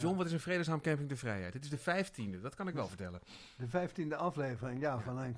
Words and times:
John, 0.00 0.16
wat 0.16 0.26
is 0.26 0.32
een 0.32 0.40
vredesnaam 0.40 0.80
Camping 0.80 1.08
de 1.08 1.16
Vrijheid? 1.16 1.52
Dit 1.52 1.64
is 1.64 1.70
de 1.70 1.78
vijftiende, 1.78 2.40
dat 2.40 2.54
kan 2.54 2.68
ik 2.68 2.74
wel 2.74 2.88
vertellen. 2.88 3.20
De 3.56 3.68
vijftiende 3.68 4.16
aflevering, 4.16 4.80
ja, 4.80 5.00
van 5.00 5.18
een, 5.18 5.36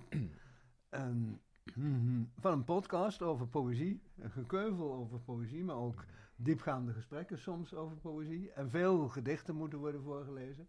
een, 0.91 1.41
van 2.39 2.53
een 2.53 2.65
podcast 2.65 3.23
over 3.23 3.47
poëzie. 3.47 4.03
Een 4.19 4.31
gekeuvel 4.31 4.93
over 4.93 5.19
poëzie, 5.19 5.65
maar 5.65 5.77
ook 5.77 6.05
diepgaande 6.37 6.93
gesprekken 6.93 7.39
soms 7.39 7.75
over 7.75 7.97
poëzie. 7.97 8.53
En 8.53 8.71
veel 8.71 9.09
gedichten 9.09 9.55
moeten 9.55 9.79
worden 9.79 10.03
voorgelezen. 10.03 10.69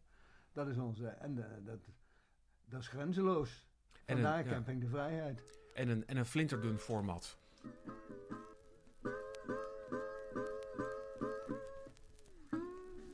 Dat 0.53 0.67
is 0.67 0.77
onze, 0.77 1.07
en 1.07 1.35
de, 1.35 1.45
dat, 1.63 1.79
dat 2.65 2.81
is 2.81 2.87
grenzeloos. 2.87 3.65
En 4.05 4.15
Vandaar 4.15 4.45
ja. 4.45 4.51
Camping 4.51 4.81
de 4.81 4.87
Vrijheid. 4.87 5.41
En 5.73 5.89
een, 5.89 6.07
en 6.07 6.17
een 6.17 6.25
flinterdun 6.25 6.77
format. 6.77 7.37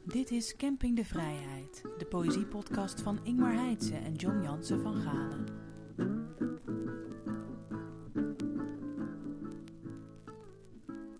Dit 0.10 0.32
is 0.32 0.56
Camping 0.56 0.96
de 0.96 1.06
Vrijheid, 1.06 1.82
de 1.98 2.06
poëziepodcast 2.06 3.02
van 3.02 3.20
Ingmar 3.26 3.54
Heitse 3.54 3.96
en 3.96 4.16
John 4.16 4.42
Jansen 4.42 4.82
van 4.82 5.02
Galen. 5.02 5.46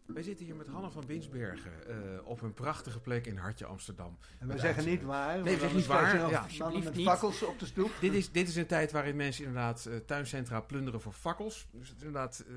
Wij 0.06 0.24
zitten 0.24 0.46
hier 0.46 0.56
met 0.56 0.68
Hanne 0.68 0.90
van 0.90 1.06
Binsbergen 1.06 1.88
eh, 1.88 2.28
op 2.28 2.42
een 2.42 2.54
prachtige 2.54 3.00
plek 3.00 3.26
in 3.26 3.38
Hartje 3.38 3.66
Amsterdam. 3.66 4.18
En 4.40 4.48
we 4.48 4.58
zeggen 4.58 4.86
niet 4.86 5.04
waar. 5.04 5.38
we 5.38 5.44
want 5.44 5.60
zeggen 5.60 5.78
niet 5.78 5.86
waar, 5.86 6.30
ja, 6.30 6.46
mannen 6.60 6.84
met 6.84 6.96
niet. 6.96 7.06
fakkels 7.06 7.44
op 7.44 7.60
de 7.60 7.66
stoep. 7.66 7.92
Dit 8.00 8.14
is, 8.14 8.32
dit 8.32 8.48
is 8.48 8.56
een 8.56 8.68
tijd 8.68 8.92
waarin 8.92 9.16
mensen 9.16 9.46
inderdaad 9.46 9.86
eh, 9.86 9.98
tuincentra 9.98 10.62
plunderen 10.62 11.02
voor 11.02 11.14
fakkels. 11.14 11.68
Dus 11.72 11.88
het 11.88 11.98
is 11.98 12.04
inderdaad, 12.04 12.46
eh, 12.48 12.56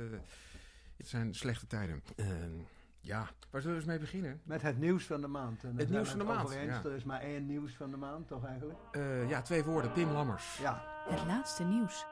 het 0.96 1.09
zijn 1.09 1.34
slechte 1.34 1.66
tijden. 1.66 2.02
Ja, 3.02 3.29
waar 3.51 3.61
zullen 3.61 3.77
we 3.77 3.83
eens 3.83 3.91
mee 3.91 3.98
beginnen? 3.98 4.41
Met 4.45 4.62
het 4.62 4.79
nieuws 4.79 5.06
van 5.06 5.20
de 5.20 5.27
maand. 5.27 5.65
En 5.65 5.77
Het 5.77 5.91
nieuws 5.91 6.09
van 6.09 6.19
de 6.19 6.24
het 6.24 6.34
maand, 6.34 6.52
ja. 6.52 6.84
Er 6.84 6.93
is 6.93 7.05
maar 7.05 7.20
één 7.20 7.47
nieuws 7.47 7.77
van 7.77 7.91
de 7.91 7.97
maand, 7.97 8.29
toch 8.29 8.45
eigenlijk? 8.45 8.79
Eh, 8.93 9.29
ja, 9.29 9.43
twee 9.43 9.65
woorden. 9.65 9.93
Pim 9.93 10.10
Lammers. 10.10 10.59
Ja, 10.59 10.83
Het 11.09 11.24
laatste 11.26 11.65
nieuws. 11.65 12.07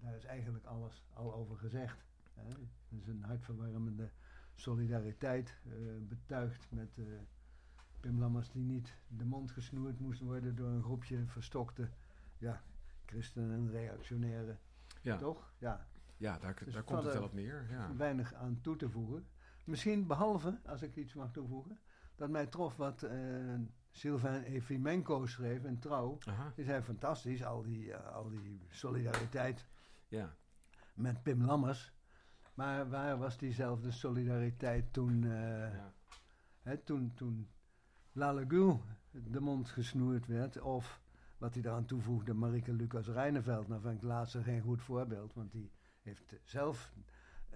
daar 0.00 0.16
is 0.16 0.24
eigenlijk 0.24 0.64
alles 0.64 1.04
al 1.12 1.34
over 1.34 1.56
gezegd. 1.56 2.04
Hè. 2.34 2.42
Het 2.88 3.00
is 3.00 3.06
een 3.06 3.22
hartverwarmende 3.22 4.10
solidariteit 4.54 5.54
eh, 5.68 5.72
betuigd 6.00 6.66
met 6.70 6.98
eh, 6.98 7.04
Pim 8.00 8.18
Lammers 8.18 8.50
die 8.50 8.64
niet 8.64 8.94
de 9.08 9.24
mond 9.24 9.50
gesnoerd 9.50 10.00
moest 10.00 10.20
worden 10.20 10.54
door 10.54 10.68
een 10.68 10.82
groepje 10.82 11.26
verstokte 11.26 11.88
ja, 12.38 12.62
christenen 13.06 13.50
en 13.50 13.70
reactionairen. 13.70 14.58
Ja, 15.02 15.16
Toch? 15.16 15.52
Ja, 15.58 15.86
ja 16.16 16.38
daar, 16.38 16.56
Dus 16.64 16.74
daar 16.74 16.82
komt 16.82 17.02
het 17.04 17.12
wel 17.12 17.22
op 17.22 17.32
neer. 17.32 17.66
Ja. 17.70 17.96
weinig 17.96 18.34
aan 18.34 18.58
toe 18.60 18.76
te 18.76 18.90
voegen. 18.90 19.26
Misschien 19.68 20.06
behalve, 20.06 20.58
als 20.66 20.82
ik 20.82 20.96
iets 20.96 21.14
mag 21.14 21.32
toevoegen, 21.32 21.78
dat 22.16 22.30
mij 22.30 22.46
trof 22.46 22.76
wat 22.76 23.02
eh 23.02 23.54
Sylvain 23.90 24.42
Efimenko 24.42 25.26
schreef 25.26 25.64
in 25.64 25.78
Trouw. 25.78 26.18
Aha, 26.26 26.52
Die 26.54 26.64
zei 26.64 26.82
fantastisch, 26.82 27.44
al 27.44 27.62
die, 27.62 27.92
eh, 27.92 28.14
al 28.14 28.28
die 28.28 28.66
solidariteit 28.70 29.66
ja. 30.08 30.36
met 30.94 31.22
Pim 31.22 31.44
Lammers. 31.44 31.92
Maar 32.54 32.88
waar 32.88 33.18
was 33.18 33.38
diezelfde 33.38 33.90
solidariteit 33.90 34.92
toen, 34.92 35.22
ja. 35.22 35.92
hè, 36.62 36.76
toen, 36.76 37.12
toen 37.14 37.48
Lalegul 38.12 38.82
de 39.10 39.40
mond 39.40 39.68
gesnoerd 39.68 40.26
werd? 40.26 40.60
Of 40.60 41.00
wat 41.38 41.54
hij 41.54 41.62
daaraan 41.62 41.86
toevoegde, 41.86 42.34
Marike 42.34 42.72
Lucas 42.72 43.06
Reineveld. 43.08 43.68
Nou 43.68 43.80
vind 43.80 43.94
ik 43.94 44.02
laatste 44.02 44.42
geen 44.42 44.60
goed 44.60 44.82
voorbeeld, 44.82 45.34
want 45.34 45.52
die 45.52 45.72
heeft 46.02 46.34
zelf 46.42 46.92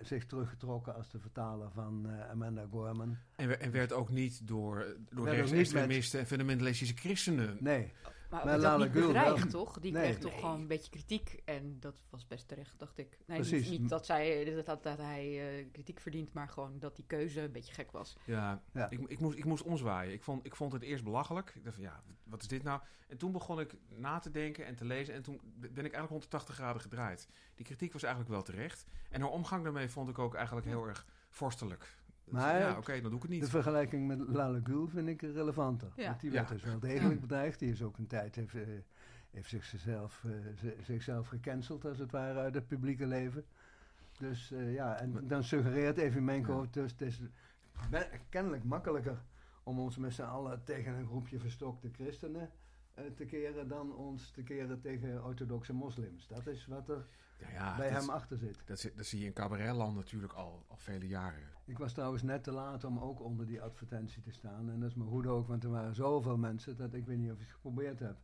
zich 0.02 0.26
teruggetrokken 0.26 0.94
als 0.94 1.10
de 1.10 1.18
vertaler 1.18 1.70
van 1.70 2.06
eh, 2.10 2.30
Amanda 2.30 2.66
Gorman. 2.70 3.16
En, 3.36 3.60
en 3.60 3.70
werd 3.70 3.92
ook 3.92 4.10
niet 4.10 4.46
door, 4.46 4.96
door 5.10 5.28
rechtsextremisten 5.28 6.20
en 6.20 6.26
fundamentalistische 6.26 6.94
christenen. 6.94 7.56
Nee, 7.60 7.92
Maar, 8.32 8.58
Lale 8.58 8.84
niet 8.84 8.92
bedreigd, 8.92 9.50
toch? 9.50 9.78
Die 9.80 9.92
Nee. 9.92 10.02
kreeg 10.02 10.18
toch 10.18 10.30
Nee. 10.30 10.40
gewoon 10.40 10.60
een 10.60 10.66
beetje 10.66 10.90
kritiek. 10.90 11.42
En 11.44 11.76
dat 11.80 11.94
was 12.10 12.26
best 12.26 12.48
terecht, 12.48 12.78
dacht 12.78 12.98
ik. 12.98 13.18
Nee, 13.26 13.38
Precies. 13.38 13.68
Niet, 13.70 13.80
niet 13.80 13.88
dat, 13.88 14.06
zij, 14.06 14.44
dat, 14.54 14.66
dat, 14.66 14.82
dat 14.82 14.98
hij 14.98 15.58
eh, 15.58 15.66
kritiek 15.72 16.00
verdient, 16.00 16.32
maar 16.32 16.48
gewoon 16.48 16.78
dat 16.78 16.96
die 16.96 17.04
keuze 17.06 17.40
een 17.40 17.52
beetje 17.52 17.74
gek 17.74 17.90
was. 17.92 18.16
Ja, 18.24 18.62
Ja. 18.72 18.90
Ik, 18.90 19.00
ik, 19.08 19.20
moest, 19.20 19.38
ik 19.38 19.44
moest 19.44 19.62
omzwaaien. 19.62 20.12
Ik 20.12 20.22
vond, 20.22 20.46
ik 20.46 20.56
vond 20.56 20.72
het 20.72 20.82
eerst 20.82 21.04
belachelijk. 21.04 21.52
Ik 21.54 21.64
dacht 21.64 21.74
van, 21.76 21.84
ja, 21.84 22.02
wat 22.24 22.40
is 22.42 22.48
dit 22.48 22.62
nou? 22.62 22.80
En 23.08 23.16
toen 23.18 23.32
begon 23.32 23.60
ik 23.60 23.74
na 23.88 24.18
te 24.18 24.30
denken 24.30 24.66
en 24.66 24.74
te 24.76 24.84
lezen. 24.84 25.14
En 25.14 25.22
toen 25.22 25.40
ben 25.54 25.70
ik 25.70 25.76
eigenlijk 25.92 26.08
180 26.08 26.54
graden 26.54 26.82
gedraaid. 26.82 27.28
Die 27.54 27.66
kritiek 27.66 27.92
was 27.92 28.02
eigenlijk 28.02 28.32
wel 28.34 28.42
terecht. 28.42 28.84
En 29.10 29.20
haar 29.20 29.30
omgang 29.30 29.62
daarmee 29.64 29.88
vond 29.88 30.08
ik 30.08 30.18
ook 30.18 30.34
eigenlijk 30.34 30.66
heel 30.66 30.86
erg 30.86 31.06
vorstelijk. 31.28 31.96
Maar 32.24 32.58
ja, 32.58 32.76
oké, 32.78 32.92
dan 33.00 33.10
doe 33.10 33.14
ik 33.14 33.22
het 33.22 33.30
de 33.30 33.36
niet. 33.36 33.48
vergelijking 33.48 34.06
met 34.06 34.18
Lalegul 34.28 34.86
vind 34.88 35.08
ik 35.08 35.20
relevanter. 35.22 35.92
Ja. 35.96 36.06
Want 36.08 36.20
die 36.20 36.30
werd 36.30 36.48
Ja. 36.48 36.54
dus 36.54 36.64
wel 36.64 36.78
degelijk 36.78 37.20
bedreigd. 37.20 37.58
Die 37.58 37.70
is 37.70 37.82
ook 37.82 37.98
een 37.98 38.06
tijd, 38.06 38.34
heeft, 38.34 38.54
eh, 38.54 38.62
heeft 39.30 39.48
zichzelf, 39.48 40.24
eh, 40.24 40.70
zichzelf 40.82 41.28
gecanceld 41.28 41.84
als 41.84 41.98
het 41.98 42.10
ware 42.10 42.38
uit 42.38 42.54
het 42.54 42.66
publieke 42.66 43.06
leven. 43.06 43.44
Dus 44.18 44.52
eh, 44.52 44.72
ja, 44.74 45.00
en 45.00 45.26
dan 45.26 45.44
suggereert 45.44 45.98
Evimenko, 45.98 46.60
Ja. 46.62 46.68
dus 46.70 46.90
het 46.90 47.00
is 47.00 47.20
kennelijk 48.28 48.64
makkelijker 48.64 49.22
om 49.62 49.78
ons 49.78 49.96
met 49.96 50.12
z'n 50.14 50.22
allen 50.22 50.64
tegen 50.64 50.94
een 50.94 51.06
groepje 51.06 51.38
verstokte 51.38 51.88
christenen 51.92 52.50
eh, 52.94 53.04
te 53.16 53.24
keren 53.24 53.68
dan 53.68 53.94
ons 53.96 54.30
te 54.30 54.42
keren 54.42 54.80
tegen 54.80 55.24
orthodoxe 55.24 55.72
moslims. 55.72 56.26
Dat 56.26 56.46
is 56.46 56.66
wat 56.66 56.88
er 56.88 57.06
Ja, 57.42 57.50
ja, 57.52 57.76
bij 57.76 57.90
dat, 57.90 58.00
hem 58.00 58.10
achter 58.10 58.38
zit. 58.38 58.58
dat, 58.64 58.80
zie- 58.80 58.92
dat 58.94 59.06
zie 59.06 59.18
je 59.20 59.26
in 59.26 59.32
cabaretland 59.32 59.94
natuurlijk 59.96 60.32
al, 60.32 60.64
al 60.68 60.76
vele 60.76 61.06
jaren. 61.08 61.50
Ik 61.64 61.78
was 61.78 61.92
trouwens 61.92 62.22
net 62.22 62.44
te 62.44 62.52
laat 62.52 62.84
om 62.84 62.98
ook 62.98 63.20
onder 63.20 63.46
die 63.46 63.62
advertentie 63.62 64.22
te 64.22 64.30
staan. 64.32 64.70
En 64.70 64.80
dat 64.80 64.88
is 64.88 64.94
me 64.94 65.04
goed 65.04 65.26
ook, 65.26 65.48
want 65.48 65.64
er 65.64 65.70
waren 65.70 65.94
zoveel 65.94 66.36
mensen 66.36 66.76
dat 66.76 66.94
ik 66.94 67.06
weet 67.06 67.18
niet 67.18 67.30
of 67.30 67.36
je 67.38 67.42
het 67.44 67.52
geprobeerd 67.52 67.98
hebt. 67.98 68.20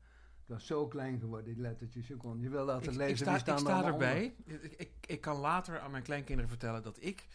Het 0.46 0.56
was 0.56 0.66
zo 0.66 0.86
klein 0.88 1.18
geworden, 1.20 1.54
die 1.54 1.62
lettertjes. 1.62 2.06
Je, 2.08 2.16
kon, 2.16 2.40
je 2.40 2.48
wilde 2.48 2.72
altijd 2.72 2.92
Ik, 2.92 2.98
lezen 2.98 3.10
ik 3.12 3.16
sta, 3.16 3.26
wie 3.30 3.34
ik 3.34 3.40
staan 3.40 3.54
er 3.54 3.60
sta 3.80 3.84
erbij. 3.92 4.34
Ik, 4.44 4.62
ik, 4.62 4.90
ik 5.06 5.20
kan 5.20 5.36
later 5.36 5.80
aan 5.80 5.90
mijn 5.90 6.02
kleinkinderen 6.02 6.48
vertellen 6.50 6.82
dat 6.82 6.96
ik 7.02 7.26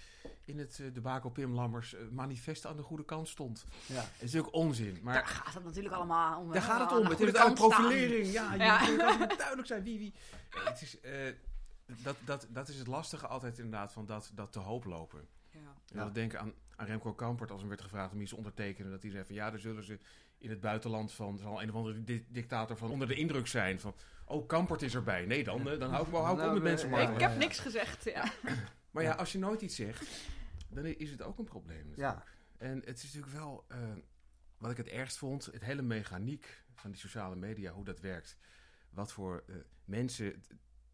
in 0.46 0.60
het 0.60 0.78
uh, 0.82 0.94
debakel 0.94 1.30
Pim 1.30 1.54
Lammers 1.54 1.94
eh, 1.94 2.02
manifest 2.12 2.66
aan 2.66 2.76
de 2.76 2.82
goede 2.84 3.06
kant 3.06 3.28
stond. 3.28 3.66
Ja. 3.86 3.96
Dat 3.96 4.06
is 4.16 4.20
natuurlijk 4.20 4.54
onzin. 4.56 5.00
Maar 5.02 5.14
Daar 5.14 5.26
gaat 5.26 5.54
het 5.54 5.64
natuurlijk 5.64 5.96
allemaal 5.96 6.40
om. 6.42 6.52
Daar 6.52 6.62
gaat 6.62 6.80
het 6.80 6.92
aan 6.92 6.98
om. 7.00 7.06
Het 7.06 7.20
is 7.20 7.30
staan. 7.30 7.54
profilering. 7.54 8.32
Ja, 8.32 8.54
je 8.54 8.60
Ja. 8.64 9.18
moet 9.18 9.38
duidelijk 9.38 9.68
zijn 9.68 9.84
wie 9.84 9.98
wie. 9.98 10.14
Het 10.50 10.82
is, 10.82 11.00
eh, 11.00 11.12
dat, 11.86 12.16
dat, 12.26 12.48
dat 12.50 12.68
is 12.68 12.78
het 12.78 12.88
lastige 12.88 13.28
altijd 13.28 13.58
inderdaad 13.58 13.94
van 13.94 14.06
dat, 14.06 14.32
dat 14.34 14.52
te 14.52 14.60
hoop 14.60 14.84
lopen. 14.86 15.28
Ja. 15.52 16.04
Dat 16.04 16.14
denken 16.16 16.40
aan, 16.40 16.54
aan 16.76 16.86
Remco 16.86 17.14
Kampert 17.14 17.52
als 17.52 17.60
hem 17.60 17.70
werd 17.70 17.82
gevraagd 17.82 18.14
om 18.14 18.22
iets 18.22 18.30
te 18.30 18.36
ondertekenen. 18.38 18.92
Dat 18.92 19.02
hij 19.02 19.12
zei 19.12 19.26
van 19.26 19.36
ja, 19.36 19.50
daar 19.50 19.60
zullen 19.60 19.84
ze 19.84 20.00
in 20.38 20.50
het 20.50 20.60
buitenland 20.60 21.12
van, 21.12 21.38
zal 21.38 21.62
een 21.62 21.70
of 21.70 21.76
andere 21.76 22.04
di- 22.04 22.26
dictator 22.30 22.78
van 22.78 22.90
onder 22.92 23.08
de 23.08 23.16
indruk 23.16 23.48
zijn 23.48 23.80
van, 23.80 23.96
oh 24.26 24.48
Kampert 24.48 24.82
is 24.82 24.96
erbij. 24.96 25.26
Nee 25.26 25.44
dan, 25.44 25.70
eh, 25.70 25.80
dan 25.80 25.90
hou 25.90 26.06
ik, 26.06 26.12
wel- 26.12 26.22
hou 26.24 26.34
ik 26.34 26.38
Nou, 26.44 26.48
op 26.50 26.62
met 26.64 26.72
mensen 26.72 26.90
ja, 26.90 26.96
maar. 26.96 27.14
Ik 27.14 27.20
ja. 27.20 27.30
heb 27.30 27.38
niks 27.38 27.60
gezegd, 27.60 28.04
ja. 28.04 28.32
Maar 28.92 29.04
ja, 29.04 29.14
als 29.14 29.32
je 29.32 29.40
nooit 29.40 29.62
iets 29.62 29.76
zegt, 29.76 30.08
dan 30.70 30.86
is 30.86 31.10
het 31.10 31.22
ook 31.22 31.38
een 31.38 31.46
probleem 31.46 31.88
natuurlijk. 31.88 32.18
Ja. 32.18 32.24
En 32.58 32.82
het 32.86 32.98
is 32.98 33.14
natuurlijk 33.14 33.34
wel, 33.34 33.66
eh, 33.68 33.78
wat 34.58 34.72
ik 34.72 34.78
het 34.78 34.88
ergst 34.88 35.18
vond, 35.18 35.46
het 35.46 35.64
hele 35.64 35.82
mechaniek 35.82 36.64
van 36.74 36.92
die 36.92 37.00
sociale 37.00 37.36
media, 37.36 37.72
hoe 37.72 37.84
dat 37.86 38.00
werkt. 38.00 38.38
Wat 38.90 39.12
voor 39.12 39.44
eh, 39.48 39.56
mensen 39.86 40.44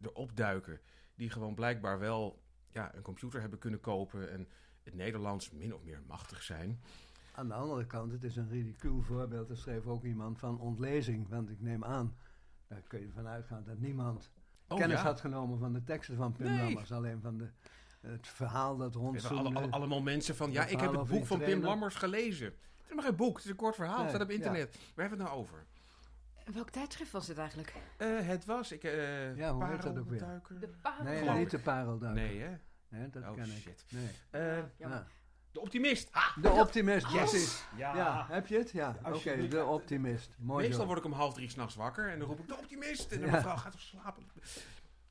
erop 0.02 0.36
duiken, 0.36 0.80
die 1.16 1.30
gewoon 1.30 1.56
blijkbaar 1.56 2.00
wel 2.00 2.42
ja, 2.70 2.96
een 2.96 3.02
computer 3.02 3.42
hebben 3.42 3.60
kunnen 3.60 3.80
kopen 3.80 4.32
en 4.32 4.48
het 4.84 4.94
Nederlands 4.94 5.52
min 5.52 5.74
of 5.76 5.84
meer 5.84 6.02
machtig 6.08 6.44
zijn. 6.44 6.82
Aan 7.32 7.48
de 7.48 7.54
andere 7.54 7.86
kant, 7.86 8.12
het 8.12 8.24
is 8.24 8.36
een 8.36 8.50
ridicuul 8.50 9.02
voorbeeld. 9.02 9.50
Er 9.50 9.58
schreef 9.58 9.86
ook 9.86 10.04
iemand 10.04 10.40
van 10.40 10.59
ontlezing. 10.59 11.30
Want 11.30 11.50
ik 11.50 11.62
neem 11.62 11.84
aan, 11.84 12.16
daar 12.68 12.82
kun 12.82 13.00
je 13.00 13.09
vanuit 13.09 13.46
gaan 13.46 13.64
dat 13.64 13.78
niemand 13.80 14.32
Oh, 14.68 14.78
kennis 14.78 14.98
ja. 14.98 15.04
had 15.04 15.20
genomen 15.20 15.59
van 15.59 15.74
de 15.74 15.84
teksten 15.84 16.16
van 16.16 16.32
Pim 16.32 16.46
Nee. 16.48 16.64
Lammers. 16.64 16.92
Alleen 16.92 17.22
van 17.22 17.38
de, 17.38 17.50
het 18.02 18.28
verhaal 18.28 18.78
dat 18.78 18.94
We 18.94 19.00
hebben 19.02 19.22
alle, 19.22 19.30
rondzoomde. 19.32 19.59
alle- 19.59 19.72
allemaal 19.72 20.02
mensen 20.02 20.36
van, 20.36 20.52
ja, 20.52 20.62
Het 20.62 20.72
ik 20.72 20.80
heb 20.80 20.92
het 20.92 21.08
boek 21.08 21.26
van 21.26 21.40
Pim. 21.40 21.62
Lammers 21.64 21.96
gelezen. 21.96 22.46
Het 22.48 22.88
is 22.90 22.94
maar 22.96 23.04
geen 23.04 23.16
boek, 23.16 23.36
het 23.36 23.46
is 23.46 23.52
een 23.52 23.56
kort 23.58 23.76
verhaal, 23.76 23.94
het 23.96 24.06
Nee, 24.06 24.09
staat 24.16 24.22
op 24.24 24.30
ja. 24.30 24.36
internet. 24.36 24.72
Waar 24.96 25.08
hebben 25.08 25.18
we 25.18 25.24
het 25.24 25.34
nou 25.34 25.44
over? 25.44 25.66
Welk 26.53 26.69
tijdschrift 26.69 27.11
was 27.11 27.28
dit 27.28 27.37
eigenlijk? 27.37 27.73
Eh, 27.97 28.19
het 28.28 28.46
was, 28.46 28.72
ik, 28.72 28.84
eh 28.84 29.35
Ja, 29.35 29.53
hoe 29.53 29.66
heet 29.66 29.81
dat 29.81 29.97
ook 29.97 30.09
weer? 30.09 30.19
Parelduiker? 30.19 30.59
De 30.59 30.67
Parel. 30.81 31.03
Nee, 31.03 31.29
niet 31.29 31.37
ik. 31.41 31.49
de 31.49 31.59
parelduiker. 31.59 32.22
Nee, 32.23 32.40
hè? 32.40 32.55
Nee, 32.90 33.09
dat 33.09 33.23
Oh, 33.23 33.34
ken 33.34 33.43
ik. 33.51 33.57
shit. 33.57 33.85
Nee. 33.90 34.09
Eh. 34.29 34.63
Ja. 34.78 35.07
de 35.51 35.59
optimist. 35.59 36.11
Ah, 36.11 36.37
De 36.37 36.49
optimist, 36.49 37.07
yes. 37.11 37.66
Ja. 37.78 37.96
Ja, 37.96 38.25
heb 38.29 38.47
je 38.47 38.57
het? 38.57 38.72
Ja, 38.72 38.96
oké, 39.03 39.47
de 39.47 39.63
optimist. 39.63 40.35
Mooi 40.37 40.61
Meestal 40.63 40.81
zo. 40.81 40.87
word 40.87 40.99
ik 40.99 41.05
om 41.05 41.11
half 41.11 41.34
drie 41.34 41.49
s'nachts 41.49 41.75
wakker 41.75 42.09
en 42.09 42.19
dan 42.19 42.28
roep 42.28 42.40
ik 42.40 42.47
de 42.47 42.57
optimist. 42.57 43.11
En 43.11 43.19
de 43.19 43.25
Ja. 43.25 43.31
mevrouw 43.31 43.55
gaat 43.55 43.72
toch 43.72 43.81
slapen. 43.81 44.23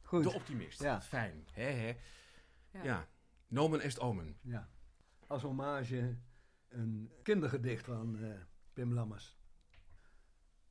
Goed, 0.03 0.23
De 0.23 0.33
optimist. 0.35 0.83
Ja. 0.83 1.01
Fijn. 1.01 1.47
Hè, 1.53 1.63
hè. 1.63 1.97
Ja. 2.71 2.83
Ja. 2.83 3.07
Nomen 3.47 3.81
est 3.81 4.01
omen. 4.01 4.39
ja. 4.43 4.69
Als 5.27 5.43
hommage 5.43 6.17
een 6.69 7.13
kindergedicht 7.23 7.85
van 7.85 8.19
eh, 8.23 8.31
Pim 8.73 8.93
Lammers. 8.93 9.38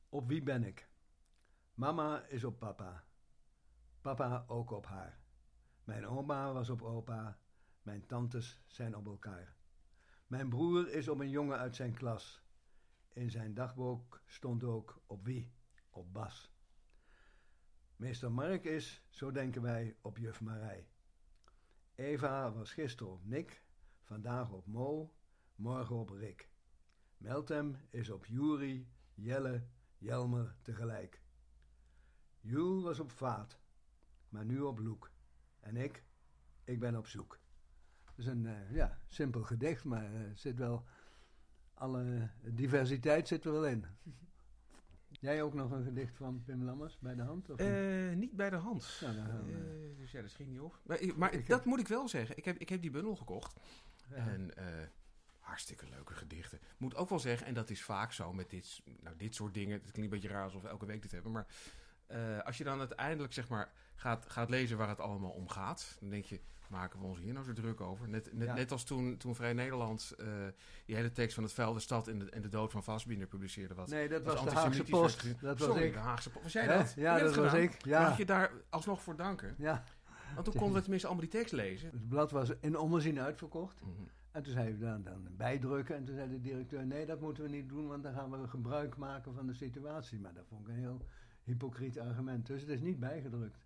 Op 0.08 0.28
wie 0.28 0.42
ben 0.42 0.64
ik? 0.64 0.88
Mama 1.74 2.24
is 2.26 2.44
op 2.44 2.58
papa. 2.58 3.04
Papa 4.00 4.44
ook 4.46 4.70
op 4.70 4.86
haar. 4.86 5.18
Mijn 5.84 6.06
oma 6.06 6.52
was 6.52 6.70
op 6.70 6.82
opa. 6.82 7.38
Mijn 7.82 8.06
tantes 8.06 8.62
zijn 8.66 8.96
op 8.96 9.06
elkaar. 9.06 9.56
Mijn 10.26 10.48
broer 10.48 10.88
is 10.88 11.08
op 11.08 11.20
een 11.20 11.30
jongen 11.30 11.58
uit 11.58 11.76
zijn 11.76 11.94
klas. 11.94 12.42
In 13.12 13.30
zijn 13.30 13.54
dagboek 13.54 14.22
stond 14.26 14.64
ook 14.64 15.02
op 15.06 15.24
wie? 15.24 15.52
Op 15.90 16.12
Bas. 16.12 16.52
Meester 17.96 18.32
Mark 18.32 18.64
is, 18.64 19.06
zo 19.08 19.32
denken 19.32 19.62
wij, 19.62 19.96
op 20.00 20.18
juf 20.18 20.40
Marij. 20.40 20.88
Eva 21.94 22.52
was 22.52 22.72
gisteren 22.72 23.12
op 23.12 23.24
Nick, 23.24 23.62
vandaag 24.02 24.50
op 24.50 24.66
Mo, 24.66 25.14
morgen 25.54 25.96
op 25.96 26.10
Rick. 26.10 26.50
Meltem 27.16 27.76
is 27.90 28.10
op 28.10 28.26
Juri, 28.26 28.88
Jelle, 29.14 29.66
Jelmer 29.98 30.54
tegelijk. 30.62 31.20
Jules 32.40 32.82
was 32.82 33.00
op 33.00 33.10
Vaat, 33.10 33.58
maar 34.28 34.44
nu 34.44 34.60
op 34.60 34.78
Loek. 34.78 35.10
En 35.60 35.76
ik, 35.76 36.02
ik 36.64 36.78
ben 36.78 36.96
op 36.96 37.06
zoek. 37.06 37.38
Het 38.04 38.18
is 38.18 38.26
een 38.26 38.46
eh, 38.46 38.74
ja, 38.74 38.98
simpel 39.06 39.42
gedicht, 39.42 39.84
maar 39.84 40.12
er 40.12 40.36
zit 40.36 40.56
wel 40.58 40.84
alle 41.74 42.30
diversiteit 42.42 43.28
zit 43.28 43.44
er 43.44 43.52
wel 43.52 43.66
in. 43.66 43.84
Jij 45.20 45.42
ook 45.42 45.54
nog 45.54 45.70
een 45.70 45.84
gedicht 45.84 46.16
van 46.16 46.42
Pim 46.44 46.62
Lammers 46.62 46.98
bij 46.98 47.14
de 47.14 47.22
hand? 47.22 47.50
Of 47.50 47.58
niet? 47.58 47.68
Eh, 47.68 48.16
niet 48.16 48.36
bij 48.36 48.50
de 48.50 48.56
hand. 48.56 48.98
Dan 49.00 49.46
dus 49.96 50.10
ja, 50.10 50.20
dat 50.20 50.30
schiet 50.30 50.48
niet 50.48 50.60
op. 50.60 50.80
Maar, 50.82 51.00
maar 51.16 51.32
heb- 51.32 51.46
dat 51.46 51.64
moet 51.64 51.80
ik 51.80 51.88
wel 51.88 52.08
zeggen. 52.08 52.36
Ik 52.36 52.44
heb, 52.44 52.56
ik 52.56 52.68
heb 52.68 52.80
die 52.82 52.90
bundel 52.90 53.16
gekocht. 53.16 53.60
Ja. 54.08 54.16
En 54.16 54.50
hartstikke 55.48 55.86
leuke 55.88 56.14
gedichten. 56.14 56.58
Moet 56.76 56.96
ook 56.96 57.08
wel 57.08 57.18
zeggen, 57.18 57.46
en 57.46 57.54
dat 57.54 57.70
is 57.70 57.82
vaak 57.82 58.12
zo 58.12 58.32
met 58.32 58.50
dit, 58.50 58.80
nou, 59.00 59.16
dit 59.16 59.34
soort 59.34 59.54
dingen. 59.54 59.72
Het 59.72 59.90
klinkt 59.90 60.12
een 60.12 60.20
beetje 60.20 60.34
raar 60.34 60.44
alsof 60.44 60.62
we 60.62 60.68
elke 60.68 60.86
week 60.86 61.02
dit 61.02 61.10
hebben. 61.10 61.32
Maar 61.32 61.46
eh, 62.06 62.38
als 62.44 62.58
je 62.58 62.64
dan 62.64 62.78
uiteindelijk 62.78 63.32
zeg 63.32 63.48
maar, 63.48 63.72
gaat, 63.94 64.26
gaat 64.28 64.50
lezen 64.50 64.76
waar 64.76 64.88
het 64.88 65.00
allemaal 65.00 65.30
om 65.30 65.48
gaat. 65.48 65.96
Dan 66.00 66.10
denk 66.10 66.24
je, 66.24 66.40
maken 66.68 67.00
we 67.00 67.04
ons 67.06 67.18
hier 67.18 67.32
nou 67.32 67.44
zo 67.44 67.52
druk 67.52 67.80
over? 67.80 68.08
Net, 68.08 68.32
net, 68.32 68.46
Ja. 68.48 68.54
net 68.54 68.72
als 68.72 68.84
toen, 68.84 69.16
toen 69.16 69.34
Vrij 69.34 69.52
Nederland 69.52 70.14
eh, 70.18 70.26
die 70.84 70.96
hele 70.96 71.12
tekst 71.12 71.34
van 71.34 71.42
het 71.44 71.52
vuil, 71.52 71.72
de 71.72 71.80
stad 71.80 72.08
en 72.08 72.18
de, 72.18 72.30
en 72.30 72.42
de 72.42 72.48
dood 72.48 72.72
van 72.72 72.84
Vastbinder 72.84 73.26
publiceerde. 73.28 73.74
Wat, 73.74 73.88
nee, 73.88 74.08
dat 74.08 74.22
was 74.22 74.44
de 74.44 74.50
Haagse 74.50 74.78
werd 74.78 74.90
Post. 74.90 75.40
Dat 75.40 75.58
was 75.58 75.76
ik. 75.76 75.92
de 75.92 75.98
Haagse 75.98 76.30
Post. 76.30 76.42
Was 76.44 76.52
jij 76.52 76.66
dat? 76.66 76.92
Ja, 76.96 77.18
dat 77.18 77.34
was 77.34 77.50
gedaan? 77.50 77.62
ik. 77.62 77.84
Ja. 77.84 78.02
Mag 78.08 78.16
je 78.16 78.24
daar 78.24 78.52
alsnog 78.68 79.02
voor 79.02 79.16
danken? 79.16 79.54
ja. 79.58 79.84
Want 80.34 80.44
toen 80.44 80.54
konden 80.54 80.74
we 80.76 80.80
tenminste 80.82 81.08
allemaal 81.08 81.28
die 81.30 81.38
tekst 81.40 81.52
lezen. 81.52 81.90
Het 81.90 82.08
blad 82.08 82.30
was 82.30 82.50
in 82.60 82.78
ommezien 82.78 83.20
uitverkocht. 83.20 83.80
Mhm. 83.82 83.92
En 84.38 84.44
toen 84.44 84.52
zei 84.52 84.72
we 84.72 84.78
dan, 84.78 85.02
dan 85.02 85.26
bijdrukken. 85.36 85.96
En 85.96 86.04
toen 86.04 86.14
zei 86.14 86.28
de 86.28 86.40
directeur, 86.40 86.86
nee, 86.86 87.06
dat 87.06 87.20
moeten 87.20 87.42
we 87.42 87.48
niet 87.48 87.68
doen, 87.68 87.86
want 87.86 88.02
dan 88.02 88.12
gaan 88.14 88.30
we 88.30 88.48
gebruik 88.48 88.96
maken 88.96 89.34
van 89.34 89.46
de 89.46 89.54
situatie. 89.54 90.18
Maar 90.20 90.34
dat 90.34 90.46
vond 90.48 90.60
ik 90.60 90.68
een 90.68 90.78
heel 90.80 91.06
hypocriet 91.42 91.98
argument. 91.98 92.46
Dus 92.46 92.60
het 92.60 92.70
is 92.70 92.80
niet 92.80 92.98
bijgedrukt. 92.98 93.64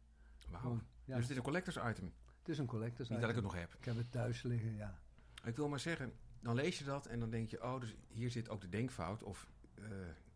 Wauw. 0.49 0.81
Ja, 1.05 1.15
Dus 1.15 1.23
het 1.23 1.31
is 1.31 1.37
een 1.37 1.43
collectors 1.43 1.77
item. 1.77 2.13
het 2.39 2.49
is 2.49 2.59
een 2.59 2.67
collectors 2.67 3.09
Niet 3.09 3.21
dat 3.21 3.31
ik 3.31 3.37
item. 3.37 3.45
het 3.51 3.55
nog 3.55 3.63
heb. 3.63 3.79
Ik 3.79 3.85
heb 3.85 3.97
het 3.97 4.11
thuis 4.13 4.43
liggen, 4.43 4.77
ja. 4.77 4.99
Ik 5.45 5.57
wil 5.57 5.69
maar 5.69 5.81
zeggen, 5.81 6.13
dan 6.41 6.55
lees 6.55 6.79
je 6.79 6.85
dat 6.85 7.07
en 7.07 7.21
dan 7.21 7.31
denk 7.31 7.49
je, 7.49 7.63
oh, 7.63 7.81
dus 7.81 7.95
hier 8.09 8.31
zit 8.31 8.49
ook 8.49 8.61
de 8.61 8.69
denkfout. 8.69 9.23
Of, 9.23 9.47
eh, 9.75 9.85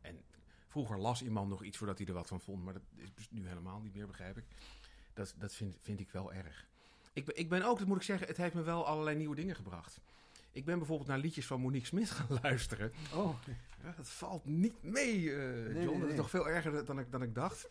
en 0.01 0.17
vroeger 0.69 0.99
las 0.99 1.23
iemand 1.23 1.49
nog 1.49 1.63
iets 1.63 1.77
voordat 1.77 1.99
hij 1.99 2.07
er 2.07 2.15
wat 2.15 2.29
van 2.29 2.41
vond, 2.41 2.65
maar 2.65 2.73
dat 2.73 2.83
is 2.95 3.15
dus 3.15 3.31
nu 3.31 3.49
helemaal 3.49 3.81
niet 3.81 3.95
meer, 3.95 4.07
begrijp 4.07 4.37
ik. 4.37 4.45
Dat, 5.13 5.35
dat 5.39 5.55
vind, 5.55 5.77
vind 5.81 6.01
ik 6.01 6.11
wel 6.11 6.33
erg. 6.33 6.67
Ik 7.13 7.29
ik 7.29 7.49
ben 7.49 7.63
ook, 7.63 7.79
dat 7.79 7.87
moet 7.87 7.97
ik 7.97 8.03
zeggen, 8.03 8.27
het 8.27 8.37
heeft 8.37 8.55
me 8.55 8.63
wel 8.63 8.87
allerlei 8.87 9.17
nieuwe 9.17 9.35
dingen 9.35 9.57
gebracht. 9.57 10.01
Ik 10.57 10.65
ben 10.65 10.79
bijvoorbeeld 10.79 11.09
naar 11.09 11.19
liedjes 11.19 11.47
van 11.47 11.61
Monique 11.61 11.87
Smit 11.87 12.11
gaan 12.11 12.39
luisteren. 12.43 12.93
Oh, 13.15 13.37
Ja, 13.83 13.93
dat 13.97 14.09
valt 14.09 14.45
niet 14.45 14.83
mee, 14.83 15.35
eh, 15.35 15.83
John. 15.85 15.91
nee, 15.91 16.01
Dat 16.01 16.09
is 16.11 16.17
nog 16.17 16.31
veel 16.31 16.49
erger 16.49 16.85
dan 16.85 16.99
ik, 16.99 17.11
dan 17.13 17.23
ik 17.23 17.35
dacht. 17.35 17.69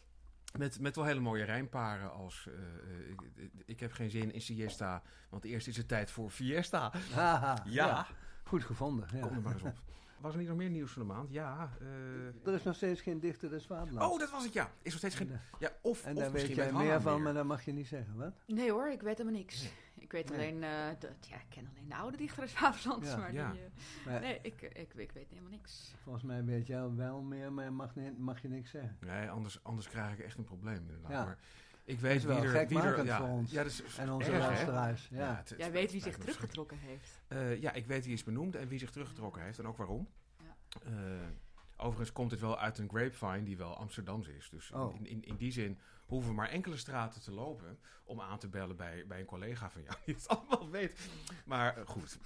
Met, 0.57 0.79
met 0.79 0.95
wel 0.95 1.05
hele 1.05 1.19
mooie 1.19 1.43
rijmparen 1.43 2.11
als... 2.11 2.47
eh, 2.47 2.53
eh, 2.53 3.09
ik, 3.09 3.51
ik 3.65 3.79
heb 3.79 3.91
geen 3.91 4.09
zin 4.09 4.33
in 4.33 4.41
siesta, 4.41 5.01
want 5.29 5.43
eerst 5.43 5.67
is 5.67 5.77
het 5.77 5.87
tijd 5.87 6.11
voor 6.11 6.29
fiesta. 6.29 6.91
haha. 7.13 7.63
Ja. 7.69 8.07
Goed 8.43 8.63
gevonden, 8.63 9.07
ja. 9.13 9.19
Kom 9.19 9.35
er 9.35 9.41
maar 9.41 9.53
eens 9.53 9.63
op. 9.63 9.81
Was 10.19 10.33
er 10.33 10.39
niet 10.39 10.47
nog 10.47 10.57
meer 10.57 10.69
nieuws 10.69 10.91
van 10.91 11.01
de 11.01 11.07
maand? 11.13 11.31
Ja. 11.31 11.69
eh, 11.81 12.47
Er 12.47 12.53
is 12.53 12.63
nog 12.63 12.75
steeds 12.75 13.01
geen 13.01 13.19
dichter 13.19 13.49
des 13.49 13.65
vaderlands. 13.65 14.13
Oh, 14.13 14.19
dat 14.19 14.31
was 14.31 14.43
het, 14.43 14.53
ja. 14.53 14.71
Is 14.81 14.89
nog 14.89 14.97
steeds 14.97 15.15
geen... 15.15 15.31
En, 15.31 15.41
Ja, 15.59 15.71
of, 15.81 16.03
en 16.05 16.11
of 16.11 16.15
daar 16.21 16.31
weet 16.31 16.33
misschien 16.33 16.55
jij 16.55 16.71
meer 16.73 17.01
van, 17.01 17.13
meer. 17.13 17.21
maar 17.23 17.33
dat 17.33 17.45
mag 17.45 17.65
je 17.65 17.71
niet 17.73 17.87
zeggen, 17.87 18.15
wat? 18.15 18.33
Nee 18.47 18.71
hoor, 18.71 18.89
ik 18.91 19.01
weet 19.01 19.17
helemaal 19.17 19.39
niks. 19.39 19.61
Nee. 19.61 19.71
Ik 19.99 20.11
weet 20.11 20.29
Nee. 20.29 20.37
alleen, 20.37 20.63
eh, 20.63 20.99
dat, 20.99 21.27
ja, 21.29 21.35
ik 21.35 21.45
ken 21.49 21.67
alleen 21.75 21.89
de 21.89 21.95
oude 21.95 22.17
dichter 22.17 22.41
uit 22.41 22.51
Vaderlands, 22.51 23.09
Ja. 23.09 23.17
maar 23.17 23.33
Ja. 23.33 23.51
die, 23.51 23.61
eh, 23.61 23.67
Maar 24.05 24.19
nee, 24.21 24.39
ik, 24.41 24.61
ik, 24.61 24.93
ik 24.93 25.11
weet 25.11 25.29
helemaal 25.29 25.49
niks. 25.51 25.95
Volgens 26.03 26.23
mij 26.23 26.43
weet 26.43 26.67
jij 26.67 26.89
wel 26.95 27.21
meer, 27.21 27.51
maar 27.53 27.73
mag, 27.73 27.93
mag 28.17 28.41
je 28.41 28.47
niks 28.47 28.69
zeggen. 28.69 28.97
Nee, 28.99 29.29
anders, 29.29 29.63
anders 29.63 29.87
krijg 29.89 30.13
ik 30.13 30.19
echt 30.19 30.37
een 30.37 30.43
probleem 30.43 30.77
inderdaad. 30.77 31.11
Ja. 31.11 31.25
Maar 31.25 31.37
ik 31.85 31.99
weet 31.99 32.15
is 32.15 32.23
wel 32.23 32.41
wie 32.41 32.49
er... 32.49 32.67
Wie 32.67 32.79
er 32.79 33.05
ja, 33.05 33.17
voor 33.17 33.27
ons. 33.27 33.51
Ja, 33.51 33.63
dat 33.63 33.71
is 33.71 33.97
En 33.97 34.11
onze 34.11 34.31
erg, 34.31 34.39
luisteraars, 34.39 35.07
ja. 35.11 35.35
het- 35.35 35.49
Jij 35.49 35.65
het 35.65 35.73
weet 35.73 35.91
wie 35.91 36.01
zich 36.01 36.17
teruggetrokken 36.17 36.77
heeft. 36.77 37.21
Eh, 37.27 37.61
ja, 37.61 37.73
ik 37.73 37.85
weet 37.85 38.05
wie 38.05 38.13
is 38.13 38.23
benoemd 38.23 38.55
en 38.55 38.67
wie 38.67 38.79
zich 38.79 38.91
teruggetrokken 38.91 39.41
heeft 39.41 39.59
en 39.59 39.67
ook 39.67 39.77
waarom. 39.77 40.07
Ja. 40.37 40.55
Eh, 40.85 41.27
overigens 41.77 42.11
komt 42.11 42.31
het 42.31 42.39
wel 42.39 42.59
uit 42.59 42.77
een 42.77 42.89
grapevine 42.89 43.43
die 43.43 43.57
wel 43.57 43.77
Amsterdams 43.77 44.27
is. 44.27 44.49
Dus 44.49 44.69
in- 44.69 44.77
Oh. 44.77 44.95
in, 44.95 45.05
in, 45.05 45.23
in 45.23 45.35
die 45.35 45.51
zin 45.51 45.79
hoeven 46.05 46.29
we 46.29 46.35
maar 46.35 46.49
enkele 46.49 46.77
straten 46.77 47.21
te 47.21 47.31
lopen 47.31 47.79
om 48.03 48.21
aan 48.21 48.39
te 48.39 48.47
bellen 48.47 48.75
bij, 48.75 49.07
bij 49.07 49.19
een 49.19 49.25
collega 49.25 49.69
van 49.69 49.81
jou 49.83 49.95
die 50.05 50.15
het 50.15 50.27
allemaal 50.27 50.69
weet. 50.69 50.99
Maar 51.45 51.77
eh, 51.77 51.85
goed. 51.85 52.17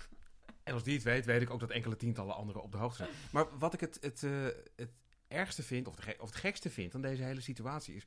En 0.63 0.73
als 0.73 0.83
die 0.83 0.93
het 0.93 1.03
weet, 1.03 1.25
weet 1.25 1.41
ik 1.41 1.49
ook 1.49 1.59
dat 1.59 1.69
enkele 1.69 1.95
tientallen 1.95 2.35
anderen 2.35 2.61
op 2.61 2.71
de 2.71 2.77
hoogte 2.77 2.97
zijn. 2.97 3.09
Maar 3.31 3.57
wat 3.57 3.73
ik 3.73 3.79
het, 3.79 3.97
het, 4.01 4.23
eh, 4.23 4.31
het 4.75 4.91
ergste 5.27 5.63
vind, 5.63 5.87
of, 5.87 5.95
de 5.95 6.15
of 6.19 6.29
het 6.29 6.39
gekste 6.39 6.69
vind 6.69 6.95
aan 6.95 7.01
deze 7.01 7.23
hele 7.23 7.41
situatie 7.41 7.95
is... 7.95 8.05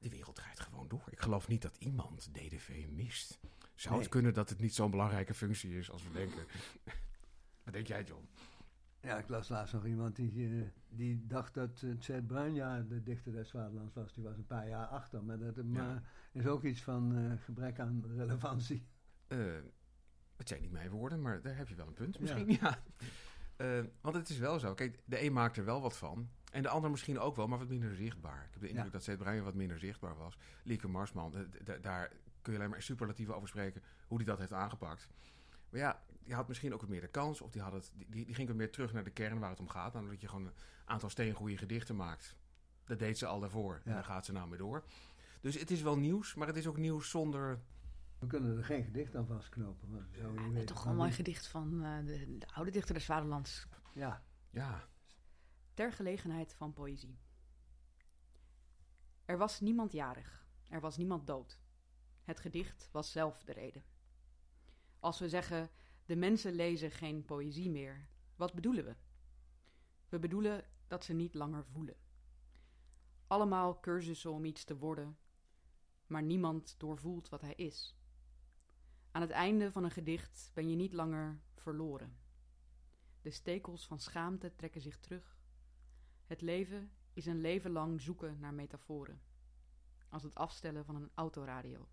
De 0.00 0.08
wereld 0.08 0.36
draait 0.36 0.60
gewoon 0.60 0.88
door. 0.88 1.04
Ik 1.10 1.20
geloof 1.20 1.48
niet 1.48 1.62
dat 1.62 1.76
iemand 1.76 2.28
DDV 2.34 2.86
mist. 2.90 3.40
Zou 3.74 3.94
Nee. 3.94 4.02
het 4.02 4.12
kunnen 4.12 4.34
dat 4.34 4.48
het 4.48 4.60
niet 4.60 4.74
zo'n 4.74 4.90
belangrijke 4.90 5.34
functie 5.34 5.78
is 5.78 5.90
als 5.90 6.02
we 6.02 6.10
denken? 6.12 6.44
Wat 7.64 7.72
denk 7.74 7.86
jij, 7.86 8.02
John? 8.04 8.28
Ja, 9.00 9.18
ik 9.18 9.28
las 9.28 9.48
laatst 9.48 9.74
nog 9.74 9.86
iemand 9.86 10.16
die, 10.16 10.60
eh, 10.60 10.66
die 10.88 11.26
dacht 11.26 11.54
dat 11.54 11.82
uh, 11.82 11.94
Zed 12.00 12.26
Bruinjaar 12.26 12.86
de 12.86 13.02
dichter 13.02 13.32
des 13.32 13.50
vaderlands 13.50 13.94
was. 13.94 14.12
Die 14.12 14.24
was 14.24 14.36
een 14.36 14.46
paar 14.46 14.68
jaar 14.68 14.86
achter, 14.86 15.24
maar 15.24 15.38
dat 15.38 15.54
Ja. 15.72 15.94
eh, 16.32 16.40
is 16.40 16.46
ook 16.46 16.64
iets 16.64 16.82
van 16.82 17.16
eh, 17.16 17.44
gebrek 17.44 17.78
aan 17.78 18.04
relevantie. 18.16 18.86
Eh, 19.26 19.38
het 20.36 20.48
zijn 20.48 20.60
niet 20.60 20.70
mijn 20.72 20.90
woorden, 20.90 21.22
maar 21.22 21.42
daar 21.42 21.56
heb 21.56 21.68
je 21.68 21.74
wel 21.74 21.86
een 21.86 21.92
punt 21.94 22.20
misschien. 22.20 22.50
Ja. 22.50 22.82
Eh, 23.56 23.84
want 24.00 24.14
het 24.14 24.28
is 24.28 24.38
wel 24.38 24.58
zo. 24.58 24.74
Kijk, 24.74 25.02
de 25.04 25.22
een 25.24 25.32
maakt 25.32 25.56
er 25.56 25.64
wel 25.64 25.80
wat 25.80 25.96
van. 25.96 26.30
En 26.50 26.62
de 26.62 26.68
ander 26.68 26.90
misschien 26.90 27.18
ook 27.18 27.36
wel, 27.36 27.46
maar 27.46 27.58
wat 27.58 27.68
minder 27.68 27.94
zichtbaar. 27.94 28.44
Ik 28.44 28.52
heb 28.52 28.60
de 28.60 28.68
indruk 28.68 28.86
Ja. 28.86 28.92
dat 28.92 29.04
Zet 29.04 29.18
Bruin 29.18 29.42
wat 29.42 29.54
minder 29.54 29.78
zichtbaar 29.78 30.16
was. 30.16 30.38
Lieke 30.62 30.88
Marsman, 30.88 31.34
eh, 31.34 31.74
daar 31.82 32.12
kun 32.42 32.52
je 32.52 32.58
alleen 32.58 32.70
maar 32.70 32.82
superlatieven 32.82 33.34
over 33.36 33.48
spreken. 33.48 33.82
Hoe 34.06 34.18
die 34.18 34.26
dat 34.26 34.38
heeft 34.38 34.52
aangepakt. 34.52 35.08
Maar 35.70 35.80
ja, 35.80 36.02
die 36.24 36.34
had 36.34 36.48
misschien 36.48 36.74
ook 36.74 36.80
wat 36.80 36.90
meer 36.90 37.00
de 37.00 37.08
kans. 37.08 37.40
Of 37.40 37.50
die, 37.50 37.62
had 37.62 37.72
het, 37.72 37.92
die, 37.96 38.24
die 38.24 38.34
ging 38.34 38.48
wat 38.48 38.56
meer 38.56 38.70
terug 38.70 38.92
naar 38.92 39.04
de 39.04 39.10
kern 39.10 39.38
waar 39.38 39.50
het 39.50 39.60
om 39.60 39.68
gaat. 39.68 39.92
Namelijk 39.92 40.20
dat 40.20 40.30
je 40.30 40.36
gewoon 40.36 40.46
een 40.46 40.58
aantal 40.84 41.08
steengoede 41.10 41.56
gedichten 41.56 41.96
maakt. 41.96 42.36
Dat 42.84 42.98
deed 42.98 43.18
ze 43.18 43.26
al 43.26 43.40
daarvoor. 43.40 43.80
En 43.84 43.92
daar 43.92 44.04
gaat 44.04 44.24
ze 44.24 44.32
nou 44.32 44.48
mee 44.48 44.58
door. 44.58 44.84
Dus 45.40 45.58
het 45.58 45.70
is 45.70 45.82
wel 45.82 45.96
nieuws, 45.98 46.34
maar 46.34 46.46
het 46.46 46.56
is 46.56 46.66
ook 46.66 46.76
nieuws 46.76 47.10
zonder... 47.10 47.60
We 48.18 48.26
kunnen 48.26 48.56
er 48.56 48.64
geen 48.64 48.84
gedicht 48.84 49.16
aan 49.16 49.26
vastknopen. 49.26 50.06
Ja, 50.12 50.32
weten 50.50 50.66
toch 50.66 50.82
wel 50.82 50.92
een 50.92 50.98
mooi 50.98 51.12
gedicht 51.12 51.46
van 51.46 51.84
eh, 51.84 52.06
de, 52.06 52.38
de 52.38 52.46
oude 52.54 52.70
dichter 52.70 52.94
des 52.94 53.04
Vaderlands. 53.04 53.66
Ja, 53.92 54.22
Ja, 54.50 54.88
Ter 55.80 55.92
gelegenheid 55.92 56.54
van 56.54 56.72
poëzie. 56.72 57.18
Er 59.24 59.38
was 59.38 59.60
niemand 59.60 59.92
jarig, 59.92 60.46
er 60.68 60.80
was 60.80 60.96
niemand 60.96 61.26
dood. 61.26 61.60
Het 62.22 62.40
gedicht 62.40 62.88
was 62.92 63.12
zelf 63.12 63.44
de 63.44 63.52
reden. 63.52 63.84
Als 64.98 65.18
we 65.18 65.28
zeggen, 65.28 65.70
de 66.04 66.16
mensen 66.16 66.52
lezen 66.52 66.90
geen 66.90 67.24
poëzie 67.24 67.70
meer, 67.70 68.08
wat 68.36 68.54
bedoelen 68.54 68.84
we? 68.84 68.96
We 70.08 70.18
bedoelen 70.18 70.64
dat 70.86 71.04
ze 71.04 71.12
niet 71.12 71.34
langer 71.34 71.64
voelen. 71.64 71.96
Allemaal 73.26 73.80
cursussen 73.80 74.32
om 74.32 74.44
iets 74.44 74.64
te 74.64 74.76
worden, 74.76 75.18
maar 76.06 76.22
niemand 76.22 76.74
doorvoelt 76.78 77.28
wat 77.28 77.40
hij 77.40 77.54
is. 77.54 77.96
Aan 79.10 79.22
het 79.22 79.30
einde 79.30 79.72
van 79.72 79.84
een 79.84 79.90
gedicht 79.90 80.50
ben 80.54 80.68
je 80.68 80.76
niet 80.76 80.92
langer 80.92 81.40
verloren. 81.54 82.18
De 83.22 83.30
stekels 83.30 83.86
van 83.86 84.00
schaamte 84.00 84.54
trekken 84.56 84.80
zich 84.80 84.98
terug. 84.98 85.39
Het 86.30 86.40
leven 86.40 86.92
is 87.12 87.26
een 87.26 87.40
leven 87.40 87.70
lang 87.70 88.00
zoeken 88.00 88.38
naar 88.38 88.54
metaforen. 88.54 89.22
Als 90.08 90.22
het 90.22 90.34
afstellen 90.34 90.84
van 90.84 90.94
een 90.96 91.10
autoradio. 91.14 91.88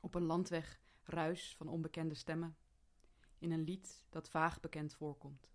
Op 0.00 0.14
een 0.14 0.22
landweg 0.22 0.80
ruis 1.02 1.56
van 1.56 1.68
onbekende 1.68 2.14
stemmen. 2.14 2.56
In 3.38 3.50
een 3.50 3.62
lied 3.62 4.04
dat 4.08 4.28
vaag 4.28 4.60
bekend 4.60 4.94
voorkomt. 4.94 5.50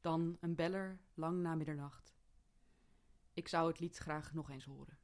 Dan 0.00 0.36
een 0.40 0.54
beller 0.54 1.00
lang 1.14 1.40
na 1.42 1.54
middernacht. 1.54 2.16
Ik 3.32 3.48
zou 3.48 3.68
het 3.68 3.78
lied 3.80 3.96
graag 3.96 4.32
nog 4.32 4.50
eens 4.50 4.64
horen. 4.64 4.98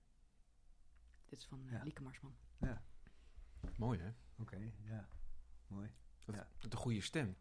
Dit 1.25 1.39
is 1.39 1.47
van 1.47 1.67
eh, 1.67 1.73
Ja. 1.73 1.83
Lieke 1.83 2.03
Marsman. 2.03 2.37
mooi 3.77 3.99
hè? 3.99 4.13
oké, 4.39 4.73
ja. 4.83 5.09
Mooi. 5.67 5.93
Dat, 6.25 6.35
Ja. 6.35 6.49
dat 6.59 6.73
een 6.73 6.79
goede 6.79 7.01
stem. 7.01 7.37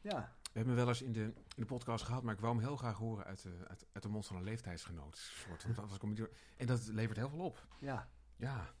Ja, 0.00 0.37
We 0.52 0.64
hebben 0.64 0.74
hem 0.76 0.84
wel 0.84 0.88
eens 0.94 1.02
in 1.02 1.12
de, 1.12 1.22
in 1.22 1.34
de 1.56 1.64
podcast 1.64 2.04
gehad, 2.04 2.22
maar 2.22 2.34
ik 2.34 2.40
wou 2.40 2.54
hem 2.54 2.64
heel 2.64 2.76
graag 2.76 2.96
horen 2.96 3.24
uit 3.24 3.42
de, 3.42 3.64
uit, 3.68 3.86
uit 3.92 4.02
de 4.02 4.08
mond 4.08 4.26
van 4.26 4.36
een 4.36 4.42
leeftijdsgenoot. 4.44 5.16
Soort, 5.16 5.74
want 5.76 6.28
en 6.56 6.66
dat 6.66 6.86
levert 6.86 7.16
heel 7.16 7.28
veel 7.28 7.38
op. 7.44 7.66
ja, 7.78 8.10
Ja, 8.36 8.74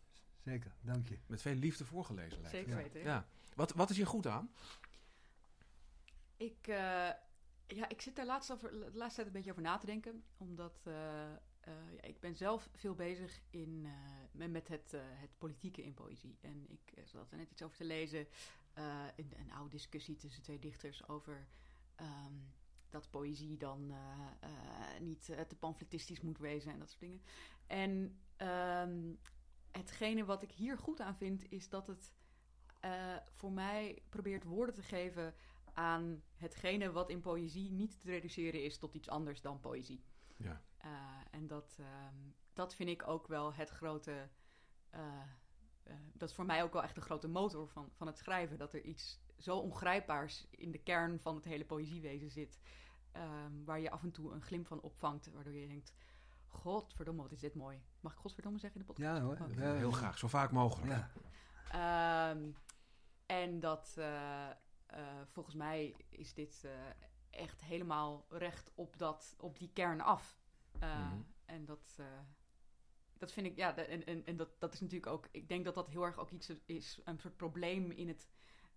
zeker. 0.44 0.74
Dank 0.80 1.08
je. 1.08 1.18
met 1.26 1.42
veel 1.42 1.54
liefde 1.54 1.84
voorgelezen. 1.84 2.40
lijkt. 2.40 2.56
Zeker 2.56 2.76
weten. 2.76 3.00
Ja. 3.00 3.26
Wat, 3.54 3.72
wat 3.72 3.90
is 3.90 3.96
hier 3.96 4.06
goed 4.06 4.26
aan? 4.26 4.50
Ik, 6.36 6.66
eh, 6.66 7.10
Ja, 7.66 7.88
ik 7.88 8.00
zit 8.00 8.16
daar 8.16 8.26
laatst 8.26 8.52
over, 8.52 8.70
de 8.70 8.90
laatste 8.92 9.14
tijd 9.14 9.26
een 9.26 9.32
beetje 9.32 9.50
over 9.50 9.62
na 9.62 9.78
te 9.78 9.86
denken. 9.86 10.24
Omdat 10.36 10.80
eh, 10.84 11.32
eh, 11.32 11.36
ja, 11.94 12.02
ik 12.02 12.20
ben 12.20 12.36
zelf 12.36 12.68
veel 12.74 12.94
bezig 12.94 13.40
in, 13.50 13.82
eh, 13.84 13.92
met- 14.32 14.50
met 14.50 14.68
het, 14.68 14.92
eh, 14.94 15.00
het 15.04 15.30
politieke 15.38 15.82
in 15.82 15.94
poëzie. 15.94 16.38
En 16.40 16.66
ik 16.68 16.92
zat 17.04 17.30
er 17.30 17.36
net 17.36 17.50
iets 17.50 17.62
over 17.62 17.76
te 17.76 17.84
lezen. 17.84 18.26
Eh, 18.78 19.04
in 19.14 19.32
een 19.36 19.52
oude 19.52 19.70
discussie 19.70 20.16
tussen 20.16 20.42
twee 20.42 20.58
dichters 20.58 21.08
over 21.08 21.48
ehm, 21.94 22.34
dat 22.88 23.10
poëzie 23.10 23.56
dan 23.56 23.90
eh, 23.90 23.98
eh, 24.40 25.00
niet 25.00 25.24
te 25.24 25.56
pamfletistisch 25.58 26.20
moet 26.20 26.38
wezen 26.38 26.72
en 26.72 26.78
dat 26.78 26.88
soort 26.88 27.00
dingen. 27.00 27.22
En 27.66 28.20
ehm, 28.36 29.14
hetgene 29.70 30.24
wat 30.24 30.42
ik 30.42 30.50
hier 30.50 30.78
goed 30.78 31.00
aan 31.00 31.16
vind, 31.16 31.50
is 31.50 31.68
dat 31.68 31.86
het 31.86 32.16
voor 33.32 33.52
mij 33.52 34.02
probeert 34.08 34.44
woorden 34.44 34.74
te 34.74 34.82
geven 34.82 35.34
aan 35.72 36.22
hetgene 36.34 36.92
wat 36.92 37.10
in 37.10 37.20
poëzie 37.20 37.70
niet 37.70 38.00
te 38.00 38.10
reduceren 38.10 38.62
is 38.64 38.78
tot 38.78 38.94
iets 38.94 39.08
anders 39.08 39.40
dan 39.40 39.60
poëzie. 39.60 40.04
Ja. 40.36 40.62
En 41.30 41.46
dat, 41.46 41.76
ehm, 41.80 42.16
dat 42.52 42.74
vind 42.74 42.88
ik 42.88 43.08
ook 43.08 43.26
wel 43.26 43.54
het 43.54 43.70
grote. 43.70 44.28
Eh, 45.88 45.94
dat 46.14 46.28
is 46.28 46.34
voor 46.34 46.46
mij 46.46 46.62
ook 46.62 46.72
wel 46.72 46.82
echt 46.82 46.94
de 46.94 47.00
grote 47.00 47.28
motor 47.28 47.68
van, 47.68 47.90
van 47.94 48.06
het 48.06 48.18
schrijven. 48.18 48.58
Dat 48.58 48.72
er 48.74 48.82
iets 48.82 49.20
zo 49.38 49.56
ongrijpbaars 49.58 50.46
in 50.50 50.70
de 50.70 50.78
kern 50.82 51.20
van 51.20 51.34
het 51.34 51.44
hele 51.44 51.64
poëziewezen 51.64 52.30
zit. 52.30 52.58
ehm, 53.12 53.64
waar 53.64 53.80
je 53.80 53.90
af 53.90 54.02
en 54.02 54.10
toe 54.10 54.32
een 54.32 54.42
glimp 54.42 54.66
van 54.66 54.80
opvangt. 54.80 55.30
Waardoor 55.32 55.52
je 55.52 55.66
denkt: 55.66 55.92
Godverdomme, 56.46 57.22
wat 57.22 57.32
is 57.32 57.40
dit 57.40 57.54
mooi. 57.54 57.82
Mag 58.00 58.12
ik 58.12 58.18
Godverdomme 58.18 58.58
zeggen 58.58 58.80
in 58.80 58.86
de 58.86 58.92
podcast? 58.92 59.16
Ja 59.16 59.22
hoor. 59.24 59.38
Oh. 59.40 59.54
Ja, 59.56 59.74
Heel 59.74 59.90
graag, 59.90 60.18
zo 60.18 60.28
vaak 60.28 60.50
mogelijk. 60.50 60.90
Ja. 60.92 61.10
Ehm, 62.30 62.50
en 63.26 63.60
dat 63.60 63.94
eh, 63.98 64.50
eh, 64.50 64.56
volgens 65.26 65.54
mij 65.54 65.96
is 66.08 66.34
dit 66.34 66.64
eh, 66.64 66.70
echt 67.30 67.60
helemaal 67.64 68.26
recht 68.28 68.70
op, 68.74 68.98
dat, 68.98 69.34
op 69.38 69.58
die 69.58 69.70
kern 69.72 70.00
af. 70.00 70.40
Eh, 70.78 70.98
Mhm. 70.98 71.20
En 71.44 71.64
dat, 71.64 71.94
eh, 71.98 72.06
dat 73.18 73.32
vind 73.32 73.46
ik, 73.46 73.56
ja, 73.56 73.76
en, 73.76 74.06
en, 74.06 74.26
en 74.26 74.36
dat, 74.36 74.48
dat 74.58 74.72
is 74.72 74.80
natuurlijk 74.80 75.12
ook, 75.12 75.28
ik 75.30 75.48
denk 75.48 75.64
dat 75.64 75.74
dat 75.74 75.88
heel 75.88 76.02
erg 76.02 76.18
ook 76.18 76.30
iets 76.30 76.52
is, 76.64 77.00
een 77.04 77.18
soort 77.18 77.36
probleem 77.36 77.90
in 77.90 78.08
het 78.08 78.28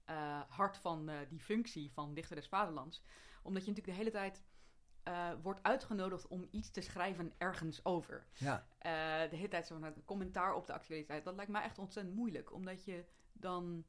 eh, 0.05 0.41
hart 0.48 0.77
van 0.77 1.10
eh, 1.10 1.19
die 1.29 1.39
functie 1.39 1.91
van 1.91 2.13
Dichter 2.13 2.36
des 2.36 2.48
Vaderlands. 2.48 3.03
Omdat 3.43 3.65
je 3.65 3.69
natuurlijk 3.69 3.98
de 3.98 4.03
hele 4.03 4.17
tijd 4.17 4.43
eh, 5.03 5.31
wordt 5.41 5.63
uitgenodigd 5.63 6.27
om 6.27 6.48
iets 6.51 6.71
te 6.71 6.81
schrijven 6.81 7.33
ergens 7.38 7.86
over 7.86 8.27
ja. 8.33 8.67
de 9.29 9.36
hele 9.36 9.48
tijd 9.48 9.67
zo'n 9.67 10.03
commentaar 10.05 10.53
op 10.53 10.67
de 10.67 10.74
actualiteit. 10.74 11.24
Dat 11.24 11.36
lijkt 11.36 11.51
mij 11.51 11.63
echt 11.63 11.77
ontzettend 11.77 12.15
moeilijk. 12.15 12.53
Omdat 12.53 12.83
je 12.83 13.05
dan... 13.33 13.86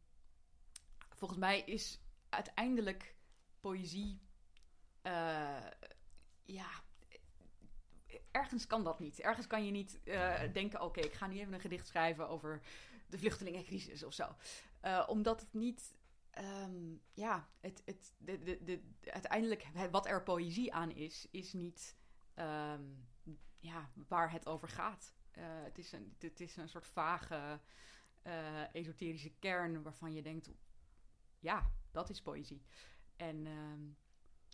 Volgens 1.10 1.40
mij 1.40 1.60
is 1.60 2.00
uiteindelijk 2.28 3.16
poëzie... 3.60 4.20
ja... 6.42 6.82
Ergens 8.32 8.66
kan 8.66 8.84
dat 8.84 8.98
niet. 8.98 9.20
Ergens 9.20 9.46
kan 9.46 9.64
je 9.64 9.70
niet 9.70 10.00
eh, 10.04 10.40
denken... 10.52 10.80
Oké, 10.80 11.00
ik 11.00 11.12
ga 11.12 11.26
nu 11.26 11.38
even 11.38 11.52
een 11.52 11.60
gedicht 11.60 11.86
schrijven 11.86 12.28
over 12.28 12.62
de 13.06 13.18
vluchtelingencrisis 13.18 14.02
of 14.02 14.12
zo. 14.12 14.34
Eh, 14.80 15.04
omdat 15.06 15.40
het 15.40 15.52
niet... 15.52 15.94
ehm, 16.30 16.94
ja, 17.12 17.48
het, 17.60 17.82
het, 17.84 18.14
de, 18.18 18.42
de, 18.42 18.64
de, 18.64 18.82
uiteindelijk 19.04 19.66
wat 19.90 20.06
er 20.06 20.22
poëzie 20.22 20.72
aan 20.72 20.90
is, 20.90 21.28
is 21.30 21.52
niet... 21.52 21.96
ehm, 22.34 22.82
ja, 23.58 23.90
waar 24.08 24.32
het 24.32 24.46
over 24.46 24.68
gaat. 24.68 25.14
Eh, 25.30 25.44
het, 25.46 25.78
is 25.78 25.92
een, 25.92 26.16
het 26.18 26.40
is 26.40 26.56
een 26.56 26.68
soort 26.68 26.86
vage, 26.86 27.60
esoterische 28.72 29.32
kern 29.38 29.82
waarvan 29.82 30.12
je 30.12 30.22
denkt, 30.22 30.50
ja, 31.38 31.70
dat 31.90 32.10
is 32.10 32.22
poëzie. 32.22 32.62
En 33.16 33.46
ehm, 33.46 33.80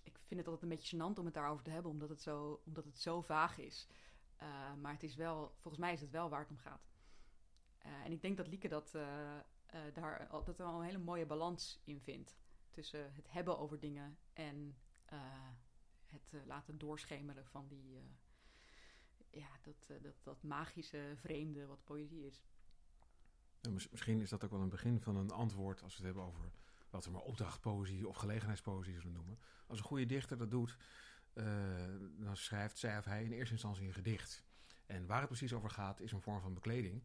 ik 0.08 0.18
vind 0.26 0.40
het 0.40 0.48
altijd 0.48 0.62
een 0.62 0.76
beetje 0.76 0.96
gênant 0.96 1.18
om 1.18 1.24
het 1.24 1.34
daarover 1.34 1.64
te 1.64 1.70
hebben, 1.70 1.90
omdat 1.90 2.08
het 2.08 2.22
zo, 2.22 2.60
omdat 2.64 2.84
het 2.84 2.98
zo 2.98 3.20
vaag 3.20 3.58
is. 3.58 3.88
Eh, 4.36 4.74
maar 4.74 4.92
het 4.92 5.02
is 5.02 5.14
wel, 5.14 5.54
volgens 5.58 5.82
mij 5.82 5.92
is 5.92 6.00
het 6.00 6.10
wel 6.10 6.28
waar 6.28 6.40
het 6.40 6.50
om 6.50 6.58
gaat. 6.58 6.88
Eh, 7.78 7.92
en 8.04 8.12
ik 8.12 8.22
denk 8.22 8.36
dat 8.36 8.46
Lieke 8.46 8.68
dat, 8.68 8.94
eh, 8.94 9.38
daar 9.94 10.26
altijd 10.26 10.56
wel 10.56 10.74
een 10.74 10.84
hele 10.84 10.98
mooie 10.98 11.26
balans 11.26 11.80
in 11.84 12.00
vindt. 12.00 12.38
Tussen 12.70 13.12
het 13.12 13.30
hebben 13.30 13.58
over 13.58 13.80
dingen 13.80 14.18
en 14.32 14.76
het 16.06 16.32
laten 16.46 16.78
doorschemeren 16.78 17.46
van 17.46 17.68
die, 17.68 18.02
ja, 19.30 19.48
dat, 19.62 20.02
dat, 20.02 20.14
dat 20.22 20.42
magische 20.42 21.12
vreemde 21.16 21.66
wat 21.66 21.84
poëzie 21.84 22.26
is. 22.26 22.42
Mis- 23.70 23.88
misschien 23.88 24.20
is 24.20 24.30
dat 24.30 24.44
ook 24.44 24.50
wel 24.50 24.60
een 24.60 24.68
begin 24.68 25.00
van 25.00 25.16
een 25.16 25.30
antwoord 25.30 25.82
als 25.82 25.96
we 25.96 25.96
het 25.96 26.14
hebben 26.14 26.22
over 26.22 26.52
wat 26.90 27.04
we 27.04 27.10
maar 27.10 27.20
opdrachtpoëzie 27.22 28.08
of 28.08 28.16
gelegenheidspoëzie 28.16 28.94
zullen 28.94 29.12
noemen. 29.12 29.38
Als 29.66 29.78
een 29.78 29.84
goede 29.84 30.06
dichter 30.06 30.36
dat 30.38 30.50
doet, 30.50 30.76
eh, 31.32 31.44
dan 32.18 32.36
schrijft 32.36 32.78
zij 32.78 32.98
of 32.98 33.04
hij 33.04 33.24
in 33.24 33.32
eerste 33.32 33.52
instantie 33.52 33.86
een 33.86 33.92
gedicht. 33.94 34.42
En 34.86 35.06
waar 35.06 35.18
het 35.18 35.28
precies 35.28 35.52
over 35.52 35.70
gaat, 35.70 36.00
is 36.00 36.12
een 36.12 36.20
vorm 36.20 36.40
van 36.40 36.54
bekleding 36.54 37.02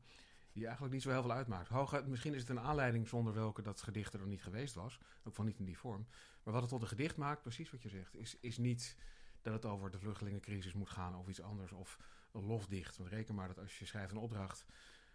die 0.52 0.64
eigenlijk 0.64 0.94
niet 0.94 1.04
zo 1.04 1.10
heel 1.10 1.22
veel 1.22 1.32
uitmaakt. 1.32 1.68
Hooguit, 1.70 2.08
misschien 2.08 2.34
is 2.34 2.40
het 2.42 2.50
een 2.50 2.60
aanleiding 2.60 3.08
zonder 3.08 3.34
welke 3.34 3.62
dat 3.62 3.82
gedicht 3.82 4.14
er 4.14 4.20
nog 4.20 4.28
niet 4.28 4.44
geweest 4.44 4.74
was, 4.76 5.00
ook 5.24 5.34
van 5.36 5.46
niet 5.46 5.60
in 5.60 5.66
die 5.66 5.78
vorm. 5.78 6.08
Maar 6.44 6.54
wat 6.54 6.62
het 6.62 6.72
tot 6.72 6.82
een 6.82 6.88
gedicht 6.88 7.18
maakt, 7.18 7.42
precies 7.42 7.72
wat 7.72 7.82
je 7.82 7.90
zegt, 7.90 8.16
is, 8.16 8.38
is 8.40 8.58
niet 8.58 8.98
dat 9.42 9.54
het 9.54 9.66
over 9.66 9.92
de 9.92 10.00
vluchtelingencrisis 10.00 10.74
moet 10.74 10.90
gaan 10.90 11.16
of 11.16 11.28
iets 11.28 11.42
anders 11.42 11.72
of 11.72 11.98
een 12.32 12.46
lofdicht. 12.46 12.98
Want 12.98 13.10
reken 13.10 13.36
maar 13.36 13.48
dat 13.48 13.60
als 13.60 13.80
je 13.80 13.86
schrijft 13.86 14.12
een 14.12 14.18
opdracht, 14.18 14.66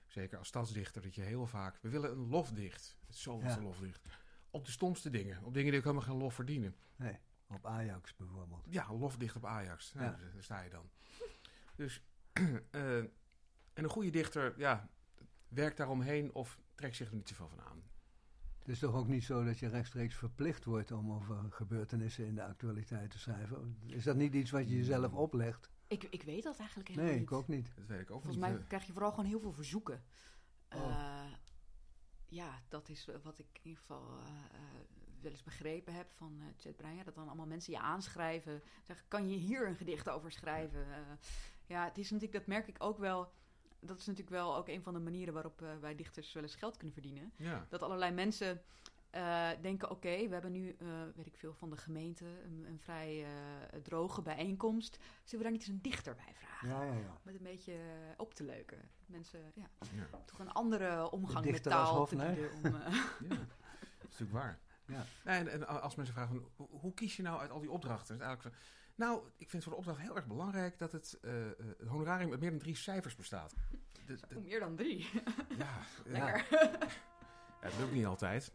zeker 0.06 0.38
als 0.38 0.48
stadsdichter, 0.48 1.02
dat 1.02 1.14
je 1.14 1.22
heel 1.22 1.46
vaak... 1.46 1.78
We 1.80 1.88
willen 1.88 2.10
een 2.10 2.28
lofdicht. 2.28 2.96
Het 3.06 3.14
is 3.14 3.22
zoveelste 3.22 3.60
Ja. 3.60 3.64
lofdicht. 3.66 4.08
Op 4.50 4.64
de 4.64 4.70
stomste 4.70 5.10
dingen. 5.10 5.44
Op 5.44 5.54
dingen 5.54 5.70
die 5.70 5.78
ook 5.78 5.86
helemaal 5.86 6.06
geen 6.06 6.16
lof 6.18 6.34
verdienen. 6.34 6.76
Nee, 6.96 7.18
op 7.46 7.66
Ajax 7.66 8.16
bijvoorbeeld. 8.16 8.66
Ja, 8.70 8.88
een 8.88 8.98
lofdicht 8.98 9.36
op 9.36 9.44
Ajax. 9.44 9.92
Nou, 9.92 10.06
Ja. 10.06 10.16
daar- 10.16 10.32
Daar 10.32 10.42
sta 10.42 10.60
je 10.62 10.70
dan. 10.70 10.90
Dus, 11.76 12.02
eh, 12.70 12.96
en 12.98 13.10
een 13.84 13.88
goede 13.88 14.10
dichter, 14.10 14.54
ja, 14.58 14.88
werkt 15.48 15.76
daaromheen 15.76 16.34
of 16.34 16.58
trekt 16.74 16.96
zich 16.96 17.08
er 17.08 17.14
niet 17.16 17.28
zoveel 17.28 17.48
van 17.48 17.60
aan. 17.60 17.82
Het 18.58 18.68
is 18.68 18.78
toch 18.78 18.94
ook 18.94 19.08
niet 19.08 19.24
zo 19.24 19.44
dat 19.44 19.58
je 19.58 19.68
rechtstreeks 19.68 20.14
verplicht 20.14 20.64
wordt 20.64 20.92
om 20.92 21.12
over 21.12 21.36
gebeurtenissen 21.52 22.26
in 22.26 22.34
de 22.34 22.44
actualiteit 22.44 23.10
te 23.10 23.18
schrijven? 23.18 23.78
Is 23.86 24.04
dat 24.04 24.16
niet 24.16 24.34
iets 24.34 24.50
wat 24.50 24.68
je 24.68 24.76
jezelf 24.76 25.12
oplegt? 25.12 25.70
Ik, 25.86 26.02
ik 26.10 26.22
weet 26.22 26.42
dat 26.42 26.58
eigenlijk 26.58 26.88
helemaal 26.88 27.10
Nee, 27.10 27.18
niet. 27.20 27.28
ik 27.30 27.36
ook 27.36 27.48
niet. 27.48 27.72
Dat 27.76 27.86
weet 27.86 28.00
ik 28.00 28.10
ook 28.10 28.22
Volgens 28.22 28.44
niet. 28.46 28.56
mij 28.56 28.64
krijg 28.66 28.84
je 28.84 28.92
vooral 28.92 29.10
gewoon 29.10 29.26
heel 29.26 29.40
veel 29.40 29.52
verzoeken. 29.52 30.02
Oh. 30.74 30.80
Eh, 30.90 31.32
ja, 32.28 32.62
dat 32.68 32.88
is 32.88 33.08
wat 33.22 33.38
ik 33.38 33.46
in 33.52 33.60
ieder 33.62 33.80
geval 33.80 34.18
eh, 34.18 34.28
eh, 34.28 34.60
wel 35.20 35.30
eens 35.30 35.42
begrepen 35.42 35.94
heb 35.94 36.10
van 36.12 36.40
eh 36.40 36.46
Chet 36.58 36.76
Breyer. 36.76 37.04
Dat 37.04 37.14
dan 37.14 37.26
allemaal 37.26 37.46
mensen 37.46 37.72
je 37.72 37.78
aanschrijven. 37.78 38.62
Zeggen, 38.82 39.06
kan 39.08 39.28
je 39.28 39.36
hier 39.36 39.68
een 39.68 39.76
gedicht 39.76 40.08
over 40.08 40.32
schrijven? 40.32 40.86
Ja, 41.66 41.84
het 41.84 41.98
is 41.98 42.10
natuurlijk, 42.10 42.38
dat 42.38 42.46
merk 42.46 42.68
ik 42.68 42.76
ook 42.78 42.98
wel. 42.98 43.32
Dat 43.80 43.98
is 43.98 44.06
natuurlijk 44.06 44.36
wel 44.36 44.56
ook 44.56 44.68
een 44.68 44.82
van 44.82 44.94
de 44.94 45.00
manieren 45.00 45.34
waarop 45.34 45.60
wij 45.80 45.94
dichters 45.94 46.32
wel 46.32 46.42
eens 46.42 46.54
geld 46.54 46.76
kunnen 46.76 46.94
verdienen. 46.94 47.32
Ja, 47.36 47.66
Dat 47.68 47.82
allerlei 47.82 48.12
mensen 48.12 48.62
eh, 49.10 49.48
denken: 49.60 49.90
oké, 49.90 50.26
we 50.26 50.32
hebben 50.32 50.52
nu, 50.52 50.76
eh, 50.78 50.86
weet 51.14 51.26
ik 51.26 51.36
veel, 51.36 51.54
van 51.54 51.70
de 51.70 51.76
gemeente 51.76 52.24
een, 52.44 52.64
een 52.68 52.80
vrij 52.80 53.24
eh, 53.24 53.80
droge 53.82 54.22
bijeenkomst. 54.22 54.98
Zullen 55.24 55.38
we 55.38 55.42
daar 55.42 55.52
niet 55.52 55.60
eens 55.60 55.70
een 55.70 55.82
dichter 55.82 56.14
bij 56.14 56.34
vragen? 56.34 56.68
Ja, 56.68 56.82
ja, 56.82 56.92
ja. 56.92 57.18
Met 57.22 57.34
een 57.34 57.42
beetje 57.42 57.74
op 58.16 58.34
te 58.34 58.44
leuken. 58.44 58.78
Mensen, 59.06 59.52
ja, 59.54 59.68
ja, 59.94 60.20
toch 60.24 60.38
een 60.38 60.52
andere 60.52 61.10
omgang 61.10 61.44
met 61.44 61.52
dichter 61.52 61.72
als 61.72 61.88
taal 61.88 62.06
te 62.06 62.16
bieden. 62.16 62.50
Om, 62.54 62.64
eh, 62.64 62.92
ja. 63.28 63.36
Dat 63.98 64.10
is 64.10 64.18
natuurlijk 64.18 64.32
waar. 64.32 64.58
Ja. 64.86 65.04
En, 65.24 65.48
en 65.48 65.66
als 65.82 65.94
mensen 65.94 66.14
vragen, 66.14 66.42
van, 66.56 66.68
hoe, 66.70 66.94
kies 66.94 67.16
je 67.16 67.22
nou 67.22 67.40
uit 67.40 67.50
al 67.50 67.60
die 67.60 67.70
opdrachten? 67.70 68.14
Is 68.14 68.20
eigenlijk 68.20 68.56
zo, 68.56 68.62
nou, 68.94 69.22
ik 69.36 69.50
vind 69.50 69.62
voor 69.62 69.72
de 69.72 69.78
opdracht 69.78 70.00
heel 70.00 70.16
erg 70.16 70.26
belangrijk 70.26 70.78
dat 70.78 70.92
het, 70.92 71.18
eh, 71.22 71.46
eh, 71.46 71.56
het 71.78 71.88
honorarium 71.88 72.30
uit 72.30 72.40
meer 72.40 72.50
dan 72.50 72.58
drie 72.58 72.76
cijfers 72.76 73.14
bestaat. 73.14 73.54
De- 74.06 74.40
meer 74.40 74.60
dan 74.60 74.76
drie. 74.76 75.08
ja, 75.58 75.58
ja, 75.58 75.80
Lekker. 76.04 76.46
het 77.60 77.78
lukt 77.78 77.92
niet 77.92 78.06
altijd. 78.06 78.52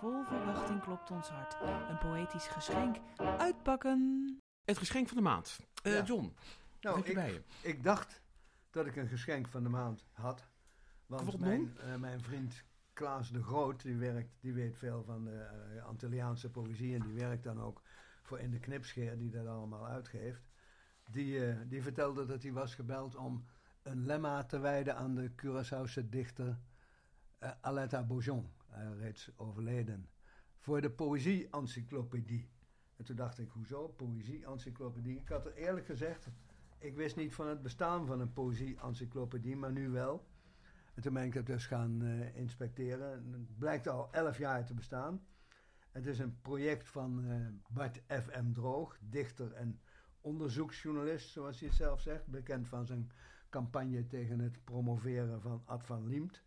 Vol 0.00 0.24
verwachting 0.24 0.80
klopt 0.80 1.10
ons 1.10 1.28
hart. 1.28 1.56
Een 1.90 1.98
poëtisch 1.98 2.46
geschenk. 2.46 2.96
Uitpakken. 3.38 4.26
Het 4.64 4.78
geschenk 4.78 5.08
van 5.08 5.16
de 5.16 5.22
maand. 5.22 5.58
Eh, 5.82 5.92
Ja. 5.94 6.02
John, 6.02 6.34
Nou, 6.80 6.96
heb 6.96 7.04
je 7.04 7.10
ik, 7.10 7.16
bij 7.16 7.32
je? 7.32 7.42
ik 7.68 7.82
dacht 7.82 8.22
dat 8.70 8.86
ik 8.86 8.96
een 8.96 9.08
geschenk 9.08 9.48
van 9.48 9.62
de 9.62 9.68
maand 9.68 10.04
had. 10.12 10.48
Want 11.06 11.38
mijn, 11.38 11.78
eh, 11.78 11.94
mijn 11.96 12.20
vriend 12.20 12.64
Klaas 12.92 13.30
de 13.30 13.42
Groot, 13.42 13.82
die, 13.82 13.96
werkt, 13.96 14.30
die 14.40 14.52
weet 14.52 14.76
veel 14.76 15.02
van 15.04 15.24
de 15.24 15.40
eh, 15.76 15.84
Antilliaanse 15.84 16.50
poëzie. 16.50 16.94
En 16.94 17.02
die 17.02 17.14
werkt 17.14 17.44
dan 17.44 17.60
ook 17.60 17.82
voor 18.22 18.38
In 18.38 18.50
de 18.50 18.58
Knipscheer, 18.58 19.18
die 19.18 19.30
dat 19.30 19.46
allemaal 19.46 19.86
uitgeeft. 19.86 20.42
Die, 21.10 21.46
eh, 21.46 21.56
die 21.68 21.82
vertelde 21.82 22.26
dat 22.26 22.42
hij 22.42 22.52
was 22.52 22.74
gebeld 22.74 23.16
om 23.16 23.44
een 23.82 24.06
lemma 24.06 24.44
te 24.44 24.58
wijden 24.58 24.96
aan 24.96 25.14
de 25.14 25.30
Curaçaose 25.30 26.08
dichter 26.08 26.58
eh, 27.38 27.50
Aletta 27.60 28.02
Beaujon, 28.02 28.52
reeds 28.98 29.30
overleden. 29.36 30.08
Voor 30.58 30.80
de 30.80 30.90
poëzie-encyclopedie. 30.90 32.48
En 32.96 33.04
toen 33.04 33.16
dacht 33.16 33.38
ik, 33.38 33.50
hoezo? 33.50 33.88
Poëzie-encyclopedie? 33.88 35.18
Ik 35.18 35.28
had 35.28 35.46
er 35.46 35.54
eerlijk 35.54 35.86
gezegd, 35.86 36.28
ik 36.78 36.96
wist 36.96 37.16
niet 37.16 37.34
van 37.34 37.46
het 37.46 37.62
bestaan 37.62 38.06
van 38.06 38.20
een 38.20 38.32
poëzie-encyclopedie, 38.32 39.56
maar 39.56 39.72
nu 39.72 39.88
wel. 39.88 40.26
En 40.94 41.02
toen 41.02 41.12
ben 41.12 41.24
ik 41.24 41.34
het 41.34 41.46
dus 41.46 41.66
gaan 41.66 42.02
eh, 42.02 42.36
inspecteren. 42.36 43.12
En 43.12 43.32
Het 43.32 43.58
blijkt 43.58 43.88
al 43.88 44.12
elf 44.12 44.38
jaar 44.38 44.64
te 44.66 44.74
bestaan. 44.74 45.26
Het 45.90 46.06
is 46.06 46.18
een 46.18 46.40
project 46.40 46.88
van 46.88 47.24
eh, 47.24 47.36
Bart 47.68 48.02
F.M. 48.08 48.52
Droog, 48.52 48.98
dichter 49.00 49.52
en 49.52 49.80
onderzoeksjournalist, 50.20 51.30
zoals 51.30 51.58
hij 51.58 51.68
het 51.68 51.76
zelf 51.76 52.00
zegt. 52.00 52.26
Bekend 52.26 52.68
van 52.68 52.86
zijn 52.86 53.10
campagne 53.48 54.06
tegen 54.06 54.38
het 54.38 54.64
promoveren 54.64 55.40
van 55.40 55.62
Ad 55.64 55.86
van 55.86 56.06
Liemt. 56.06 56.42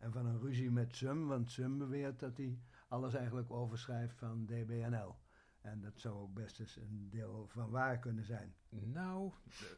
En 0.00 0.12
van 0.12 0.26
een 0.26 0.40
ruzie 0.40 0.70
met 0.70 0.96
Sum, 0.96 1.26
want 1.26 1.50
Sum 1.50 1.78
beweert 1.78 2.20
dat 2.20 2.36
hij 2.36 2.58
alles 2.88 3.14
eigenlijk 3.14 3.50
overschrijft 3.50 4.18
van 4.18 4.46
DBNL. 4.46 5.16
En 5.60 5.80
dat 5.80 5.92
zou 6.00 6.14
ook 6.14 6.34
best 6.34 6.60
eens 6.60 6.76
een 6.76 7.08
deel 7.10 7.46
van 7.48 7.70
waar 7.70 7.98
kunnen 7.98 8.24
zijn. 8.24 8.54
Nou, 8.68 9.32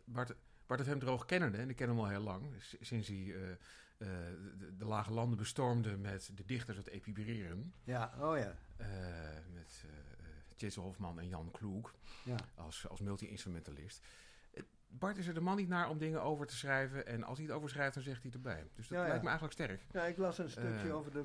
Bart, 0.05 0.35
Bart 0.67 0.87
hem 0.87 0.99
droog 0.99 1.25
kennende, 1.25 1.59
en 1.59 1.69
ik 1.69 1.77
ken 1.77 1.89
hem 1.89 1.99
al 1.99 2.09
heel 2.09 2.21
lang, 2.21 2.47
sinds 2.81 3.09
hij 3.09 3.35
eh, 3.35 3.51
eh, 3.51 3.59
de, 4.59 4.77
de 4.77 4.85
lage 4.85 5.13
landen 5.13 5.39
bestormde 5.39 5.97
met 5.97 6.31
de 6.35 6.45
dichters 6.45 6.77
uit 6.77 6.89
Epibreren. 6.89 7.73
Ja, 7.85 8.15
oh 8.21 8.39
ja. 8.39 8.55
eh, 8.77 8.87
met 9.53 9.85
eh 9.87 10.13
Tjitse 10.57 10.81
Hofman 10.81 11.19
en 11.19 11.29
Jan 11.29 11.51
Kloek 11.51 11.95
ja. 12.25 12.37
als, 12.55 12.89
als 12.89 13.01
multi-instrumentalist. 13.01 14.07
Bart 14.99 15.17
is 15.19 15.27
er 15.27 15.35
de 15.35 15.41
man 15.41 15.57
niet 15.57 15.69
naar 15.69 15.89
om 15.89 15.99
dingen 15.99 16.23
over 16.23 16.47
te 16.47 16.57
schrijven. 16.57 17.07
En 17.07 17.23
als 17.23 17.39
hij 17.39 17.47
het 17.47 17.57
overschrijft, 17.57 17.95
dan 17.95 18.03
zegt 18.03 18.23
hij 18.23 18.33
erbij. 18.33 18.67
Dus 18.75 18.89
dat 18.89 18.99
Ja, 18.99 19.03
ja. 19.03 19.09
lijkt 19.09 19.23
me 19.23 19.29
eigenlijk 19.31 19.59
sterk. 19.61 19.87
Ja, 19.93 20.03
ik 20.05 20.17
las 20.17 20.39
een 20.39 20.51
stukje 20.51 20.89
Eh. 20.89 20.95
over 20.97 21.13
de, 21.13 21.25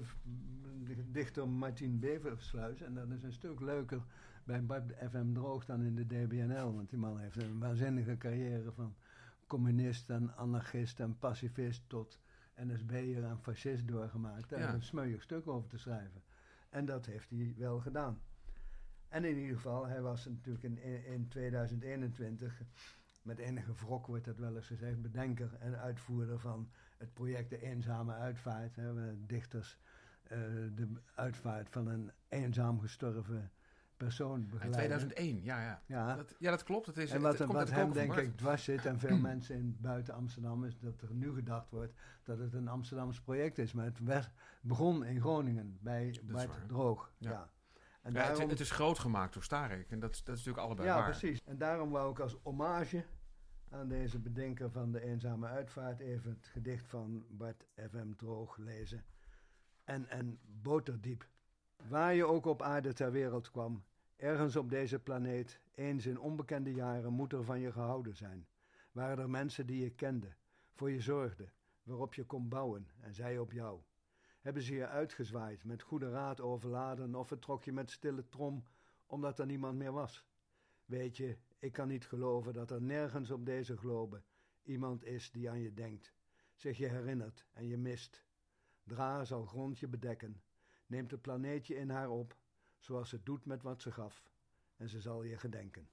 de 0.84 1.12
dichter 1.12 1.48
Martin 1.50 2.00
Beversluis. 2.00 2.82
En 2.82 2.94
dat 2.94 3.10
is 3.10 3.24
een 3.24 3.34
stuk 3.34 3.60
leuker 3.60 4.02
bij 4.44 4.66
Bart 4.66 4.94
FM 5.10 5.34
Droog 5.34 5.66
dan 5.66 5.82
in 5.84 5.96
de 5.96 6.06
DBNL. 6.06 6.74
Want 6.76 6.90
die 6.90 7.00
man 7.00 7.20
heeft 7.20 7.42
een 7.44 7.60
waanzinnige 7.60 8.18
carrière 8.18 8.72
van 8.72 8.96
communist 9.48 10.10
en 10.10 10.36
anarchist 10.36 11.00
en 11.00 11.18
pacifist 11.18 11.84
tot 11.88 12.20
NSB'er 12.56 13.24
en 13.24 13.38
fascist 13.42 13.88
doorgemaakt. 13.88 14.50
Daar 14.50 14.60
Ja. 14.60 14.74
een 14.74 14.82
smeuig 14.84 15.22
stuk 15.22 15.48
over 15.48 15.70
te 15.70 15.78
schrijven. 15.78 16.22
En 16.70 16.86
dat 16.86 17.06
heeft 17.06 17.30
hij 17.30 17.54
wel 17.58 17.80
gedaan. 17.80 18.22
En 19.10 19.26
in 19.26 19.38
ieder 19.38 19.56
geval, 19.56 19.88
hij 19.88 20.02
was 20.02 20.26
natuurlijk 20.26 20.64
in, 20.64 21.06
in 21.06 21.28
2021, 21.28 22.62
met 23.28 23.38
enige 23.40 23.74
wrok 23.74 24.08
wordt 24.08 24.26
dat 24.26 24.38
wel 24.38 24.56
eens 24.56 24.68
gezegd, 24.68 25.02
bedenker 25.02 25.56
en 25.60 25.80
uitvoerder 25.80 26.40
van 26.40 26.70
het 26.98 27.14
project 27.14 27.50
De 27.50 27.62
Eenzame 27.62 28.14
Uitvaart. 28.14 28.76
Hè, 28.76 28.94
waar 28.94 29.14
dichters 29.18 29.80
eh, 30.24 30.38
de 30.76 30.88
uitvaart 31.16 31.70
van 31.70 31.88
een 31.88 32.12
eenzaam 32.30 32.80
gestorven 32.80 33.52
persoon 33.98 34.40
In 34.40 34.48
begeleiden. 34.48 34.98
2001, 34.98 35.44
ja, 35.44 35.62
ja. 35.62 35.82
Ja. 35.86 36.16
Dat, 36.16 36.36
ja, 36.40 36.50
dat 36.50 36.64
klopt. 36.64 36.86
Het 36.86 36.98
is, 36.98 37.12
En 37.12 37.22
wat, 37.22 37.38
het, 37.40 37.52
wat 37.52 37.70
hem 37.72 37.92
denk 37.94 38.16
ik 38.16 38.38
dwars 38.38 38.64
zit 38.64 38.86
en 38.86 39.00
veel 39.00 39.18
mensen 39.32 39.56
in 39.56 39.78
buiten 39.80 40.14
Amsterdam 40.14 40.64
is 40.66 40.80
dat 40.80 41.02
er 41.02 41.14
nu 41.14 41.34
gedacht 41.34 41.70
wordt 41.70 41.94
dat 42.24 42.38
het 42.38 42.54
een 42.54 42.68
Amsterdams 42.68 43.22
project 43.22 43.58
is. 43.58 43.74
Maar 43.74 43.86
het 43.86 44.00
werd, 44.00 44.32
begon 44.62 45.06
in 45.06 45.20
Groningen 45.22 45.78
bij 45.82 46.20
Bart. 46.24 46.68
Droog. 46.68 47.12
Ja. 47.18 47.30
Ja. 47.32 47.50
Ja, 48.04 48.12
daarom, 48.14 48.50
het 48.50 48.60
is 48.60 48.72
groot 48.72 49.00
gemaakt 49.00 49.34
door 49.34 49.44
Starek. 49.44 49.92
En 49.92 50.00
dat, 50.00 50.12
is- 50.12 50.24
dat 50.24 50.36
is 50.38 50.44
natuurlijk 50.44 50.66
allebei 50.68 50.88
ja, 50.88 50.96
waar. 50.96 51.10
precies. 51.10 51.40
En 51.46 51.58
daarom 51.58 51.90
wou 51.90 52.12
ik 52.12 52.20
als 52.20 52.38
hommage 52.44 53.06
aan 53.70 53.88
deze 53.88 54.20
bedenker 54.20 54.72
van 54.72 54.92
de 54.92 55.02
eenzame 55.02 55.48
uitvaart 55.48 56.00
even 56.00 56.30
het 56.32 56.48
gedicht 56.48 56.88
van 56.88 57.26
Bart 57.30 57.66
F.M. 57.90 58.14
Droog 58.16 58.58
lezen. 58.58 59.06
En, 59.84 60.10
en 60.10 60.40
Boterdiep. 60.62 61.28
Waar 61.88 62.14
je 62.14 62.26
ook 62.26 62.46
op 62.46 62.62
aarde 62.62 62.94
ter 62.94 63.12
wereld 63.12 63.52
kwam, 63.52 63.84
ergens 64.16 64.56
op 64.56 64.70
deze 64.70 65.00
planeet, 65.00 65.60
eens 65.76 66.06
in 66.06 66.20
onbekende 66.20 66.74
jaren, 66.74 67.14
moet 67.14 67.34
er 67.34 67.44
van 67.44 67.60
je 67.60 67.72
gehouden 67.72 68.16
zijn. 68.16 68.48
Waren 68.92 69.20
er 69.20 69.30
mensen 69.30 69.66
die 69.66 69.84
je 69.84 69.90
kende, 69.90 70.36
voor 70.74 70.92
je 70.92 71.02
zorgden, 71.02 71.52
waarop 71.84 72.14
je 72.14 72.26
kon 72.26 72.50
bouwen 72.50 72.88
en 73.00 73.14
zij 73.14 73.38
op 73.38 73.52
jou. 73.52 73.82
Hebben 74.42 74.64
ze 74.64 74.76
je 74.76 74.88
uitgezwaaid, 74.88 75.64
met 75.64 75.82
goede 75.82 76.10
raad 76.10 76.42
overladen, 76.42 77.16
of 77.16 77.28
vertrok 77.28 77.64
je 77.64 77.72
met 77.72 77.92
stille 77.92 78.30
trom, 78.30 78.64
omdat 79.06 79.40
er 79.40 79.46
niemand 79.46 79.78
meer 79.78 79.92
was? 79.92 80.26
Weet 80.86 81.18
je, 81.18 81.38
ik 81.60 81.72
kan 81.72 81.88
niet 81.88 82.06
geloven 82.06 82.54
dat 82.54 82.72
er 82.72 82.82
nergens 82.82 83.32
op 83.32 83.46
deze 83.46 83.78
globe 83.78 84.22
iemand 84.64 85.04
is 85.06 85.32
die 85.32 85.50
aan 85.50 85.62
je 85.62 85.74
denkt, 85.74 86.14
zich 86.56 86.78
je 86.78 86.88
herinnert 86.88 87.46
en 87.54 87.68
je 87.68 87.78
mist. 87.78 88.24
Dra 88.84 89.26
zal 89.26 89.46
grond 89.46 89.80
je 89.80 89.88
bedekken, 89.88 90.42
neemt 90.86 91.12
het 91.12 91.22
planeetje 91.22 91.76
in 91.76 91.90
haar 91.90 92.10
op, 92.10 92.38
zoals 92.80 93.10
ze 93.10 93.24
doet 93.24 93.46
met 93.46 93.62
wat 93.64 93.82
ze 93.82 93.92
gaf, 93.92 94.24
en 94.78 94.90
ze 94.90 95.02
zal 95.02 95.24
je 95.24 95.38
gedenken. 95.38 95.90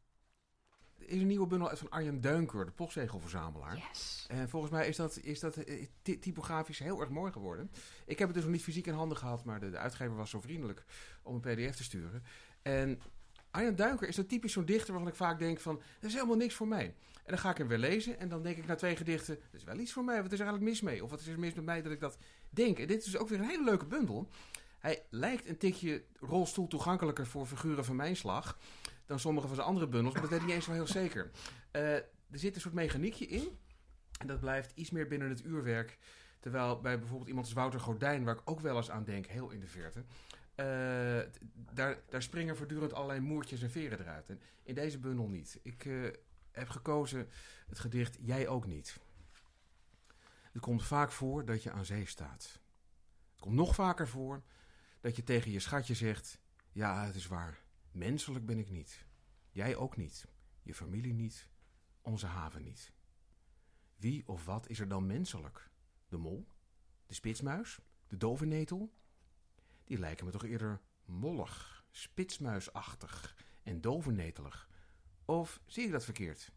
Er 0.99 1.09
is 1.09 1.21
een 1.21 1.27
nieuwe 1.27 1.47
bundel 1.47 1.69
uit 1.69 1.79
van 1.79 1.91
Arjen 1.91 2.21
Duinker, 2.21 2.65
de 2.65 2.71
postzegelverzamelaar. 2.71 3.77
Yes. 3.77 4.27
En 4.29 4.49
volgens 4.49 4.73
mij 4.73 4.89
is 4.89 4.97
dat, 4.97 5.17
is 5.17 5.41
dat 5.41 5.57
eh, 5.57 5.87
ty- 6.03 6.19
typografisch 6.19 6.79
heel 6.79 7.01
erg 7.01 7.11
mooi 7.11 7.33
geworden. 7.33 7.71
Ik 8.07 8.19
heb 8.19 8.27
het 8.27 8.37
dus 8.37 8.45
nog 8.45 8.53
niet 8.53 8.63
fysiek 8.63 8.87
in 8.87 8.95
handen 8.95 9.17
gehad, 9.19 9.45
maar 9.45 9.61
de, 9.61 9.71
de 9.71 9.79
uitgever 9.79 10.17
was 10.17 10.31
zo 10.31 10.41
vriendelijk 10.41 10.85
om 11.23 11.35
een 11.35 11.41
pdf 11.41 11.77
te 11.77 11.83
sturen. 11.85 12.23
En 12.63 13.01
Arjen 13.55 13.77
Duinker 13.77 14.09
is 14.09 14.17
dat 14.17 14.29
typisch 14.29 14.53
zo'n 14.53 14.65
dichter 14.65 14.93
waarvan 14.93 15.11
ik 15.11 15.17
vaak 15.17 15.39
denk 15.39 15.61
van, 15.61 15.75
dat 16.01 16.11
is 16.11 16.15
helemaal 16.15 16.37
niks 16.37 16.55
voor 16.55 16.69
mij. 16.69 16.85
En 17.15 17.31
dan 17.33 17.39
ga 17.39 17.51
ik 17.51 17.59
hem 17.59 17.69
weer 17.69 17.79
lezen 17.79 18.19
en 18.19 18.29
dan 18.29 18.43
denk 18.43 18.57
ik 18.57 18.67
na 18.67 18.75
twee 18.75 18.97
gedichten, 18.97 19.35
dat 19.35 19.61
is 19.61 19.65
wel 19.65 19.79
iets 19.79 19.93
voor 19.93 20.05
mij, 20.05 20.23
wat 20.23 20.33
is 20.33 20.39
er 20.41 20.47
eigenlijk 20.47 20.71
mis 20.71 20.81
mee? 20.81 21.05
Of 21.05 21.11
wat 21.11 21.21
is 21.21 21.27
er 21.27 21.39
mis 21.39 21.55
met 21.55 21.65
mij 21.65 21.83
dat 21.83 21.93
ik 21.93 22.01
dat 22.01 22.19
denk? 22.51 22.79
En 22.79 22.87
dit 22.87 22.99
is 22.99 23.05
dus 23.05 23.17
ook 23.17 23.29
weer 23.29 23.39
een 23.39 23.49
hele 23.49 23.65
leuke 23.65 23.87
bundel. 23.87 24.29
Hij 24.79 25.03
lijkt 25.11 25.49
een 25.49 25.59
tikje 25.59 26.05
rolstoel 26.21 26.67
toegankelijker 26.67 27.27
voor 27.27 27.47
figuren 27.47 27.85
van 27.85 27.97
mijn 27.97 28.17
slag 28.17 28.59
dan 29.07 29.19
sommige 29.19 29.47
van 29.47 29.57
zijn 29.57 29.69
andere 29.69 29.89
bundels, 29.89 30.13
maar 30.13 30.23
dat 30.23 30.31
weet 30.31 30.41
ik 30.41 30.47
niet 30.47 30.55
eens 30.55 30.67
wel 30.67 30.77
heel 30.77 30.87
zeker. 30.87 31.31
Eh, 31.71 31.95
er 31.95 32.09
zit 32.31 32.55
een 32.55 32.61
soort 32.61 32.75
mechaniekje 32.75 33.27
in. 33.27 33.59
En 34.19 34.27
dat 34.27 34.41
blijft 34.41 34.73
iets 34.75 34.91
meer 34.91 35.09
binnen 35.09 35.29
het 35.29 35.45
uurwerk. 35.45 35.99
Terwijl 36.41 36.81
bij 36.81 36.99
bijvoorbeeld 36.99 37.29
iemand 37.29 37.47
als 37.47 37.55
Wouter 37.55 37.81
Gordijn, 37.81 38.25
waar 38.25 38.35
ik 38.35 38.43
ook 38.45 38.61
wel 38.61 38.77
eens 38.77 38.91
aan 38.91 39.05
denk, 39.05 39.27
heel 39.27 39.51
in 39.51 39.61
de 39.61 39.67
verte. 39.67 40.05
Eh, 40.55 41.21
daar, 41.73 42.01
daar 42.09 42.23
springen 42.23 42.57
voortdurend 42.57 42.93
allerlei 42.93 43.21
moertjes 43.21 43.63
en 43.63 43.71
veren 43.71 44.01
eruit. 44.01 44.29
En 44.29 44.41
in 44.63 44.75
deze 44.75 44.99
bundel 44.99 45.29
niet. 45.29 45.61
Ik 45.63 45.85
eh, 45.85 46.11
heb 46.51 46.69
gekozen 46.69 47.29
het 47.67 47.79
gedicht 47.79 48.19
Jij 48.21 48.49
ook 48.49 48.67
niet. 48.67 49.01
Het 50.53 50.63
komt 50.63 50.85
vaak 50.85 51.13
voor 51.13 51.45
dat 51.45 51.63
je 51.63 51.71
aan 51.71 51.85
zee 51.85 52.07
staat. 52.07 52.61
Het 53.31 53.41
komt 53.41 53.55
nog 53.55 53.75
vaker 53.75 54.09
voor 54.09 54.43
dat 55.01 55.17
je 55.17 55.23
tegen 55.23 55.51
je 55.51 55.61
schatje 55.61 55.95
zegt: 55.95 56.39
Ja, 56.73 57.05
het 57.05 57.15
is 57.15 57.27
waar. 57.27 57.63
Menselijk 57.91 58.47
ben 58.47 58.59
ik 58.59 58.71
niet. 58.71 59.07
Jij 59.51 59.77
ook 59.77 59.97
niet. 59.97 60.27
Je 60.63 60.75
familie 60.75 61.15
niet. 61.15 61.49
Onze 62.03 62.27
haven 62.27 62.63
niet. 62.63 62.93
Wie 63.97 64.29
of 64.29 64.45
wat 64.45 64.69
is 64.69 64.81
er 64.81 64.89
dan 64.89 65.07
menselijk? 65.07 65.71
De 66.09 66.17
mol? 66.17 66.49
De 67.07 67.15
spitsmuis? 67.15 67.81
De 68.09 68.17
dovennetel? 68.17 68.93
Die 69.85 69.99
lijken 69.99 70.25
me 70.27 70.31
toch 70.33 70.45
eerder 70.45 70.81
mollig, 71.05 71.85
spitsmuisachtig 71.91 73.37
en 73.63 73.81
dovennetelig. 73.81 74.69
Of 75.25 75.61
zie 75.67 75.85
ik 75.85 75.91
dat 75.91 76.05
verkeerd? 76.05 76.53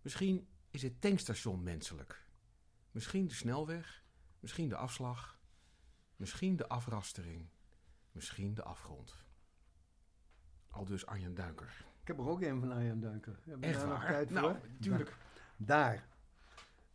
Misschien 0.00 0.48
is 0.70 0.82
het 0.82 1.00
tankstation 1.00 1.62
menselijk. 1.62 2.26
Misschien 2.90 3.26
de 3.26 3.34
snelweg, 3.34 4.04
misschien 4.40 4.68
de 4.68 4.76
afslag, 4.76 5.38
misschien 6.16 6.56
de 6.56 6.68
afrastering, 6.68 7.48
misschien 8.12 8.54
de 8.54 8.62
afgrond. 8.62 9.24
Al 10.70 10.84
dus 10.84 11.06
Arjen 11.06 11.34
Duinker. 11.34 11.84
Ik 12.00 12.08
heb 12.08 12.18
er 12.18 12.28
ook 12.28 12.40
een 12.40 12.60
van 12.60 12.72
Arjen 12.72 13.00
Duinker. 13.00 13.38
Heb 13.44 13.62
Echt 13.62 13.78
daar 13.78 13.88
nog 13.88 13.98
waar? 13.98 14.10
tijd 14.10 14.30
Nou, 14.30 14.46
voor? 14.46 14.68
tuurlijk. 14.80 15.16
Daar. 15.56 16.08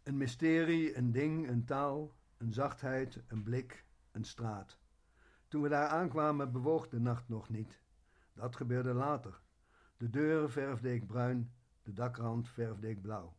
Een 0.03 0.17
mysterie, 0.17 0.97
een 0.97 1.11
ding, 1.11 1.47
een 1.49 1.65
taal, 1.65 2.11
een 2.37 2.53
zachtheid, 2.53 3.19
een 3.27 3.43
blik, 3.43 3.85
een 4.11 4.23
straat. 4.23 4.77
Toen 5.47 5.61
we 5.61 5.69
daar 5.69 5.87
aankwamen 5.87 6.51
bewoog 6.51 6.89
de 6.89 6.99
nacht 6.99 7.29
nog 7.29 7.49
niet. 7.49 7.79
Dat 8.33 8.55
gebeurde 8.55 8.93
later. 8.93 9.41
De 9.97 10.09
deuren 10.09 10.51
verfde 10.51 10.93
ik 10.93 11.07
bruin, 11.07 11.51
de 11.83 11.93
dakrand 11.93 12.49
verfde 12.49 12.89
ik 12.89 13.01
blauw. 13.01 13.35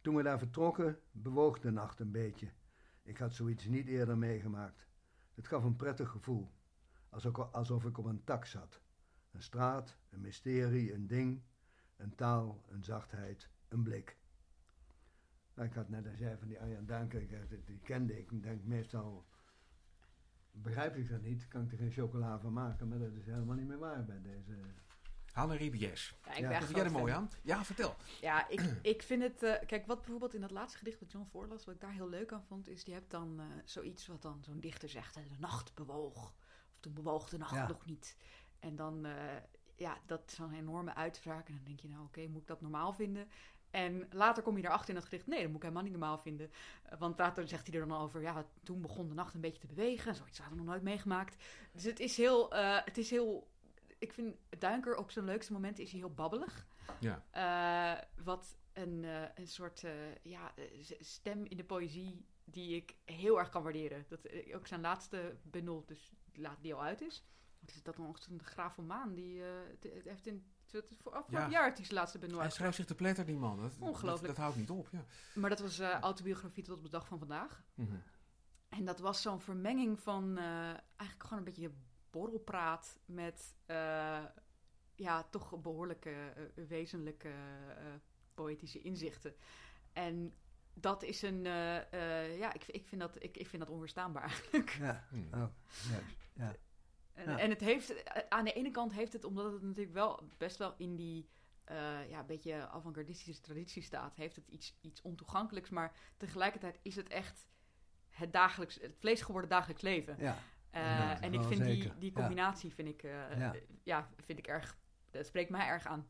Toen 0.00 0.14
we 0.14 0.22
daar 0.22 0.38
vertrokken 0.38 0.98
bewoog 1.10 1.60
de 1.60 1.70
nacht 1.70 2.00
een 2.00 2.10
beetje. 2.10 2.48
Ik 3.02 3.18
had 3.18 3.34
zoiets 3.34 3.64
niet 3.64 3.86
eerder 3.86 4.18
meegemaakt. 4.18 4.86
Het 5.34 5.46
gaf 5.46 5.64
een 5.64 5.76
prettig 5.76 6.10
gevoel, 6.10 6.50
alsof, 7.50 7.84
ik 7.84 7.98
op 7.98 8.04
een 8.04 8.24
tak 8.24 8.46
zat. 8.46 8.80
Een 9.30 9.42
straat, 9.42 9.96
een 10.10 10.20
mysterie, 10.20 10.94
een 10.94 11.06
ding, 11.06 11.42
een 11.96 12.14
taal, 12.14 12.64
een 12.68 12.84
zachtheid, 12.84 13.50
een 13.68 13.82
blik. 13.82 14.16
Nou, 15.54 15.68
ik 15.68 15.74
had 15.74 15.88
net 15.88 16.06
al 16.06 16.16
zei 16.16 16.36
van 16.38 16.48
die 16.48 16.60
Arjan 16.60 16.86
Duinker, 16.86 17.26
die 17.64 17.80
kende 17.80 18.18
ik. 18.18 18.30
Ik 18.30 18.42
denk 18.42 18.64
meestal, 18.64 19.26
begrijp 20.62 20.96
ik 20.96 21.08
dat 21.10 21.22
niet, 21.22 21.48
kan 21.48 21.62
ik 21.64 21.72
er 21.72 21.78
geen 21.78 21.90
chocola 21.92 22.38
van 22.38 22.52
maken, 22.52 22.88
maar 22.88 22.98
dat 22.98 23.12
is 23.14 23.26
helemaal 23.26 23.56
niet 23.56 23.66
meer 23.66 23.78
waar 23.78 24.04
bij 24.04 24.20
deze. 24.22 24.52
Hanne 25.32 25.56
Ribies. 25.56 26.14
Ja, 26.24 26.32
ik 26.50 26.56
vind 26.62 26.76
jij 26.76 26.84
er 26.84 26.92
mooi 26.92 27.12
aan? 27.12 27.30
Ja, 27.42 27.64
vertel. 27.64 27.96
Ja, 28.20 28.48
ik, 28.48 28.60
ik 28.94 29.02
vind 29.02 29.22
het... 29.22 29.42
eh, 29.42 29.66
kijk, 29.66 29.86
wat 29.86 29.96
bijvoorbeeld 30.00 30.34
in 30.34 30.40
dat 30.40 30.50
laatste 30.50 30.78
gedicht 30.78 31.00
wat 31.00 31.12
John 31.12 31.26
voorlas... 31.30 31.64
wat 31.64 31.74
ik 31.74 31.80
daar 31.80 31.92
heel 31.92 32.08
leuk 32.08 32.32
aan 32.32 32.44
vond... 32.44 32.68
is 32.68 32.82
je 32.82 32.92
hebt 32.92 33.10
dan 33.10 33.40
eh, 33.40 33.46
zoiets 33.64 34.06
wat 34.06 34.22
dan 34.22 34.38
zo'n 34.44 34.60
dichter 34.60 34.88
zegt... 34.88 35.14
hè, 35.14 35.22
de 35.28 35.38
nacht 35.38 35.74
bewoog. 35.74 36.14
Of 36.22 36.34
toen 36.80 36.94
bewoog 36.94 37.28
de 37.28 37.38
nacht 37.38 37.54
Ja. 37.54 37.68
nog 37.68 37.86
niet. 37.86 38.16
En 38.58 38.76
dan... 38.76 39.04
eh, 39.04 39.36
ja, 39.76 39.98
dat 40.06 40.22
is 40.26 40.36
dan 40.36 40.48
een 40.52 40.58
enorme 40.58 40.94
uitspraak. 40.94 41.48
En 41.48 41.54
dan 41.54 41.64
denk 41.64 41.80
je, 41.80 41.88
nou 41.88 42.04
oké, 42.04 42.26
moet 42.26 42.40
ik 42.40 42.46
dat 42.46 42.60
normaal 42.60 42.92
vinden? 42.92 43.28
En 43.70 44.08
later 44.10 44.42
kom 44.42 44.56
je 44.56 44.64
erachter 44.64 44.88
in 44.88 44.94
dat 44.94 45.04
gedicht, 45.04 45.26
nee, 45.26 45.38
dat 45.38 45.46
moet 45.48 45.56
ik 45.56 45.62
helemaal 45.62 45.82
niet 45.82 45.92
normaal 45.92 46.18
vinden. 46.18 46.50
Uh, 46.92 46.98
want 46.98 47.18
later 47.18 47.48
zegt 47.48 47.66
hij 47.66 47.80
er 47.80 47.88
dan 47.88 47.98
over, 47.98 48.20
ja, 48.20 48.44
toen 48.62 48.80
begon 48.80 49.08
de 49.08 49.14
nacht 49.14 49.34
een 49.34 49.40
beetje 49.40 49.60
te 49.60 49.66
bewegen. 49.66 50.14
Zoiets 50.14 50.38
hadden 50.38 50.56
we 50.56 50.64
nog 50.64 50.72
nooit 50.72 50.84
meegemaakt. 50.84 51.44
Dus 51.72 51.84
het 51.84 52.00
is 52.00 52.16
heel, 52.16 52.54
uh, 52.54 52.78
het 52.84 52.98
is 52.98 53.10
heel 53.10 53.48
ik 53.98 54.12
vind 54.12 54.36
Duinker 54.58 54.96
op 54.96 55.10
zijn 55.10 55.24
leukste 55.24 55.52
momenten 55.52 55.84
is 55.84 55.90
hij 55.90 56.00
heel 56.00 56.14
babbelig. 56.14 56.66
Ja. 57.00 57.24
Uh, 57.34 58.24
wat 58.24 58.58
een, 58.72 59.02
uh, 59.02 59.22
een 59.34 59.48
soort 59.48 59.82
uh, 59.82 59.92
ja, 60.22 60.54
stem 61.00 61.44
in 61.44 61.56
de 61.56 61.64
poëzie 61.64 62.26
die 62.44 62.76
ik 62.76 62.94
heel 63.04 63.38
erg 63.38 63.48
kan 63.48 63.62
waarderen. 63.62 64.04
Dat, 64.08 64.28
ook 64.54 64.66
zijn 64.66 64.80
laatste 64.80 65.36
bundel, 65.42 65.84
dus 65.86 66.12
laat 66.32 66.62
die 66.62 66.74
al 66.74 66.82
uit 66.82 67.00
is. 67.00 67.24
Wat 67.60 67.70
is 67.70 67.82
dat 67.82 67.98
nog? 67.98 68.26
Een 68.28 68.42
Graaf 68.42 68.74
van 68.74 68.86
Maan. 68.86 69.14
Die 69.14 69.42
heeft 70.04 70.26
in 70.26 70.46
voor 71.02 71.12
afgelopen 71.12 71.50
ja. 71.50 71.58
jaar 71.58 71.74
die 71.74 71.84
zijn 71.84 71.98
laatste 71.98 72.18
Hij 72.18 72.50
schrijft 72.50 72.76
zich 72.76 72.86
te 72.86 72.94
pletter, 72.94 73.26
die 73.26 73.36
man. 73.36 73.60
Dat, 73.60 73.72
Ongelooflijk. 73.78 74.26
Dat, 74.26 74.26
dat, 74.26 74.36
houdt 74.36 74.56
niet 74.56 74.70
op, 74.70 74.88
ja. 74.92 75.04
Maar 75.34 75.50
dat 75.50 75.60
was 75.60 75.80
autobiografie 75.80 76.62
tot 76.62 76.76
op 76.76 76.82
de 76.82 76.88
dag 76.88 77.06
van 77.06 77.18
vandaag. 77.18 77.62
Mm 77.74 77.86
-hmm. 77.86 78.02
En 78.68 78.84
dat 78.84 78.98
was 78.98 79.22
zo'n 79.22 79.40
vermenging 79.40 80.00
van 80.00 80.38
eigenlijk 80.38 81.22
gewoon 81.22 81.38
een 81.38 81.44
beetje 81.44 81.70
borrelpraat 82.10 82.98
met 83.04 83.54
uh, 83.66 84.24
ja, 84.94 85.22
toch 85.30 85.60
behoorlijke 85.60 86.34
uh, 86.56 86.66
wezenlijke 86.68 87.28
uh, 87.28 87.74
poëtische 88.34 88.80
inzichten. 88.80 89.34
En 89.92 90.34
dat 90.74 91.02
is 91.02 91.22
een, 91.22 91.42
ja, 91.42 92.52
ik, 92.52 92.64
ik, 92.66 92.86
vind 92.86 93.00
dat, 93.00 93.22
ik, 93.22 93.36
ik 93.36 93.46
vind 93.46 93.62
dat 93.62 93.72
onweerstaanbaar 93.72 94.22
eigenlijk. 94.22 94.70
Ja, 94.70 95.04
Hmm. 95.08 95.28
oh, 95.32 95.46
juist. 95.90 96.16
Ja. 96.32 96.54
En, 97.18 97.30
Ja. 97.30 97.38
en 97.38 97.50
het 97.50 97.60
heeft, 97.60 98.04
aan 98.28 98.44
de 98.44 98.52
ene 98.52 98.70
kant 98.70 98.92
heeft 98.92 99.12
het, 99.12 99.24
omdat 99.24 99.52
het 99.52 99.62
natuurlijk 99.62 99.94
wel 99.94 100.22
best 100.36 100.56
wel 100.56 100.74
in 100.76 100.96
die 100.96 101.28
ja, 102.08 102.18
een 102.20 102.26
beetje 102.26 102.68
avant-gardistische 102.68 103.42
traditie 103.42 103.82
staat, 103.82 104.16
heeft 104.16 104.36
het 104.36 104.48
iets, 104.48 104.78
iets 104.80 105.02
ontoegankelijks, 105.02 105.70
maar 105.70 105.92
tegelijkertijd 106.16 106.78
is 106.82 106.96
het 106.96 107.08
echt 107.08 107.46
het, 108.08 108.32
dagelijks, 108.32 108.80
het 108.80 108.96
vlees 108.98 109.22
geworden 109.22 109.50
dagelijks 109.50 109.82
leven. 109.82 110.16
ja. 110.18 110.36
Uh, 110.74 110.80
Ja, 110.80 111.20
en 111.20 111.34
ik 111.34 111.42
vind 111.42 111.64
die, 111.64 111.74
zeker. 111.82 111.98
die 111.98 112.10
Ja. 112.14 112.20
combinatie 112.20 112.74
vind 112.74 112.88
ik, 112.88 113.02
uh, 113.02 113.38
Ja. 113.38 113.54
ja. 113.82 114.08
vind 114.16 114.38
ik 114.38 114.46
erg, 114.46 114.76
dat 115.10 115.26
spreekt 115.26 115.50
mij 115.50 115.66
erg 115.66 115.86
aan. 115.86 116.08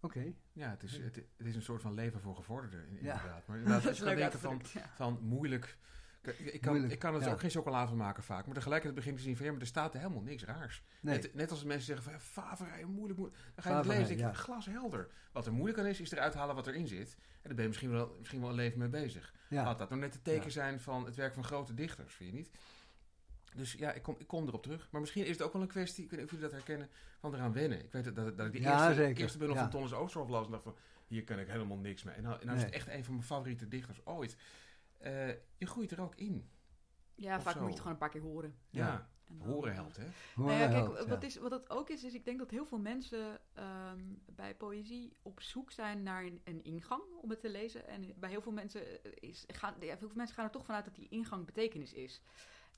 Oké. 0.00 0.32
Ja, 0.52 0.70
het 0.70 0.82
is, 0.82 0.96
het, 0.98 1.16
het 1.36 1.46
is 1.46 1.54
een 1.54 1.62
soort 1.62 1.82
van 1.82 1.94
leven 1.94 2.20
voor 2.20 2.36
gevorderden, 2.36 2.86
in- 2.88 2.94
Ja. 3.02 3.12
inderdaad. 3.12 3.46
Maar 3.46 3.56
inderdaad, 3.58 3.86
als 3.86 3.98
je 3.98 4.04
gaat 4.04 4.16
denken 4.16 4.38
van, 4.38 4.60
ja. 4.74 4.88
van 4.94 5.18
moeilijk... 5.20 5.78
Ik, 6.22 6.60
kan, 6.60 6.70
Moeilijk, 6.70 6.92
ik 6.92 6.98
kan 6.98 7.14
er 7.14 7.20
ja. 7.20 7.32
ook 7.32 7.40
geen 7.40 7.50
chocolade 7.50 7.88
van 7.88 7.96
maken 7.96 8.22
vaak. 8.22 8.46
Maar 8.46 8.54
tegelijkertijd 8.54 8.94
begin 8.94 9.12
ik 9.12 9.18
te 9.18 9.24
zien 9.24 9.36
van... 9.36 9.46
Ja, 9.46 9.52
maar 9.52 9.60
er 9.60 9.66
staat 9.66 9.92
helemaal 9.92 10.22
niks 10.22 10.44
raars. 10.44 10.82
Nee. 11.00 11.14
Net, 11.14 11.34
net 11.34 11.50
als 11.50 11.64
mensen 11.64 11.86
zeggen 11.86 12.04
van... 12.04 12.12
Ja, 12.12 12.20
faverij, 12.20 12.84
moeilijk, 12.84 13.18
moeilijk. 13.18 13.42
Dan 13.54 13.64
ga 13.64 13.70
je 13.70 13.76
het 13.76 13.86
lezen 13.86 14.16
ja. 14.16 14.32
Glashelder. 14.32 15.08
Wat 15.32 15.46
er 15.46 15.52
moeilijk 15.52 15.78
aan 15.78 15.86
is, 15.86 16.00
is 16.00 16.10
eruit 16.10 16.34
halen 16.34 16.54
wat 16.54 16.66
erin 16.66 16.86
zit. 16.86 17.16
En 17.18 17.38
daar 17.42 17.54
ben 17.54 17.62
je 17.62 17.68
misschien 17.68 17.90
wel, 17.90 18.16
misschien 18.18 18.40
wel 18.40 18.48
een 18.48 18.54
leven 18.54 18.78
mee 18.78 18.88
bezig. 18.88 19.34
ja. 19.48 19.64
Laat 19.64 19.78
dat 19.78 19.88
nou 19.88 20.00
net 20.00 20.14
het 20.14 20.24
teken 20.24 20.50
zijn 20.50 20.80
van 20.80 21.04
het 21.04 21.14
werk 21.14 21.34
van 21.34 21.44
grote 21.44 21.74
dichters, 21.74 22.14
vind 22.14 22.30
je 22.30 22.36
niet? 22.36 22.50
Dus 23.54 23.72
ja, 23.72 23.92
ik 23.92 24.02
kom, 24.02 24.14
ik 24.18 24.26
kom 24.26 24.46
erop 24.46 24.62
terug. 24.62 24.88
Maar 24.90 25.00
misschien 25.00 25.24
is 25.24 25.30
het 25.30 25.42
ook 25.42 25.52
wel 25.52 25.62
een 25.62 25.68
kwestie, 25.68 26.04
ik 26.04 26.10
weet 26.10 26.20
niet 26.20 26.28
of 26.28 26.34
jullie 26.34 26.48
dat 26.48 26.58
herkennen, 26.58 26.88
van 27.18 27.34
eraan 27.34 27.52
wennen. 27.52 27.84
Ik 27.84 27.92
weet 27.92 28.04
dat, 28.04 28.14
dat, 28.14 28.36
dat 28.36 28.46
ik 28.46 28.52
de 28.52 28.58
eerste, 28.58 28.94
zeker. 28.94 29.22
eerste 29.22 29.38
bundel 29.38 29.56
van 29.56 29.70
Tonnes 29.70 29.92
Oosterhof 29.92 30.28
las 30.28 30.44
en 30.44 30.50
dacht 30.50 30.62
van, 30.62 30.76
hier 31.06 31.24
kan 31.24 31.38
ik 31.38 31.46
helemaal 31.46 31.76
niks 31.76 32.02
mee. 32.02 32.14
En 32.14 32.22
nou, 32.22 32.40
en 32.40 32.46
nou 32.46 32.58
is 32.58 32.64
het 32.64 32.74
echt 32.74 32.88
een 32.88 33.04
van 33.04 33.14
mijn 33.14 33.26
favoriete 33.26 33.68
dichters 33.68 34.00
ooit. 34.04 34.36
Eh, 35.02 35.28
je 35.56 35.66
groeit 35.66 35.90
er 35.90 36.00
ook 36.00 36.14
in. 36.14 36.50
Ja, 37.14 37.36
Of 37.36 37.42
vaak 37.42 37.52
zo. 37.52 37.58
moet 37.58 37.68
je 37.68 37.72
het 37.74 37.82
gewoon 37.82 37.92
een 37.92 37.98
paar 37.98 38.10
keer 38.10 38.20
horen. 38.20 38.54
Ja, 38.70 39.10
dan- 39.26 39.48
horen 39.48 39.74
helpt, 39.74 39.96
hè? 39.96 40.04
Nou 40.36 40.52
ja, 40.52 40.58
kijk, 40.58 40.72
helpt, 40.72 40.98
ja. 41.02 41.08
wat, 41.08 41.22
is, 41.22 41.36
wat 41.36 41.50
het 41.50 41.70
ook 41.70 41.88
is, 41.90 42.04
is 42.04 42.14
ik 42.14 42.24
denk 42.24 42.38
dat 42.38 42.50
heel 42.50 42.66
veel 42.66 42.78
mensen 42.78 43.40
ehm, 43.52 44.00
bij 44.26 44.54
poëzie 44.56 45.16
op 45.22 45.40
zoek 45.40 45.70
zijn 45.70 46.02
naar 46.02 46.24
een, 46.24 46.40
een 46.44 46.62
ingang 46.64 47.02
om 47.22 47.30
het 47.30 47.40
te 47.40 47.50
lezen. 47.50 47.86
En 47.86 48.14
bij 48.16 48.30
heel 48.30 48.42
veel 48.42 48.52
mensen 48.52 49.02
is, 49.20 49.44
gaan, 49.46 49.74
ja, 49.80 49.86
heel 49.86 49.96
veel 50.08 50.10
mensen 50.14 50.36
gaan 50.36 50.44
er 50.44 50.50
toch 50.50 50.64
vanuit 50.64 50.84
dat 50.84 50.94
die 50.94 51.08
ingang 51.08 51.46
betekenis 51.46 51.92
is. 51.92 52.22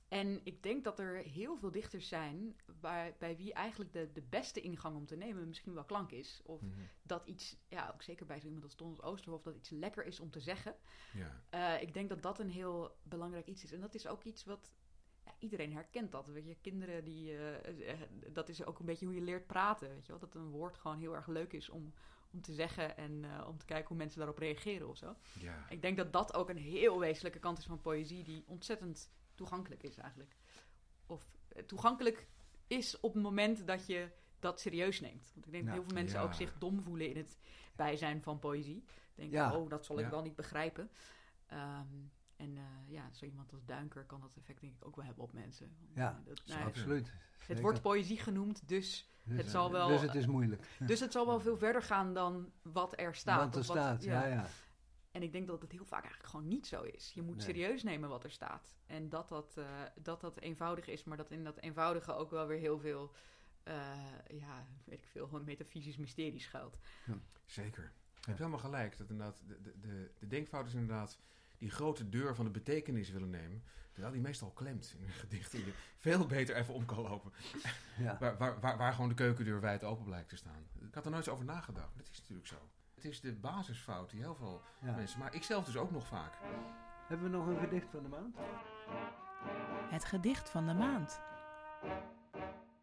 En 0.07 0.41
ik 0.43 0.63
denk 0.63 0.83
dat 0.83 0.99
er 0.99 1.15
heel 1.17 1.57
veel 1.57 1.71
dichters 1.71 2.07
zijn 2.07 2.55
waar, 2.79 3.15
bij 3.19 3.37
wie 3.37 3.53
eigenlijk 3.53 3.93
de, 3.93 4.11
de 4.13 4.21
beste 4.21 4.61
ingang 4.61 4.95
om 4.95 5.05
te 5.05 5.15
nemen 5.15 5.47
misschien 5.47 5.73
wel 5.73 5.83
klank 5.85 6.11
is. 6.11 6.41
Of 6.45 6.61
Mhm. 6.61 6.71
dat 7.03 7.25
iets, 7.25 7.57
ja, 7.67 7.91
ook 7.93 8.01
zeker 8.01 8.25
bij 8.25 8.39
zo 8.39 8.45
iemand 8.45 8.63
als 8.63 8.75
Thomas 8.75 9.01
Oosterhof, 9.01 9.41
dat 9.41 9.55
iets 9.55 9.69
lekker 9.69 10.05
is 10.05 10.19
om 10.19 10.31
te 10.31 10.39
zeggen. 10.39 10.75
Ja. 11.13 11.41
Eh, 11.49 11.81
ik 11.81 11.93
denk 11.93 12.09
dat 12.09 12.21
dat 12.21 12.39
een 12.39 12.49
heel 12.49 12.95
belangrijk 13.03 13.47
iets 13.47 13.63
is. 13.63 13.71
En 13.71 13.79
dat 13.81 13.93
is 13.95 14.07
ook 14.07 14.23
iets 14.23 14.43
wat 14.43 14.75
ja, 15.25 15.35
iedereen 15.39 15.73
herkent. 15.73 16.11
Dat 16.11 16.27
weet 16.27 16.45
je, 16.45 16.55
kinderen 16.61 17.03
die, 17.03 17.31
eh, 17.37 17.91
eh, 17.91 17.99
dat 18.27 18.49
is 18.49 18.65
ook 18.65 18.79
een 18.79 18.85
beetje 18.85 19.05
hoe 19.05 19.15
je 19.15 19.21
leert 19.21 19.47
praten. 19.47 19.89
Weet 19.89 20.05
je 20.05 20.11
wel? 20.11 20.19
Dat 20.21 20.35
een 20.35 20.49
woord 20.49 20.77
gewoon 20.77 20.99
heel 20.99 21.13
erg 21.15 21.27
leuk 21.27 21.53
is 21.53 21.69
om, 21.69 21.93
om 22.31 22.41
te 22.41 22.53
zeggen 22.53 22.97
en 22.97 23.25
om 23.47 23.57
te 23.57 23.65
kijken 23.65 23.87
hoe 23.87 23.97
mensen 23.97 24.17
daarop 24.19 24.37
reageren 24.37 24.89
of 24.89 24.97
zo. 24.97 25.15
ja. 25.39 25.69
Ik 25.69 25.81
denk 25.81 25.97
dat 25.97 26.13
dat 26.13 26.33
ook 26.33 26.49
een 26.49 26.57
heel 26.57 26.99
wezenlijke 26.99 27.39
kant 27.39 27.57
is 27.57 27.65
van 27.65 27.81
poëzie, 27.81 28.23
die 28.23 28.43
ontzettend 28.47 29.11
toegankelijk 29.35 29.83
is 29.83 29.97
eigenlijk. 29.97 30.35
Of 31.05 31.37
eh, 31.47 31.63
toegankelijk 31.63 32.27
is 32.67 32.99
op 32.99 33.13
het 33.13 33.23
moment 33.23 33.67
dat 33.67 33.85
je 33.85 34.09
dat 34.39 34.59
serieus 34.59 34.99
neemt. 35.01 35.31
Want 35.33 35.45
ik 35.45 35.51
denk 35.51 35.63
Ja. 35.63 35.69
dat 35.69 35.79
heel 35.79 35.87
veel 35.89 35.97
mensen 36.01 36.19
Ja. 36.19 36.25
ook 36.25 36.33
zich 36.33 36.57
dom 36.57 36.81
voelen 36.81 37.09
in 37.09 37.17
het 37.17 37.39
bijzijn 37.75 38.21
van 38.21 38.39
poëzie. 38.39 38.83
Denken, 39.15 39.37
Ja. 39.37 39.55
oh, 39.57 39.69
dat 39.69 39.85
zal 39.85 39.97
ik 39.99 40.05
Ja. 40.05 40.11
wel 40.11 40.21
niet 40.21 40.35
begrijpen. 40.35 40.89
Ehm, 41.45 41.85
en 42.35 42.57
eh, 42.57 42.63
ja, 42.87 43.09
zo 43.13 43.25
iemand 43.25 43.51
als 43.53 43.65
Duinker 43.65 44.03
kan 44.05 44.19
dat 44.21 44.35
effect 44.37 44.61
denk 44.61 44.73
ik 44.75 44.85
ook 44.85 44.95
wel 44.95 45.05
hebben 45.05 45.23
op 45.23 45.33
mensen. 45.33 45.75
Want, 45.79 45.91
Ja, 45.95 46.09
eh, 46.19 46.25
dat, 46.25 46.41
nou. 46.45 46.63
Absoluut. 46.65 47.13
het 47.47 47.59
wordt 47.61 47.81
poëzie 47.81 48.19
genoemd, 48.19 48.67
dus, 48.67 49.09
Dus, 49.23 49.37
het 49.37 49.49
zal 49.49 49.71
wel- 49.71 49.87
Dus 49.87 50.01
het 50.01 50.15
is 50.15 50.25
moeilijk. 50.25 50.67
dus 50.79 50.99
het 50.99 51.11
zal 51.11 51.25
wel 51.25 51.39
veel 51.39 51.57
verder 51.57 51.81
gaan 51.81 52.13
dan 52.13 52.51
wat 52.61 52.99
er 52.99 53.15
staat. 53.15 53.39
Want 53.39 53.55
er 53.55 53.63
wat- 53.63 53.77
staat, 53.77 54.03
ja, 54.03 54.25
ja. 54.25 54.47
En 55.15 55.23
ik 55.23 55.31
denk 55.31 55.47
dat 55.47 55.61
het 55.61 55.71
heel 55.71 55.85
vaak 55.85 56.01
eigenlijk 56.03 56.29
gewoon 56.29 56.47
niet 56.47 56.67
zo 56.67 56.81
is. 56.81 57.11
Je 57.13 57.21
moet 57.21 57.35
Nee. 57.35 57.45
serieus 57.45 57.83
nemen 57.83 58.09
wat 58.09 58.23
er 58.23 58.31
staat. 58.31 58.75
En 58.85 59.09
dat 59.09 59.29
dat, 59.29 59.57
eh, 59.57 59.65
dat 59.95 60.21
dat 60.21 60.39
eenvoudig 60.39 60.87
is, 60.87 61.03
maar 61.03 61.17
dat 61.17 61.31
in 61.31 61.43
dat 61.43 61.57
eenvoudige 61.57 62.13
ook 62.13 62.31
wel 62.31 62.47
weer 62.47 62.59
heel 62.59 62.79
veel, 62.79 63.13
eh, 63.63 63.75
ja, 64.27 64.67
weet 64.85 64.99
ik 64.99 65.07
veel, 65.07 65.25
gewoon 65.25 65.43
metafysisch 65.43 65.97
mysterie 65.97 66.39
schuilt. 66.41 66.77
Zeker. 67.45 67.91
Je 68.13 68.25
hebt 68.25 68.37
helemaal 68.37 68.59
gelijk. 68.59 68.97
Dat 68.97 69.09
inderdaad, 69.09 69.41
de, 69.47 69.61
de, 69.61 69.79
de, 69.79 70.11
de 70.19 70.27
denkfout 70.27 70.67
is 70.67 70.73
inderdaad 70.73 71.19
die 71.57 71.69
grote 71.69 72.09
deur 72.09 72.35
van 72.35 72.45
de 72.45 72.51
betekenis 72.51 73.09
willen 73.09 73.29
nemen. 73.29 73.63
Terwijl 73.91 74.13
die 74.13 74.23
meestal 74.23 74.51
klemt 74.51 74.95
in 74.97 75.03
een 75.05 75.11
gedicht. 75.11 75.51
Die 75.51 75.65
je 75.65 75.73
veel 75.97 76.25
beter 76.25 76.55
even 76.55 76.73
om 76.73 76.85
kan 76.85 77.01
lopen. 77.01 77.31
ja. 77.97 78.17
Waar, 78.19 78.37
waar, 78.37 78.59
waar, 78.59 78.77
waar 78.77 78.93
gewoon 78.93 79.09
de 79.09 79.15
keukendeur 79.15 79.59
wijd 79.61 79.83
open 79.83 80.05
blijkt 80.05 80.29
te 80.29 80.35
staan. 80.35 80.67
Ik 80.87 80.93
had 80.93 81.05
er 81.05 81.11
nooit 81.11 81.25
eens 81.25 81.33
over 81.33 81.45
nagedacht. 81.45 81.93
maar 81.95 82.03
Dat 82.03 82.11
is 82.13 82.19
natuurlijk 82.19 82.47
zo. 82.47 82.69
Het 82.95 83.05
is 83.05 83.21
de 83.21 83.33
basisfout 83.33 84.09
die 84.09 84.19
heel 84.19 84.35
veel 84.35 84.61
ja. 84.81 84.95
mensen... 84.95 85.19
Maar 85.19 85.33
ik 85.35 85.43
zelf 85.43 85.65
dus 85.65 85.77
ook 85.77 85.91
nog 85.91 86.07
vaak. 86.07 86.33
Hebben 87.07 87.31
we 87.31 87.37
nog 87.37 87.47
een 87.47 87.59
gedicht 87.59 87.89
van 87.89 88.03
de 88.03 88.09
maand? 88.09 88.35
Het 89.89 90.05
gedicht 90.05 90.49
van 90.49 90.67
de 90.67 90.73
maand. 90.73 91.21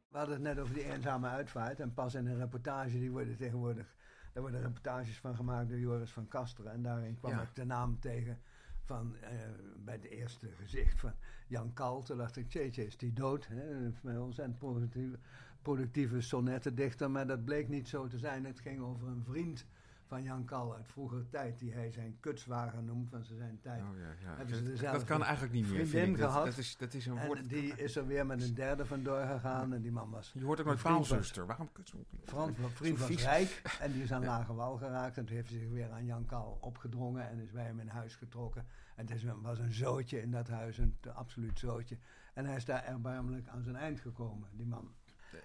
We 0.09 0.18
hadden 0.18 0.35
het 0.35 0.44
net 0.44 0.59
over 0.59 0.75
die 0.75 0.92
eenzame 0.92 1.29
uitvaart. 1.29 1.81
En 1.81 1.94
pas 1.94 2.14
in 2.14 2.27
een 2.27 2.38
reportage, 2.38 2.98
die 2.98 3.11
worden 3.11 3.37
tegenwoordig... 3.37 3.94
Daar 4.33 4.42
worden 4.42 4.61
reportages 4.61 5.18
van 5.18 5.37
gemaakt 5.37 5.68
door 5.68 5.79
Joris 5.79 6.11
van 6.12 6.29
Kasteren. 6.29 6.72
En 6.72 6.83
daarin 6.83 7.16
kwam 7.16 7.31
Ja. 7.31 7.42
ik 7.42 7.55
de 7.55 7.64
naam 7.64 8.01
tegen 8.01 8.40
van... 8.85 9.16
eh, 9.16 9.31
bij 9.77 9.94
het 9.94 10.05
eerste 10.05 10.48
gezicht 10.53 11.01
van 11.01 11.12
Jan 11.46 11.72
Kal. 11.72 12.03
Toen 12.03 12.16
dacht 12.16 12.37
ik, 12.37 12.48
tjeetje, 12.48 12.87
is 12.87 12.96
die 12.96 13.12
dood? 13.12 13.46
Hè? 13.46 13.90
Met 14.03 14.18
ons 14.18 14.38
en 14.38 14.57
productieve, 14.59 15.18
productieve 15.62 16.20
sonnettendichter. 16.20 17.11
Maar 17.11 17.27
dat 17.27 17.44
bleek 17.44 17.68
niet 17.68 17.88
zo 17.88 18.07
te 18.07 18.18
zijn. 18.18 18.44
Het 18.44 18.61
ging 18.61 18.81
over 18.83 19.09
een 19.09 19.25
vriend 19.25 19.66
van 20.12 20.22
Jan 20.22 20.44
Kal 20.44 20.75
uit 20.75 20.88
vroegere 20.88 21.29
tijd... 21.29 21.59
die 21.59 21.72
hij 21.72 21.90
zijn 21.90 22.16
kutswagen 22.20 22.85
noemt 22.85 23.09
van 23.09 23.25
zijn 23.25 23.59
tijd. 23.61 23.83
Oh, 23.83 23.98
ja, 23.98 24.29
ja. 24.29 24.37
Hebben 24.37 24.77
ze 24.77 24.83
Dat- 24.85 25.05
kan 25.05 25.22
eigenlijk 25.22 25.53
niet 25.55 25.70
meer, 25.70 25.87
vriendin 25.87 26.16
gehad? 26.16 26.44
dat, 26.44 26.57
is, 26.59 26.77
dat 26.77 26.94
is 26.94 27.07
een 27.07 27.27
woord... 27.27 27.38
En 27.38 27.46
die 27.46 27.75
is 27.77 27.96
er 27.96 28.07
weer 28.07 28.27
met 28.27 28.42
een 28.42 28.55
derde 28.55 28.87
vandoor 28.87 29.25
gegaan. 29.27 29.72
En 29.72 29.83
die 29.83 29.92
man 29.92 30.11
was 30.11 30.31
Je 30.35 30.44
hoort 30.44 30.61
ook 30.61 30.66
nooit 30.66 30.83
was- 30.83 30.92
paalzuster. 30.92 31.46
Waarom 31.46 31.68
kuts? 31.72 31.94
Frans, 32.25 32.57
mijn 32.57 32.70
vriend 32.70 32.98
was 32.98 33.07
vies. 33.07 33.25
rijk 33.25 33.62
en 33.81 33.92
die 33.92 34.03
is 34.03 34.12
aan 34.12 34.25
lage 34.35 34.55
wal 34.55 34.77
geraakt. 34.77 35.16
En 35.18 35.25
toen 35.25 35.37
heeft 35.37 35.51
hij 35.51 35.59
zich 35.59 35.68
weer 35.70 35.90
aan 35.90 36.05
Jan 36.05 36.27
Kal 36.27 36.59
opgedrongen 36.61 37.29
en 37.29 37.38
is 37.38 37.51
bij 37.51 37.64
hem 37.64 37.81
in 37.81 37.88
huis 37.88 38.14
getrokken. 38.16 38.66
En 38.96 39.07
het 39.07 39.14
is, 39.14 39.25
was 39.42 39.59
een 39.59 39.72
zootje 39.72 40.22
in 40.22 40.31
dat 40.31 40.48
huis, 40.48 40.79
een 40.79 40.96
absoluut 41.14 41.59
zootje. 41.59 41.98
En 42.35 42.44
hij 42.46 42.57
is 42.57 42.64
daar 42.64 42.85
erbarmelijk 42.85 43.48
aan 43.48 43.62
zijn 43.62 43.77
eind 43.77 44.01
gekomen, 44.01 44.48
die 44.53 44.66
man. 44.66 44.92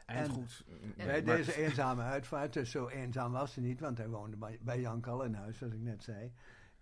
Eindgoed. 0.05 0.65
En- 0.97 1.05
bij 1.05 1.23
maar- 1.23 1.35
deze 1.35 1.55
eenzame 1.55 2.01
uitvaart, 2.01 2.53
dus 2.53 2.71
zo 2.71 2.87
eenzaam 2.87 3.31
was 3.31 3.55
hij 3.55 3.63
niet, 3.63 3.79
want 3.79 3.97
hij 3.97 4.09
woonde 4.09 4.37
bij, 4.37 4.59
bij 4.61 4.79
Jan 4.79 5.01
Kal 5.01 5.23
in 5.23 5.33
huis, 5.33 5.57
zoals 5.57 5.73
ik 5.73 5.81
net 5.81 6.03
zei. 6.03 6.31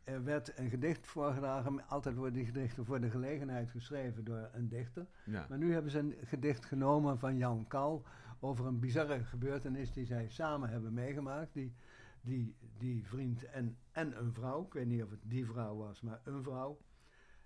Er 0.04 0.24
werd 0.24 0.58
een 0.58 0.70
gedicht 0.70 1.08
voorgedragen, 1.08 1.88
altijd 1.88 2.16
worden 2.16 2.34
die 2.34 2.46
gedichten 2.46 2.86
voor 2.86 3.02
de 3.02 3.10
gelegenheid 3.10 3.72
geschreven 3.72 4.24
door 4.24 4.50
een 4.54 4.68
dichter. 4.68 5.08
Ja. 5.24 5.46
Maar 5.50 5.58
nu 5.58 5.74
hebben 5.74 5.92
ze 5.92 6.00
een 6.00 6.16
gedicht 6.24 6.66
genomen 6.66 7.20
van 7.20 7.38
Jan 7.38 7.68
Kal 7.68 8.06
over 8.40 8.66
een 8.66 8.80
bizarre 8.80 9.24
gebeurtenis 9.24 9.92
die 9.94 10.06
zij 10.06 10.30
samen 10.30 10.70
hebben 10.70 10.94
meegemaakt. 10.94 11.54
Die, 11.54 11.76
die, 12.22 12.56
die 12.78 13.08
vriend 13.08 13.44
en, 13.46 13.78
en 13.92 14.20
een 14.20 14.34
vrouw, 14.34 14.66
ik 14.66 14.74
weet 14.74 14.86
niet 14.86 15.04
of 15.04 15.10
het 15.10 15.20
die 15.24 15.46
vrouw 15.46 15.76
was, 15.76 16.02
maar 16.02 16.22
een 16.24 16.44
vrouw. 16.44 16.78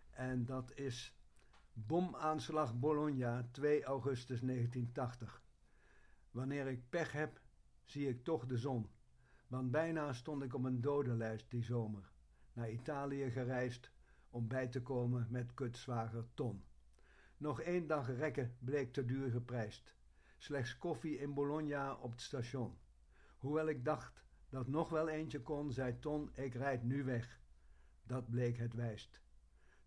En 0.09 0.45
dat 0.45 0.71
is 0.75 1.19
bomaanslag 1.73 2.79
Bologna, 2.79 3.47
2 3.51 3.83
augustus 3.83 4.39
1980. 4.39 5.41
Wanneer 6.31 6.67
ik 6.67 6.89
pech 6.89 7.11
heb, 7.11 7.41
zie 7.83 8.07
ik 8.07 8.23
toch 8.23 8.45
de 8.45 8.57
zon. 8.57 8.89
Want 9.47 9.71
bijna 9.71 10.13
stond 10.13 10.43
ik 10.43 10.53
op 10.53 10.63
een 10.63 10.81
dodenlijst 10.81 11.51
die 11.51 11.63
zomer. 11.63 12.11
Naar 12.53 12.71
Italië 12.71 13.31
gereisd 13.31 13.91
om 14.29 14.47
bij 14.47 14.67
te 14.67 14.81
komen 14.81 15.27
met 15.29 15.53
kutzwager 15.53 16.25
Ton. 16.33 16.63
Nog 17.37 17.61
één 17.61 17.87
dag 17.87 18.15
rekken 18.15 18.55
bleek 18.59 18.93
te 18.93 19.05
duur 19.05 19.31
geprijsd. 19.31 19.95
Slechts 20.37 20.77
koffie 20.77 21.17
in 21.17 21.33
Bologna 21.33 21.95
op 21.95 22.11
het 22.11 22.21
station. 22.21 22.77
Hoewel 23.37 23.67
ik 23.67 23.85
dacht 23.85 24.23
dat 24.49 24.67
nog 24.67 24.89
wel 24.89 25.09
eentje 25.09 25.41
kon, 25.41 25.71
zei 25.71 25.99
Ton, 25.99 26.29
ik 26.33 26.53
rijd 26.53 26.83
nu 26.83 27.03
weg. 27.03 27.39
Dat 28.03 28.29
bleek 28.29 28.57
het 28.57 28.73
wijst. 28.73 29.21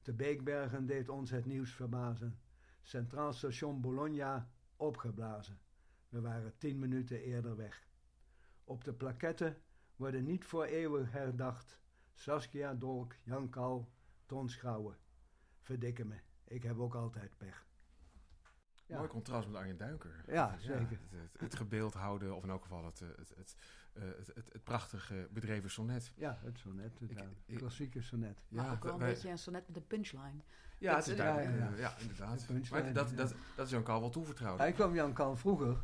Te 0.02 0.12
Beekbergen 0.12 0.86
deed 0.86 1.08
ons 1.08 1.30
het 1.30 1.46
nieuws 1.46 1.72
verbazen. 1.74 2.40
Centraal 2.82 3.32
station 3.32 3.80
Bologna 3.80 4.50
opgeblazen. 4.76 5.60
We 6.12 6.20
waren 6.20 6.58
tien 6.58 6.78
minuten 6.78 7.20
eerder 7.22 7.56
weg. 7.56 7.86
Op 8.64 8.84
de 8.84 8.92
plaketten 8.92 9.62
worden 9.96 10.24
niet 10.24 10.44
voor 10.44 10.64
eeuwig 10.64 11.10
herdacht. 11.12 11.80
Saskia 12.14 12.74
Dolk, 12.74 13.14
Jan 13.22 13.48
Kal, 13.50 13.92
Ton 14.26 14.48
Schouwen. 14.48 14.96
Verdikke 15.60 16.04
me, 16.04 16.16
ik 16.44 16.62
heb 16.62 16.78
ook 16.78 16.94
altijd 16.94 17.36
pech. 17.38 17.66
Ja. 18.86 18.96
Mooi 18.96 19.08
contrast 19.08 19.46
met 19.48 19.56
Arjen 19.56 19.76
Duinker. 19.76 20.24
Ja, 20.26 20.58
zeker. 20.58 20.88
Het, 20.90 21.10
het, 21.10 21.40
het 21.40 21.54
gebeeld 21.56 21.94
houden, 21.94 22.36
of 22.36 22.42
in 22.42 22.50
elk 22.50 22.62
geval 22.62 22.84
het, 22.84 22.98
het, 22.98 23.32
het, 23.36 23.56
eh, 23.92 24.02
het, 24.02 24.26
het, 24.34 24.52
het 24.52 24.64
prachtige 24.64 25.28
bedreven 25.30 25.70
sonnet. 25.70 26.12
Ja, 26.16 26.38
het 26.42 26.58
sonnet, 26.58 26.98
het 26.98 27.10
Ik- 27.10 27.18
ja, 27.18 27.28
ik- 27.46 27.56
klassieke 27.56 28.02
sonnet. 28.02 28.42
Maar 28.48 28.64
Ja, 28.64 28.72
ook 28.72 28.82
wel 28.82 28.92
een 28.92 28.98
wij- 28.98 29.12
beetje 29.12 29.28
een 29.30 29.38
sonnet 29.38 29.66
met 29.66 29.76
een 29.76 29.86
punchline. 29.86 30.42
Ja, 30.82 30.96
het 30.96 31.06
is 31.06 31.16
Ja, 31.16 31.24
duidelijk. 31.34 31.58
ja, 31.58 31.70
Ja, 31.70 31.76
ja. 31.76 31.92
inderdaad. 32.00 32.46
Maar 32.70 32.92
dat, 32.92 33.16
dat, 33.16 33.34
dat 33.56 33.66
is 33.66 33.72
Jan 33.72 33.82
Kal 33.82 34.00
wel 34.00 34.10
toevertrouwd. 34.10 34.58
Hij 34.58 34.72
kwam 34.72 34.94
Jan 34.94 35.12
Kal 35.12 35.36
vroeger 35.36 35.76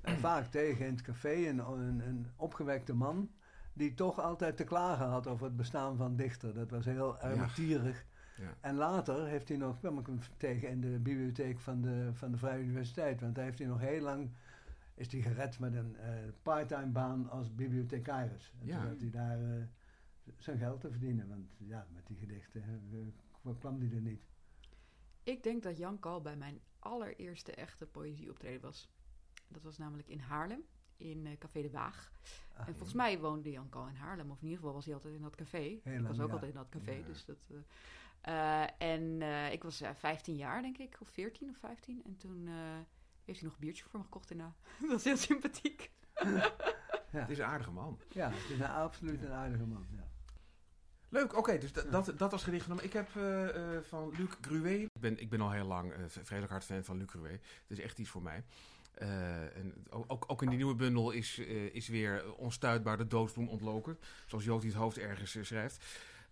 eh, 0.00 0.14
vaak 0.26 0.46
tegen 0.46 0.86
in 0.86 0.92
het 0.92 1.02
café, 1.02 1.34
een, 1.48 1.58
een, 1.58 2.00
een 2.06 2.26
opgewekte 2.36 2.94
man, 2.94 3.30
die 3.72 3.94
toch 3.94 4.20
altijd 4.20 4.56
te 4.56 4.64
klagen 4.64 5.06
had 5.06 5.26
over 5.26 5.46
het 5.46 5.56
bestaan 5.56 5.96
van 5.96 6.16
dichter. 6.16 6.54
Dat 6.54 6.70
was 6.70 6.84
heel 6.84 7.20
ermetierig. 7.20 8.04
Ja. 8.36 8.54
En 8.60 8.74
later 8.74 9.26
heeft 9.26 9.48
hij 9.48 9.56
nog, 9.56 9.78
kwam 9.78 9.98
ik 9.98 10.06
hem 10.06 10.18
tegen 10.36 10.68
in 10.68 10.80
de 10.80 10.98
bibliotheek 10.98 11.58
van 11.60 11.80
de, 11.82 12.10
van 12.12 12.30
de 12.30 12.36
Vrije 12.38 12.62
Universiteit, 12.62 13.20
want 13.20 13.34
daar 13.34 13.44
heeft 13.44 13.58
hij 13.58 13.68
nog 13.68 13.80
heel 13.80 14.00
lang, 14.02 14.30
is 14.94 15.12
hij 15.12 15.20
gered 15.20 15.58
met 15.58 15.74
een 15.74 15.96
eh 15.96 16.08
parttime 16.42 16.86
baan 16.86 17.30
als 17.30 17.54
bibliothecaris. 17.54 18.52
En 18.60 18.66
Ja. 18.66 18.78
toen 18.78 18.88
had 18.88 19.00
hij 19.00 19.10
daar 19.10 19.38
eh, 19.38 19.62
zijn 20.38 20.58
geld 20.58 20.80
te 20.80 20.90
verdienen, 20.90 21.28
want 21.28 21.46
ja, 21.58 21.86
met 21.94 22.06
die 22.06 22.16
gedichten 22.16 22.62
kwam 23.58 23.80
hij 23.80 23.90
er 23.94 24.00
niet. 24.00 24.22
Ik 25.26 25.42
denk 25.42 25.62
dat 25.62 25.76
Jan 25.76 25.98
Kal 25.98 26.20
bij 26.20 26.36
mijn 26.36 26.60
allereerste 26.78 27.52
echte 27.52 27.86
poëzieoptreden 27.86 28.60
was. 28.60 28.88
Dat 29.48 29.62
was 29.62 29.78
namelijk 29.78 30.08
in 30.08 30.18
Haarlem, 30.20 30.64
in 30.96 31.26
eh, 31.26 31.38
Café 31.38 31.62
de 31.62 31.70
Waag. 31.70 32.12
Ah, 32.56 32.68
en 32.68 32.74
volgens 32.74 32.92
mij 32.94 33.18
woonde 33.18 33.50
Jan 33.50 33.68
Kal 33.68 33.86
in 33.88 33.94
Haarlem, 33.94 34.30
of 34.30 34.36
in 34.36 34.42
ieder 34.44 34.58
geval 34.58 34.74
was 34.74 34.84
hij 34.84 34.94
altijd 34.94 35.14
in 35.14 35.22
dat 35.22 35.34
café. 35.34 35.58
ik 35.58 35.80
lang, 35.84 36.06
was 36.06 36.20
ook 36.20 36.26
ja. 36.26 36.32
altijd 36.32 36.50
in 36.52 36.58
dat 36.58 36.68
café, 36.68 36.92
Ja. 36.92 37.06
dus 37.06 37.24
dat... 37.24 37.36
eh, 38.20 38.62
eh, 38.62 38.70
en 38.78 39.22
eh, 39.22 39.52
ik 39.52 39.62
was 39.62 39.80
eh, 39.80 39.90
15 39.94 40.36
jaar, 40.36 40.62
denk 40.62 40.78
ik, 40.78 40.96
of 41.00 41.08
14 41.08 41.50
of 41.50 41.56
15. 41.56 42.02
En 42.04 42.16
toen 42.16 42.46
eh, 42.46 42.54
heeft 43.24 43.38
hij 43.40 43.48
nog 43.48 43.52
een 43.52 43.60
biertje 43.64 43.84
voor 43.84 43.98
me 43.98 44.04
gekocht 44.04 44.28
daarna. 44.28 44.54
dat 44.88 44.98
is 44.98 45.04
heel 45.04 45.16
sympathiek. 45.16 45.90
Het 47.10 47.30
is 47.30 47.38
een 47.38 47.44
aardige 47.44 47.70
man. 47.70 48.00
Ja, 48.08 48.30
het 48.30 48.50
is 48.50 48.58
een, 48.58 48.66
absoluut 48.66 49.22
een 49.22 49.30
aardige 49.32 49.66
man. 49.66 49.86
Leuk, 51.08 51.36
oké, 51.36 51.58
dus 51.58 51.72
dat, 51.72 51.92
dat, 51.92 52.12
dat 52.16 52.30
was 52.30 52.42
gedicht 52.42 52.62
genomen. 52.62 52.84
Ik 52.84 52.92
heb 52.92 53.08
eh, 53.16 53.48
eh, 53.48 53.82
van 53.82 54.12
Luc 54.18 54.28
Gruet. 54.40 54.82
Ik 54.82 55.00
ben, 55.00 55.20
ik 55.20 55.30
ben 55.30 55.40
al 55.40 55.50
heel 55.50 55.66
lang 55.66 55.92
eh, 55.92 55.98
vreselijk 56.08 56.50
hard 56.50 56.64
fan 56.64 56.84
van 56.84 56.96
Luc 56.96 57.08
Gruet. 57.08 57.40
Het 57.68 57.78
is 57.78 57.80
echt 57.80 57.98
iets 57.98 58.10
voor 58.10 58.22
mij. 58.22 58.44
Eh, 58.96 59.56
en 59.56 59.74
ook, 59.88 60.24
ook, 60.26 60.42
in 60.42 60.48
die 60.48 60.56
nieuwe 60.56 60.74
bundel 60.74 61.10
is, 61.10 61.38
eh, 61.38 61.74
is 61.74 61.88
weer 61.88 62.34
onstuitbaar 62.34 62.96
de 62.96 63.06
doodsbloem 63.06 63.48
ontloken. 63.48 63.98
Zoals 64.26 64.44
Jood 64.44 64.62
het 64.62 64.74
hoofd 64.74 64.98
ergens 64.98 65.36
schrijft. 65.40 65.84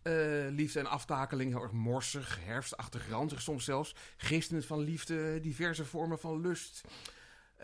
Eh, 0.03 0.13
liefde 0.51 0.79
en 0.79 0.87
aftakeling, 0.87 1.53
heel 1.53 1.63
erg 1.63 1.73
morsig, 1.73 2.39
herfstachtig, 2.45 3.09
ranzig 3.09 3.41
soms 3.41 3.65
zelfs. 3.65 3.95
Gistend 4.17 4.67
van 4.67 4.79
liefde, 4.79 5.41
diverse 5.41 5.85
vormen 5.85 6.19
van 6.19 6.41
lust. 6.41 6.85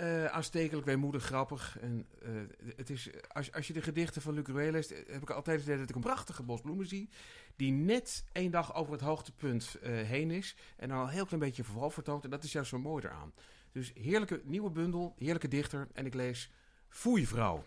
Eh, 0.00 0.24
aanstekelijk, 0.24 0.86
weemoedig, 0.86 1.24
grappig. 1.24 1.78
En, 1.80 2.06
eh, 2.22 2.30
het 2.76 2.90
is, 2.90 3.10
als, 3.28 3.52
als 3.52 3.66
je 3.66 3.72
de 3.72 3.82
gedichten 3.82 4.22
van 4.22 4.34
Luc 4.34 4.46
Rouet 4.46 4.72
leest, 4.72 4.90
eh, 4.90 5.12
heb 5.12 5.22
ik 5.22 5.30
altijd 5.30 5.66
het 5.66 5.78
dat 5.78 5.88
ik 5.88 5.94
een 5.94 6.00
prachtige 6.00 6.42
bos 6.42 6.60
bloemen 6.60 6.86
zie. 6.86 7.08
Die 7.56 7.72
net 7.72 8.24
één 8.32 8.50
dag 8.50 8.74
over 8.74 8.92
het 8.92 9.00
hoogtepunt 9.00 9.76
heen 9.82 10.30
is. 10.30 10.56
En 10.76 10.88
dan 10.88 10.98
al 10.98 11.04
een 11.04 11.10
heel 11.10 11.24
klein 11.24 11.40
beetje 11.42 11.64
verval 11.64 11.90
vertoont. 11.90 12.24
En 12.24 12.30
dat 12.30 12.44
is 12.44 12.52
juist 12.52 12.70
zo 12.70 12.78
mooi 12.78 13.04
eraan. 13.04 13.32
Dus 13.72 13.92
heerlijke 13.94 14.40
nieuwe 14.44 14.70
bundel, 14.70 15.14
heerlijke 15.18 15.48
dichter. 15.48 15.88
En 15.92 16.06
ik 16.06 16.14
lees 16.14 16.50
Foeivrouw. 16.88 17.64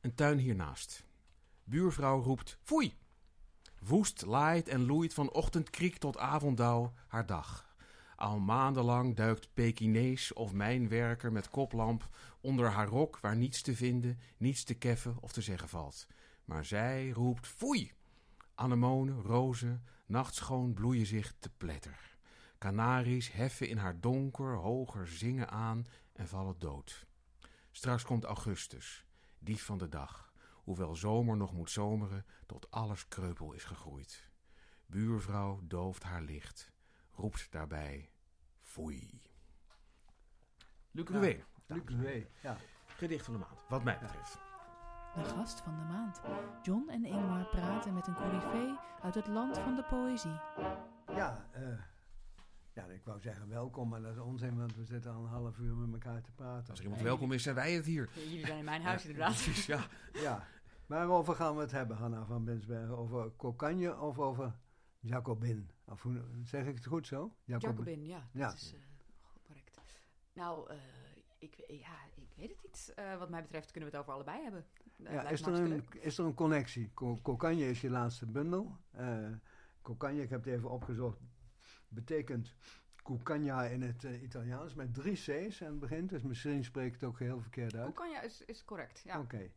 Een 0.00 0.14
tuin 0.14 0.38
hiernaast. 0.38 1.04
Buurvrouw 1.64 2.22
roept 2.22 2.58
Foei. 2.62 2.96
Woest 3.78 4.26
laait 4.26 4.68
en 4.68 4.86
loeit 4.86 5.14
van 5.14 5.30
ochtendkriek 5.30 5.96
tot 5.96 6.18
avonddauw 6.18 6.92
haar 7.06 7.26
dag. 7.26 7.67
Al 8.18 8.38
maandenlang 8.38 9.16
duikt 9.16 9.54
Pekinees 9.54 10.32
of 10.32 10.52
mijnwerker 10.52 11.32
met 11.32 11.50
koplamp 11.50 12.08
onder 12.40 12.70
haar 12.70 12.86
rok 12.88 13.18
waar 13.20 13.36
niets 13.36 13.62
te 13.62 13.76
vinden, 13.76 14.18
niets 14.36 14.64
te 14.64 14.74
keffen 14.74 15.16
of 15.20 15.32
te 15.32 15.40
zeggen 15.40 15.68
valt. 15.68 16.06
Maar 16.44 16.64
zij 16.64 17.10
roept 17.10 17.46
foei. 17.46 17.92
Anemonen, 18.54 19.22
rozen, 19.22 19.84
nachtschoon 20.06 20.74
bloeien 20.74 21.06
zich 21.06 21.34
te 21.38 21.50
pletter. 21.56 22.16
Kanaries 22.58 23.32
heffen 23.32 23.68
in 23.68 23.76
haar 23.76 24.00
donker 24.00 24.56
hoger 24.56 25.08
zingen 25.08 25.50
aan 25.50 25.86
en 26.12 26.28
vallen 26.28 26.58
dood. 26.58 27.06
Straks 27.70 28.04
komt 28.04 28.24
augustus, 28.24 29.04
dief 29.38 29.64
van 29.64 29.78
de 29.78 29.88
dag, 29.88 30.32
hoewel 30.52 30.96
zomer 30.96 31.36
nog 31.36 31.52
moet 31.52 31.70
zomeren 31.70 32.26
tot 32.46 32.70
alles 32.70 33.08
kreupel 33.08 33.52
is 33.52 33.64
gegroeid. 33.64 34.30
Buurvrouw 34.86 35.60
dooft 35.62 36.02
haar 36.02 36.22
licht, 36.22 36.72
roept 37.18 37.52
daarbij 37.52 38.10
foei. 38.60 39.22
Luc 40.90 41.08
Ja. 41.08 41.14
Rouet, 41.14 41.44
Luc 41.66 42.24
ja. 42.42 42.56
gedicht 42.86 43.24
van 43.24 43.34
de 43.34 43.40
maand, 43.40 43.64
wat 43.68 43.84
mij 43.84 43.98
betreft. 44.00 44.38
De 45.14 45.24
gast 45.24 45.60
van 45.60 45.76
de 45.76 45.82
maand. 45.82 46.20
John 46.62 46.88
en 46.88 47.04
Ingmar 47.04 47.46
praten 47.46 47.94
met 47.94 48.06
een 48.06 48.14
coryfee 48.14 48.76
uit 49.02 49.14
het 49.14 49.26
land 49.26 49.58
van 49.58 49.76
de 49.76 49.84
poëzie. 49.84 50.40
Ja, 51.14 51.46
eh, 51.52 51.62
ja, 52.72 52.84
ik 52.84 53.04
wou 53.04 53.20
zeggen 53.20 53.48
welkom, 53.48 53.88
maar 53.88 54.00
dat 54.00 54.12
is 54.12 54.18
onzin, 54.18 54.58
want 54.58 54.74
we 54.76 54.84
zitten 54.84 55.12
al 55.12 55.22
een 55.22 55.28
half 55.28 55.58
uur 55.58 55.74
met 55.74 55.92
elkaar 55.92 56.22
te 56.22 56.32
praten. 56.32 56.70
Als 56.70 56.78
er 56.78 56.84
iemand 56.84 57.02
welkom 57.02 57.32
is, 57.32 57.42
zijn 57.42 57.54
wij 57.54 57.72
het 57.72 57.84
hier. 57.86 58.08
Jullie 58.14 58.46
zijn 58.46 58.58
in 58.58 58.64
mijn 58.64 58.82
huis 58.82 59.04
inderdaad. 59.04 59.32
Precies, 59.32 59.66
ja. 59.66 59.86
Ja, 60.12 60.46
waarover 60.86 61.34
gaan 61.34 61.54
we 61.54 61.60
het 61.60 61.70
hebben, 61.70 61.96
Hanna 61.96 62.24
van 62.24 62.44
Binsbergen? 62.44 62.96
Over 62.98 63.36
Cocagne 63.36 63.98
of 63.98 64.18
over 64.18 64.54
Jacobin? 65.00 65.70
Of 65.90 66.02
hoe, 66.02 66.22
zeg 66.44 66.66
ik 66.66 66.74
het 66.74 66.86
goed 66.86 67.06
zo? 67.06 67.34
Jacobin, 67.44 68.04
ja. 68.06 68.18
Dat 68.18 68.28
Ja. 68.32 68.52
is 68.52 68.72
eh, 68.74 68.80
correct. 69.42 69.80
Nou, 70.32 70.70
eh, 70.70 70.76
ik, 71.38 71.54
ja, 71.68 71.96
ik 72.14 72.28
weet 72.36 72.48
het 72.50 72.62
niet. 72.62 72.92
Eh, 72.94 73.18
wat 73.18 73.30
mij 73.30 73.42
betreft 73.42 73.70
kunnen 73.70 73.90
we 73.90 73.96
het 73.96 74.04
over 74.06 74.14
allebei 74.16 74.42
hebben. 74.42 74.66
Ja, 74.96 75.28
is, 75.28 75.42
er 75.42 75.52
een, 75.54 75.84
is 76.00 76.18
er 76.18 76.24
een 76.24 76.34
connectie? 76.34 76.90
Co- 76.94 77.18
Cocagne 77.22 77.68
is 77.68 77.80
je 77.80 77.90
laatste 77.90 78.26
bundel. 78.26 78.76
Cocagne, 79.82 80.22
ik 80.22 80.30
heb 80.30 80.44
het 80.44 80.54
even 80.54 80.70
opgezocht, 80.70 81.18
betekent 81.88 82.54
Cucagna 83.02 83.62
in 83.64 83.82
het 83.82 84.02
Italiaans 84.02 84.74
met 84.74 84.94
drie 84.94 85.14
C's 85.14 85.62
aan 85.62 85.70
het 85.70 85.78
begin. 85.80 86.06
Dus 86.06 86.22
misschien 86.22 86.64
spreek 86.64 86.86
ik 86.86 86.92
het 86.92 87.04
ook 87.04 87.18
heel 87.18 87.40
verkeerd 87.40 87.74
uit. 87.74 87.94
Kokanja 87.94 88.20
is, 88.20 88.44
is 88.44 88.64
correct, 88.64 89.00
ja. 89.04 89.20
Oké. 89.20 89.50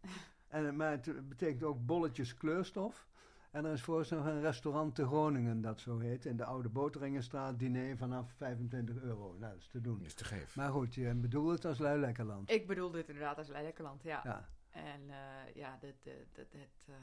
En, 0.47 0.75
Maar 0.75 0.91
het 0.91 1.29
betekent 1.29 1.63
ook 1.63 1.85
bolletjes 1.85 2.33
kleurstof. 2.37 3.07
En 3.51 3.65
er 3.65 3.71
is 3.73 3.81
voor 3.81 4.07
nog 4.09 4.25
een 4.25 4.41
restaurant 4.41 4.95
te 4.95 5.05
Groningen 5.05 5.61
dat 5.61 5.79
zo 5.79 5.99
heet. 5.99 6.25
In 6.25 6.37
de 6.37 6.45
Oude 6.45 6.69
Boteringenstraat, 6.69 7.59
diner 7.59 7.97
vanaf 7.97 8.31
25 8.31 8.97
euro. 9.01 9.35
Nou, 9.39 9.51
dat 9.53 9.61
is 9.61 9.67
te 9.67 9.81
doen. 9.81 10.01
Is 10.05 10.13
te 10.13 10.23
geven. 10.25 10.61
Maar 10.61 10.71
goed, 10.71 10.95
je 10.95 11.13
bedoelt 11.15 11.51
het 11.51 11.65
als 11.65 11.77
Luilekkerland. 11.77 12.49
Ik 12.51 12.67
bedoel 12.67 12.91
dit 12.91 13.07
inderdaad 13.07 13.37
als 13.37 13.47
Lekkerland, 13.47 14.03
ja. 14.03 14.21
Ja, 14.23 14.49
En 14.69 15.09
eh, 15.09 15.53
ja, 15.55 15.77
de, 15.79 15.95
de, 16.01 16.27
de, 16.33 16.41
het 16.51 16.87
ehm 16.87 16.95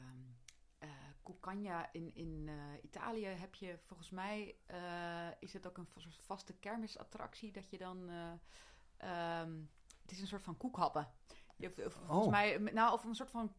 eh, 0.77 0.89
Cucagna 1.23 1.89
in, 1.91 2.15
in 2.15 2.43
eh, 2.47 2.55
Italië 2.83 3.25
heb 3.25 3.55
je 3.55 3.77
volgens 3.85 4.09
mij, 4.09 4.55
eh, 4.65 5.27
is 5.39 5.53
het 5.53 5.67
ook 5.67 5.77
een 5.77 5.87
soort 5.95 6.15
vaste 6.25 6.53
kermisattractie 6.53 7.51
dat 7.51 7.69
je 7.69 7.77
dan, 7.77 8.09
eh, 8.09 8.31
ehm, 8.97 9.51
het 10.01 10.11
is 10.11 10.21
een 10.21 10.27
soort 10.27 10.43
van 10.43 10.57
koekhappen. 10.57 11.07
Je 11.55 11.71
volgens 11.71 12.25
Oh. 12.25 12.31
mij, 12.31 12.57
nou, 12.57 12.93
of 12.93 13.03
een 13.03 13.15
soort 13.15 13.29
van 13.29 13.53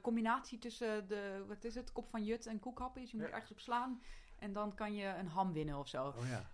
combinatie 0.00 0.58
tussen 0.58 1.08
de, 1.08 1.44
wat 1.48 1.64
is 1.64 1.74
het, 1.74 1.92
kop 1.92 2.08
van 2.08 2.24
jut 2.24 2.46
en 2.46 2.58
koekhappen. 2.60 3.00
Dus 3.00 3.10
je 3.10 3.16
moet 3.16 3.26
ergens 3.30 3.50
op 3.50 3.60
slaan 3.60 4.00
en 4.38 4.52
dan 4.52 4.74
kan 4.74 4.94
je 4.94 5.06
een 5.06 5.28
ham 5.28 5.52
winnen 5.52 5.78
of 5.78 5.88
zo. 5.88 6.06
oh 6.06 6.26
ja. 6.28 6.50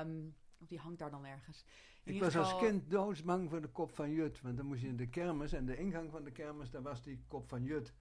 Ehm, 0.00 0.16
of 0.60 0.66
die 0.66 0.78
hangt 0.78 0.98
daar 0.98 1.10
dan 1.10 1.24
ergens. 1.26 1.64
In 2.04 2.14
Ik 2.14 2.20
was 2.20 2.36
als 2.36 2.56
kind 2.56 2.90
doodsbang 2.90 3.50
voor 3.50 3.60
de 3.60 3.68
kop 3.68 3.94
van 3.94 4.10
Jut. 4.12 4.40
Want 4.40 4.56
dan 4.56 4.66
moest 4.66 4.80
je 4.82 4.88
in 4.88 4.96
de 4.96 5.08
kermis 5.08 5.52
en 5.52 5.66
de 5.66 5.76
ingang 5.76 6.10
van 6.10 6.24
de 6.24 6.30
kermis, 6.32 6.70
daar 6.70 6.82
was 6.82 7.02
die 7.02 7.24
kop 7.28 7.48
van 7.48 7.62
Jut. 7.62 7.94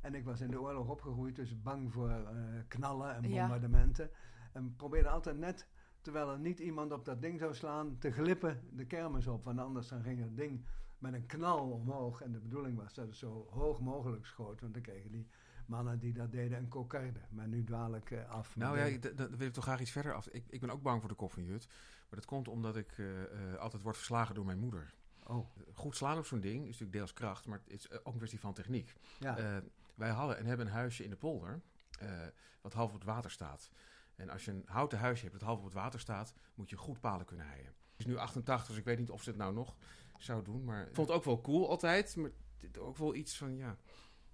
En 0.00 0.14
ik 0.14 0.24
was 0.24 0.40
in 0.40 0.50
de 0.50 0.60
oorlog 0.60 0.88
opgegroeid, 0.88 1.36
dus 1.36 1.62
bang 1.62 1.92
voor 1.92 2.10
eh, 2.10 2.24
knallen 2.68 3.14
en 3.14 3.22
Ja. 3.30 3.40
bombardementen. 3.40 4.10
En 4.52 4.74
probeerde 4.76 5.08
altijd 5.08 5.38
net, 5.38 5.68
terwijl 6.00 6.30
er 6.30 6.38
niet 6.38 6.58
iemand 6.58 6.92
op 6.92 7.04
dat 7.04 7.22
ding 7.22 7.38
zou 7.38 7.54
slaan, 7.54 7.98
te 7.98 8.12
glippen 8.12 8.68
de 8.72 8.86
kermis 8.86 9.26
op. 9.26 9.44
Want 9.44 9.58
anders 9.58 9.88
dan 9.88 10.02
ging 10.02 10.20
het 10.20 10.36
ding 10.36 10.64
met 11.04 11.20
een 11.20 11.26
knal 11.26 11.70
omhoog. 11.70 12.20
En 12.20 12.32
de 12.32 12.38
bedoeling 12.38 12.76
was 12.76 12.94
dat 12.94 13.06
het 13.06 13.16
zo 13.16 13.46
hoog 13.50 13.80
mogelijk 13.80 14.26
schoot. 14.26 14.60
Want 14.60 14.74
dan 14.74 14.82
kregen 14.82 15.10
die 15.10 15.28
mannen 15.66 15.98
die 15.98 16.12
dat 16.12 16.32
deden 16.32 16.58
een 16.58 16.68
kokarde. 16.68 17.20
Maar 17.30 17.48
nu 17.48 17.64
dwaal 17.64 17.94
ik 17.94 18.10
eh, 18.10 18.30
af. 18.30 18.56
Nou 18.56 18.78
ja, 18.78 18.98
dan 19.14 19.36
wil 19.36 19.46
ik 19.46 19.52
toch 19.52 19.64
graag 19.64 19.80
iets 19.80 19.90
verder 19.90 20.14
af. 20.14 20.28
Ik, 20.28 20.44
ik 20.48 20.60
ben 20.60 20.70
ook 20.70 20.82
bang 20.82 21.00
voor 21.00 21.08
de 21.08 21.14
koffiehut. 21.14 21.66
Maar 22.08 22.18
dat 22.18 22.24
komt 22.24 22.48
omdat 22.48 22.76
ik 22.76 22.98
eh, 22.98 23.22
eh, 23.22 23.58
altijd 23.58 23.82
word 23.82 23.96
verslagen 23.96 24.34
door 24.34 24.44
mijn 24.44 24.58
moeder. 24.58 24.94
Oh, 25.26 25.46
Goed 25.72 25.96
slaan 25.96 26.18
op 26.18 26.26
zo'n 26.26 26.40
ding 26.40 26.60
is 26.60 26.64
natuurlijk 26.64 26.92
deels 26.92 27.12
kracht, 27.12 27.46
maar 27.46 27.60
het 27.64 27.72
is 27.72 27.90
ook 27.90 28.12
een 28.12 28.16
kwestie 28.16 28.40
van 28.40 28.54
techniek. 28.54 28.94
ja. 29.18 29.62
Wij 29.94 30.10
hadden 30.10 30.38
en 30.38 30.46
hebben 30.46 30.66
een 30.66 30.72
huisje 30.72 31.04
in 31.04 31.10
de 31.10 31.16
polder, 31.16 31.60
wat 32.60 32.72
half 32.72 32.88
op 32.88 32.94
het 32.94 33.04
water 33.04 33.30
staat. 33.30 33.70
En 34.14 34.30
als 34.30 34.44
je 34.44 34.50
een 34.50 34.62
houten 34.66 34.98
huisje 34.98 35.24
hebt 35.24 35.38
dat 35.38 35.48
half 35.48 35.58
op 35.58 35.64
het 35.64 35.74
water 35.74 36.00
staat, 36.00 36.34
moet 36.54 36.70
je 36.70 36.76
goed 36.76 37.00
palen 37.00 37.26
kunnen 37.26 37.46
heien. 37.46 37.74
Het 37.96 38.06
is 38.06 38.06
nu 38.06 38.16
88, 38.16 38.66
dus 38.68 38.76
ik 38.76 38.84
weet 38.84 38.98
niet 38.98 39.10
of 39.10 39.22
ze 39.22 39.28
het 39.28 39.38
nou 39.38 39.54
nog 39.54 39.76
zou 40.18 40.44
doen. 40.44 40.64
Maar 40.64 40.86
ik 40.88 40.94
vond 40.94 41.08
het 41.08 41.16
ook 41.16 41.24
wel 41.24 41.40
cool 41.40 41.68
altijd, 41.70 42.16
maar 42.16 42.30
dit 42.60 42.78
ook 42.78 42.96
wel 42.96 43.14
iets 43.14 43.36
van, 43.36 43.56
ja... 43.56 43.76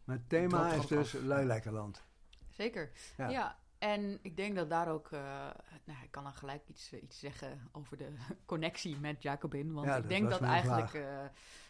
maar 0.04 0.16
het 0.16 0.28
thema 0.28 0.72
is 0.72 0.86
dus. 0.86 1.12
Luilekkerland. 1.12 2.04
Zeker. 2.48 2.90
Ja. 3.16 3.28
Ja. 3.28 3.58
en 3.78 4.18
ik 4.22 4.36
denk 4.36 4.56
dat 4.56 4.70
daar 4.70 4.88
ook... 4.88 5.10
eh, 5.12 5.20
nou, 5.84 6.02
ik 6.02 6.10
kan 6.10 6.22
dan 6.24 6.32
gelijk 6.34 6.68
iets, 6.68 6.92
eh, 6.92 7.02
iets 7.02 7.18
zeggen 7.18 7.68
over 7.72 7.96
de 7.96 8.12
connectie 8.46 8.96
met 8.96 9.22
Jacobin. 9.22 9.72
Want 9.72 9.86
Ja, 9.86 9.96
ik 9.96 10.00
dat 10.02 10.10
denk 10.10 10.30
dat 10.30 10.40
eigenlijk 10.40 10.94
eh, 10.94 11.24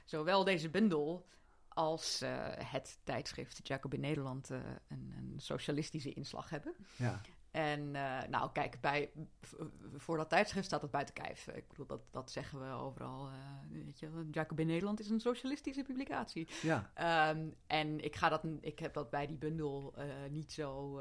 zowel 0.05 0.45
deze 0.45 0.71
bundel 0.71 1.27
als 1.69 2.21
eh, 2.21 2.47
het 2.57 2.99
tijdschrift 3.05 3.69
Jacobin 3.69 4.01
Nederland 4.01 4.51
eh, 4.51 4.59
een, 4.89 5.15
een 5.19 5.35
socialistische 5.41 6.13
inslag 6.13 6.51
hebben. 6.51 6.75
Ja. 6.97 7.21
En 7.51 7.95
eh, 7.95 8.29
nou, 8.29 8.53
kijk, 8.53 8.81
bij, 8.81 9.11
voor 9.97 10.17
dat 10.17 10.29
tijdschrift 10.29 10.67
staat 10.67 10.83
het 10.83 10.91
buiten 10.91 11.15
kijf. 11.15 11.49
Ik 11.49 11.69
bedoel, 11.69 11.87
dat, 11.87 12.01
dat 12.11 12.31
zeggen 12.31 12.61
we 12.61 12.75
overal. 12.75 13.29
eh 13.29 13.85
weet 13.85 13.99
je, 13.99 14.29
Jacobin 14.31 14.67
Nederland 14.67 15.01
is 15.01 15.11
een 15.11 15.21
socialistische 15.21 15.83
publicatie. 15.83 16.49
ja, 16.63 16.91
Ehm, 16.95 17.49
en 17.67 18.05
ik, 18.05 18.17
ga 18.17 18.29
dat, 18.29 18.45
ik 18.61 18.79
heb 18.79 18.95
dat 18.95 19.11
bij 19.11 19.27
die 19.27 19.37
bundel 19.37 19.95
eh, 19.97 20.07
niet 20.31 20.53
zo 20.53 21.01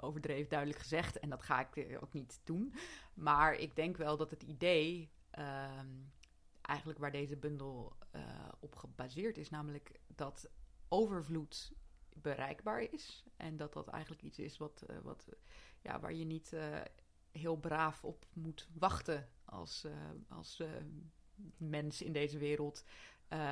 overdreven 0.00 0.48
duidelijk 0.50 0.78
gezegd. 0.80 1.18
En 1.18 1.30
dat 1.30 1.42
ga 1.42 1.68
ik 1.70 1.98
ook 2.02 2.12
niet 2.12 2.40
doen. 2.44 2.74
Maar 3.14 3.54
ik 3.54 3.76
denk 3.76 3.96
wel 3.96 4.16
dat 4.16 4.30
het 4.30 4.42
idee, 4.42 5.10
ehm, 5.30 5.88
eigenlijk 6.62 6.98
waar 6.98 7.12
deze 7.12 7.36
bundel 7.36 7.96
op 8.60 8.76
gebaseerd 8.76 9.38
is, 9.38 9.50
namelijk 9.50 10.00
dat 10.06 10.50
overvloed 10.88 11.72
bereikbaar 12.22 12.82
is. 12.92 13.24
En 13.36 13.56
dat 13.56 13.72
dat 13.72 13.88
eigenlijk 13.88 14.22
iets 14.22 14.38
is 14.38 14.58
wat, 14.58 14.82
eh, 14.82 14.96
wat, 15.02 15.28
ja, 15.80 16.00
waar 16.00 16.12
je 16.12 16.24
niet 16.24 16.52
eh, 16.52 16.80
heel 17.30 17.56
braaf 17.56 18.04
op 18.04 18.26
moet 18.32 18.68
wachten 18.72 19.28
als, 19.44 19.84
eh, 19.84 19.92
als 20.28 20.62
mens 21.56 22.02
in 22.02 22.12
deze 22.12 22.38
wereld. 22.38 22.84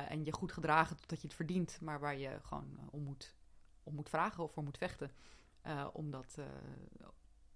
En 0.07 0.25
je 0.25 0.31
goed 0.31 0.51
gedragen 0.51 0.97
totdat 0.97 1.21
je 1.21 1.27
het 1.27 1.35
verdient, 1.35 1.81
maar 1.81 1.99
waar 1.99 2.17
je 2.17 2.39
gewoon 2.41 2.89
om, 2.91 3.03
moet, 3.03 3.35
om 3.83 3.95
moet 3.95 4.09
vragen 4.09 4.43
of 4.43 4.53
voor 4.53 4.63
moet 4.63 4.77
vechten. 4.77 5.11
om 5.93 6.11
dat 6.11 6.37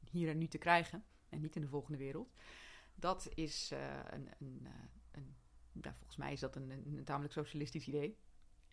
hier 0.10 0.30
en 0.30 0.38
nu 0.38 0.48
te 0.48 0.58
krijgen 0.58 1.06
en 1.30 1.42
niet 1.42 1.56
in 1.56 1.62
de 1.62 1.68
volgende 1.68 1.98
wereld. 1.98 2.34
Dat 2.96 3.30
is 3.34 3.72
een, 4.12 4.30
een, 4.40 4.68
een 5.12 5.36
ja, 5.82 5.94
volgens 5.94 6.18
mij 6.18 6.32
is 6.32 6.40
dat 6.40 6.56
een 6.56 7.02
tamelijk 7.04 7.34
socialistisch 7.34 7.88
idee. 7.88 8.18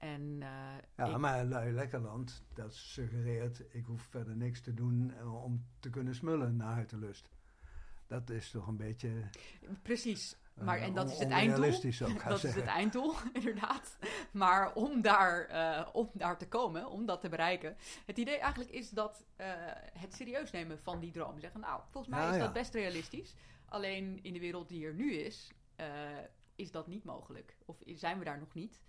En 0.01 0.37
eh, 0.43 0.49
ja 0.97 1.07
ik- 1.07 1.17
maar 1.17 1.45
Luilekkerland, 1.45 2.43
dat 2.55 2.75
suggereert... 2.75 3.63
ik 3.75 3.85
hoef 3.85 4.03
verder 4.03 4.37
niks 4.37 4.61
te 4.61 4.75
doen 4.75 5.13
eh, 5.19 5.45
om 5.45 5.65
te 5.81 5.91
kunnen 5.91 6.15
smullen 6.15 6.57
naar 6.57 6.73
huitenlust. 6.75 7.29
Dat 8.07 8.31
is 8.31 8.51
toch 8.51 8.67
een 8.67 8.77
beetje... 8.77 9.11
precies. 9.83 10.37
eh, 10.55 10.65
Maar, 10.65 10.79
en 10.79 10.95
dat 10.95 11.11
is 11.11 11.19
het 11.19 11.31
einddoel. 11.31 11.61
Dat 12.29 12.45
is 12.45 12.55
het 12.55 12.65
einddoel, 12.65 13.15
inderdaad. 13.33 13.99
Maar 14.33 14.73
om 14.75 15.01
daar, 15.03 15.49
om 15.93 16.11
daar 16.13 16.39
te 16.39 16.49
komen, 16.49 16.91
om 16.91 17.07
dat 17.07 17.21
te 17.21 17.29
bereiken. 17.29 17.77
Het 18.07 18.19
idee 18.19 18.39
eigenlijk 18.39 18.71
is 18.71 18.91
dat 18.91 19.25
het 19.99 20.15
serieus 20.15 20.51
nemen 20.51 20.79
van 20.79 21.01
die 21.01 21.11
droom. 21.11 21.41
Zeggen, 21.41 21.61
nou, 21.61 21.81
volgens 21.91 22.15
mij 22.15 22.23
Ja, 22.25 22.31
is 22.31 22.37
ja. 22.37 22.43
dat 22.45 22.53
best 22.53 22.75
realistisch. 22.75 23.35
Alleen 23.69 24.19
in 24.23 24.33
de 24.33 24.41
wereld 24.41 24.69
die 24.69 24.87
er 24.87 24.95
nu 24.95 25.13
is, 25.15 25.53
is 26.55 26.71
dat 26.71 26.87
niet 26.87 27.05
mogelijk. 27.05 27.57
Of 27.65 27.77
zijn 27.87 28.19
we 28.19 28.25
daar 28.25 28.39
nog 28.39 28.55
niet. 28.55 28.81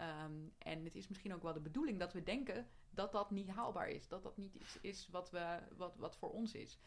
Ehm, 0.00 0.48
en 0.58 0.84
het 0.84 0.94
is 0.94 1.08
misschien 1.08 1.34
ook 1.34 1.42
wel 1.42 1.52
de 1.52 1.60
bedoeling 1.60 1.98
dat 1.98 2.12
we 2.12 2.22
denken 2.22 2.66
dat 2.90 3.12
dat 3.12 3.30
niet 3.30 3.48
haalbaar 3.48 3.88
is. 3.88 4.08
Dat 4.08 4.22
dat 4.22 4.36
niet 4.36 4.54
iets 4.54 4.80
is 4.80 5.08
wat, 5.08 5.30
we, 5.30 5.58
wat, 5.76 5.96
wat 5.96 6.16
voor 6.16 6.30
ons 6.30 6.54
is. 6.54 6.80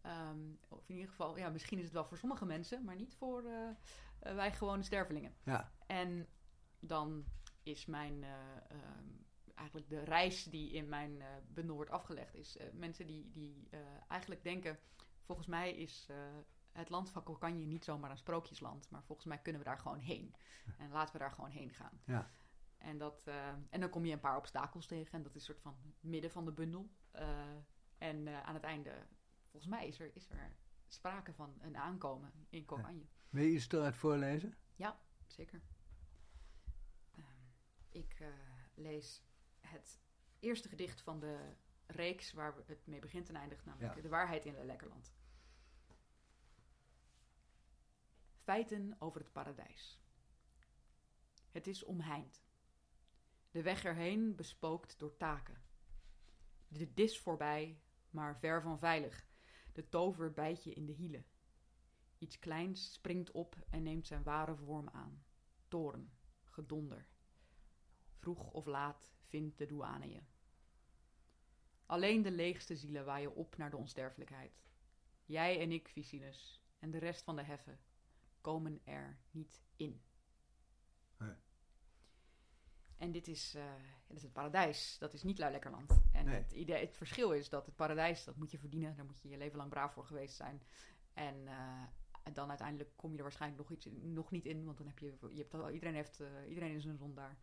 Ehm, 0.00 0.38
of 0.68 0.88
in 0.88 0.94
ieder 0.94 1.10
geval, 1.10 1.38
ja, 1.38 1.48
misschien 1.48 1.78
is 1.78 1.84
het 1.84 1.92
wel 1.92 2.04
voor 2.04 2.18
sommige 2.18 2.44
mensen, 2.44 2.84
maar 2.84 2.96
niet 2.96 3.14
voor 3.14 3.44
eh, 3.44 3.68
eh, 4.18 4.34
wij 4.34 4.52
gewone 4.52 4.82
stervelingen. 4.82 5.34
Ja, 5.42 5.72
En 5.86 6.26
dan 6.80 7.24
is 7.62 7.86
mijn, 7.86 8.24
eh, 8.24 8.56
ehm, 8.68 9.08
eigenlijk 9.54 9.88
de 9.88 10.04
reis 10.04 10.44
die 10.44 10.72
in 10.72 10.88
mijn 10.88 11.22
bundel 11.48 11.74
wordt 11.74 11.90
afgelegd, 11.90 12.34
is 12.34 12.58
mensen 12.72 13.06
die, 13.06 13.30
die 13.30 13.68
eigenlijk 14.08 14.42
denken, 14.42 14.78
volgens 15.22 15.46
mij 15.46 15.74
is 15.76 16.08
het 16.72 16.88
land 16.88 17.10
van 17.10 17.22
Kokanje 17.22 17.66
niet 17.66 17.84
zomaar 17.84 18.10
een 18.10 18.16
sprookjesland, 18.16 18.90
maar 18.90 19.02
volgens 19.04 19.26
mij 19.26 19.38
kunnen 19.38 19.60
we 19.60 19.68
daar 19.68 19.78
gewoon 19.78 19.98
heen. 19.98 20.34
En 20.78 20.90
laten 20.90 21.12
we 21.12 21.18
daar 21.18 21.32
gewoon 21.32 21.50
heen 21.50 21.70
gaan. 21.70 22.00
Ja. 22.04 22.30
En, 22.80 22.98
dat, 22.98 23.22
eh, 23.26 23.48
en 23.70 23.80
dan 23.80 23.90
kom 23.90 24.04
je 24.04 24.12
een 24.12 24.20
paar 24.20 24.36
obstakels 24.36 24.86
tegen 24.86 25.12
en 25.12 25.22
dat 25.22 25.34
is 25.34 25.40
een 25.40 25.54
soort 25.54 25.60
van 25.60 25.76
het 25.82 26.02
midden 26.02 26.30
van 26.30 26.44
de 26.44 26.52
bundel. 26.52 26.90
Eh, 27.10 27.56
en 27.98 28.28
eh, 28.28 28.42
aan 28.42 28.54
het 28.54 28.62
einde, 28.62 29.06
volgens 29.50 29.72
mij 29.72 29.86
is 29.86 30.00
er, 30.00 30.10
is 30.16 30.30
er 30.30 30.56
sprake 30.88 31.32
van 31.32 31.56
een 31.60 31.76
aankomen 31.76 32.32
in 32.48 32.64
Kokanje. 32.64 33.06
wil 33.28 33.44
je 33.44 33.50
iets 33.50 33.68
eruit 33.68 33.96
voorlezen? 33.96 34.54
Zeker. 35.26 35.60
Ehm, 37.10 37.24
ik 37.88 38.22
lees 38.74 39.22
het 39.60 40.00
eerste 40.38 40.68
gedicht 40.68 41.00
van 41.00 41.20
de 41.20 41.54
reeks 41.86 42.32
waar 42.32 42.54
het 42.66 42.86
mee 42.86 43.00
begint 43.00 43.28
en 43.28 43.36
eindigt, 43.36 43.64
namelijk 43.64 43.94
Ja. 43.94 44.02
De 44.02 44.08
waarheid 44.08 44.44
in 44.44 44.64
Lekkerland. 44.64 45.14
Feiten 48.42 48.96
over 48.98 49.20
het 49.20 49.32
paradijs. 49.32 50.00
Het 51.50 51.66
is 51.66 51.84
omheind. 51.84 52.42
De 53.50 53.62
weg 53.62 53.84
erheen 53.84 54.34
bespookt 54.34 54.98
door 54.98 55.16
taken. 55.16 55.62
De 56.68 56.94
dis 56.94 57.18
voorbij, 57.18 57.80
maar 58.10 58.38
ver 58.38 58.62
van 58.62 58.78
veilig. 58.78 59.28
De 59.72 59.88
tover 59.88 60.32
bijt 60.32 60.64
je 60.64 60.72
in 60.72 60.86
de 60.86 60.92
hielen. 60.92 61.26
Iets 62.18 62.38
kleins 62.38 62.92
springt 62.92 63.30
op 63.30 63.56
en 63.70 63.82
neemt 63.82 64.06
zijn 64.06 64.22
ware 64.22 64.56
vorm 64.56 64.88
aan. 64.88 65.24
Toren, 65.68 66.12
gedonder. 66.44 67.06
Vroeg 68.16 68.50
of 68.50 68.66
laat 68.66 69.12
vindt 69.26 69.58
de 69.58 69.66
douane 69.66 70.08
je. 70.08 70.22
Alleen 71.86 72.22
de 72.22 72.30
leegste 72.30 72.76
zielen 72.76 73.04
waaien 73.04 73.34
op 73.34 73.56
naar 73.56 73.70
de 73.70 73.76
onsterfelijkheid. 73.76 74.62
Jij 75.24 75.60
en 75.60 75.72
ik, 75.72 75.88
Vicinus, 75.88 76.62
en 76.78 76.90
de 76.90 76.98
rest 76.98 77.22
van 77.22 77.36
de 77.36 77.42
heffen 77.42 77.80
komen 78.40 78.80
er 78.84 79.18
niet 79.30 79.62
in. 79.76 80.02
En 83.00 83.12
dit 83.12 83.28
is, 83.28 83.54
eh, 83.54 83.62
dit 84.06 84.16
is 84.16 84.22
het 84.22 84.32
paradijs. 84.32 84.96
Dat 84.98 85.12
is 85.14 85.22
niet 85.22 85.38
Luilekkerland. 85.38 86.00
En 86.12 86.24
Nee. 86.24 86.34
het, 86.34 86.52
idee, 86.52 86.80
het 86.80 86.96
verschil 86.96 87.32
is 87.32 87.48
dat 87.48 87.66
het 87.66 87.76
paradijs, 87.76 88.24
dat 88.24 88.36
moet 88.36 88.50
je 88.50 88.58
verdienen. 88.58 88.96
Daar 88.96 89.04
moet 89.04 89.20
je 89.20 89.28
je 89.28 89.36
leven 89.36 89.56
lang 89.56 89.70
braaf 89.70 89.92
voor 89.92 90.04
geweest 90.06 90.36
zijn. 90.36 90.62
En, 91.14 91.48
eh, 91.48 91.82
en 92.22 92.32
dan 92.32 92.48
uiteindelijk 92.48 92.90
kom 92.96 93.10
je 93.10 93.16
er 93.16 93.22
waarschijnlijk 93.22 93.60
nog, 93.62 93.70
iets, 93.70 93.88
nog 94.02 94.30
niet 94.30 94.46
in. 94.46 94.64
Want 94.64 94.78
dan 94.78 94.86
heb 94.86 94.98
je, 94.98 95.16
je 95.30 95.36
hebt 95.40 95.54
al, 95.54 95.70
iedereen, 95.70 95.94
heeft, 95.94 96.20
eh, 96.20 96.28
iedereen 96.48 96.74
is 96.74 96.84
een 96.84 96.96
zondaar. 96.96 97.36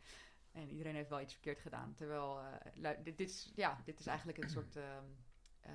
En 0.52 0.70
iedereen 0.70 0.96
heeft 0.96 1.10
wel 1.10 1.22
iets 1.22 1.34
verkeerd 1.34 1.60
gedaan. 1.60 1.94
Terwijl, 1.96 2.40
dit, 2.74 3.04
dit, 3.04 3.20
is, 3.20 3.52
ja, 3.56 3.82
dit 3.86 4.00
is 4.00 4.08
eigenlijk 4.08 4.38
een 4.44 4.50
soort... 4.50 4.76
ehm, 4.76 5.06
eh, 5.60 5.74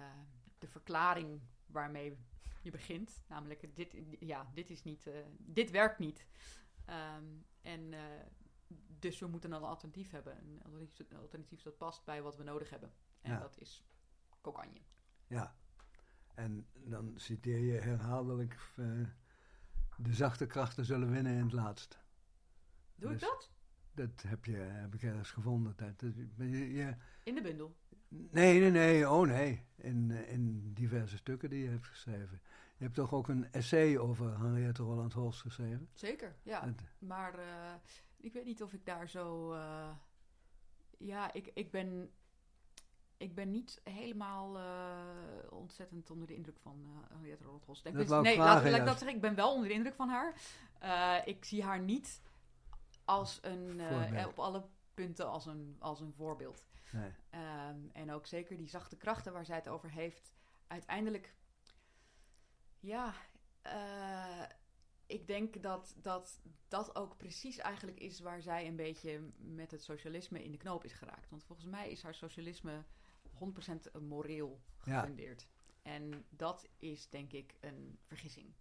de 0.58 0.68
verklaring 0.68 1.40
waarmee 1.66 2.18
je 2.62 2.70
begint. 2.70 3.24
Namelijk, 3.28 3.76
dit, 3.76 3.96
ja, 4.20 4.50
dit 4.54 4.70
is 4.70 4.82
niet... 4.82 5.10
dit 5.38 5.70
werkt 5.70 5.98
niet. 5.98 6.26
Ehm, 6.84 7.24
en... 7.62 7.94
dus 8.98 9.18
we 9.18 9.26
moeten 9.26 9.52
een 9.52 9.62
alternatief 9.62 10.10
hebben. 10.10 10.36
Een 10.38 10.60
alternatief, 10.64 11.10
een 11.10 11.16
alternatief 11.18 11.62
dat 11.62 11.76
past 11.78 12.04
bij 12.04 12.22
wat 12.22 12.36
we 12.36 12.42
nodig 12.42 12.70
hebben. 12.70 12.92
En 13.20 13.30
Ja. 13.32 13.38
dat 13.38 13.60
is 13.60 13.84
kokanje. 14.40 14.80
Ja. 15.26 15.54
En 16.34 16.66
dan 16.74 17.12
citeer 17.16 17.58
je 17.58 17.80
herhaaldelijk... 17.80 18.56
eh, 18.76 18.86
de 19.96 20.14
zachte 20.14 20.46
krachten 20.46 20.84
zullen 20.84 21.10
winnen 21.10 21.32
in 21.32 21.42
het 21.42 21.52
laatst. 21.52 21.98
Doe 22.94 23.12
ik 23.12 23.18
Dus- 23.18 23.28
dat? 23.28 23.50
Dat 23.94 24.22
heb, 24.26 24.44
je, 24.44 24.56
heb 24.56 24.94
ik 24.94 25.02
ergens 25.02 25.30
gevonden. 25.30 25.72
Dat, 25.76 25.98
dat- 26.00 26.14
je, 26.36 26.72
je- 26.72 26.96
In 27.24 27.34
de 27.34 27.40
bundel. 27.42 27.76
nee, 28.08 28.60
nee, 28.60 28.70
nee. 28.70 29.10
Oh 29.10 29.26
nee. 29.26 29.64
In, 29.76 30.10
in 30.10 30.72
diverse 30.74 31.16
stukken 31.16 31.50
die 31.50 31.62
je 31.62 31.68
hebt 31.68 31.86
geschreven. 31.86 32.40
Je 32.76 32.84
hebt 32.84 32.94
toch 32.94 33.12
ook 33.12 33.28
een 33.28 33.52
essay 33.52 33.98
over 33.98 34.38
Henriette 34.38 34.82
Roland 34.82 35.12
Holst 35.12 35.40
geschreven? 35.40 35.88
Zeker, 35.92 36.36
ja. 36.42 36.64
Het- 36.64 36.82
Maar 36.98 37.34
eh, 37.38 37.74
ik 38.22 38.32
weet 38.32 38.44
niet 38.44 38.62
of 38.62 38.72
ik 38.72 38.86
daar 38.86 39.08
zo... 39.08 39.52
eh, 39.52 39.90
ja, 40.98 41.32
ik, 41.32 41.50
ik 41.54 41.70
ben... 41.70 42.10
Ik 43.16 43.34
ben 43.34 43.50
niet 43.50 43.80
helemaal 43.84 44.58
eh, 44.58 45.52
ontzettend 45.52 46.10
onder 46.10 46.26
de 46.26 46.34
indruk 46.34 46.58
van 46.58 46.84
eh 46.86 47.10
Henriette 47.14 47.44
Rothos. 47.44 47.82
Nee, 47.82 47.92
vragen, 47.92 48.36
laat, 48.36 48.64
laat 48.64 48.80
ik 48.80 48.84
dat 48.86 48.98
zeggen. 48.98 49.16
Ik 49.16 49.22
ben 49.22 49.34
wel 49.34 49.52
onder 49.52 49.68
de 49.68 49.74
indruk 49.74 49.94
van 49.94 50.08
haar. 50.08 50.34
Ik 51.24 51.44
zie 51.44 51.62
haar 51.62 51.80
niet 51.80 52.22
als 53.04 53.38
een, 53.42 53.80
op 54.26 54.38
alle 54.38 54.64
punten 54.94 55.28
als 55.28 55.46
een, 55.46 55.76
als 55.78 56.00
een 56.00 56.12
voorbeeld. 56.12 56.66
Nee. 56.92 57.10
Ehm, 57.30 57.78
en 57.92 58.12
ook 58.12 58.26
zeker 58.26 58.56
die 58.56 58.68
zachte 58.68 58.96
krachten 58.96 59.32
waar 59.32 59.44
zij 59.44 59.56
het 59.56 59.68
over 59.68 59.90
heeft. 59.90 60.34
Uiteindelijk, 60.66 61.34
ja, 62.80 63.14
ik 65.12 65.26
denk 65.26 65.62
dat, 65.62 65.94
dat 66.02 66.40
dat 66.68 66.96
ook 66.96 67.16
precies 67.16 67.58
eigenlijk 67.58 68.00
is 68.00 68.20
waar 68.20 68.42
zij 68.42 68.66
een 68.66 68.76
beetje 68.76 69.20
met 69.36 69.70
het 69.70 69.82
socialisme 69.82 70.44
in 70.44 70.50
de 70.50 70.56
knoop 70.56 70.84
is 70.84 70.92
geraakt. 70.92 71.30
Want 71.30 71.44
volgens 71.44 71.68
mij 71.68 71.90
is 71.90 72.02
haar 72.02 72.14
socialisme 72.14 72.84
100% 73.32 73.90
moreel 74.00 74.60
Ja. 74.84 75.00
gefundeerd. 75.00 75.48
En 75.82 76.24
dat 76.30 76.68
is 76.78 77.08
denk 77.08 77.32
ik 77.32 77.54
een 77.60 77.98
vergissing. 78.02 78.54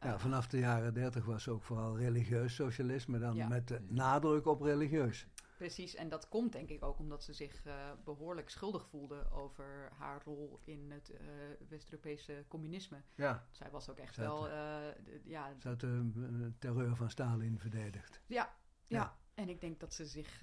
Ja, 0.00 0.18
vanaf 0.18 0.46
de 0.46 0.58
jaren 0.58 0.94
dertig 0.94 1.24
was 1.24 1.48
ook 1.48 1.62
vooral 1.62 1.98
religieus 1.98 2.54
socialisme, 2.54 3.18
dan 3.18 3.34
Ja. 3.36 3.48
met 3.48 3.68
de 3.68 3.80
nadruk 3.88 4.46
op 4.46 4.60
religieus. 4.60 5.26
Precies, 5.56 5.94
en 5.94 6.08
dat 6.08 6.28
komt 6.28 6.52
denk 6.52 6.68
ik 6.68 6.82
ook 6.84 6.98
omdat 6.98 7.24
ze 7.24 7.32
zich 7.32 7.64
eh, 7.64 7.90
behoorlijk 8.04 8.50
schuldig 8.50 8.86
voelde 8.86 9.30
over 9.30 9.88
haar 9.92 10.22
rol 10.24 10.60
in 10.64 10.90
het 10.90 11.10
eh, 11.10 11.26
West-Europese 11.68 12.44
communisme. 12.48 13.02
Ja, 13.14 13.46
Zij 13.50 13.70
was 13.70 13.88
ook 13.90 13.98
echt 13.98 14.16
wel, 14.16 14.42
d- 14.42 15.20
ja, 15.24 15.54
ze 15.58 15.68
had 15.68 15.80
de 15.80 16.52
terreur 16.58 16.96
van 16.96 17.10
Stalin 17.10 17.58
verdedigd. 17.58 18.20
ja, 18.26 18.56
ja, 18.86 18.98
Ja. 18.98 19.16
En 19.34 19.48
ik 19.48 19.60
denk 19.60 19.80
dat 19.80 19.94
ze 19.94 20.06
zich, 20.06 20.40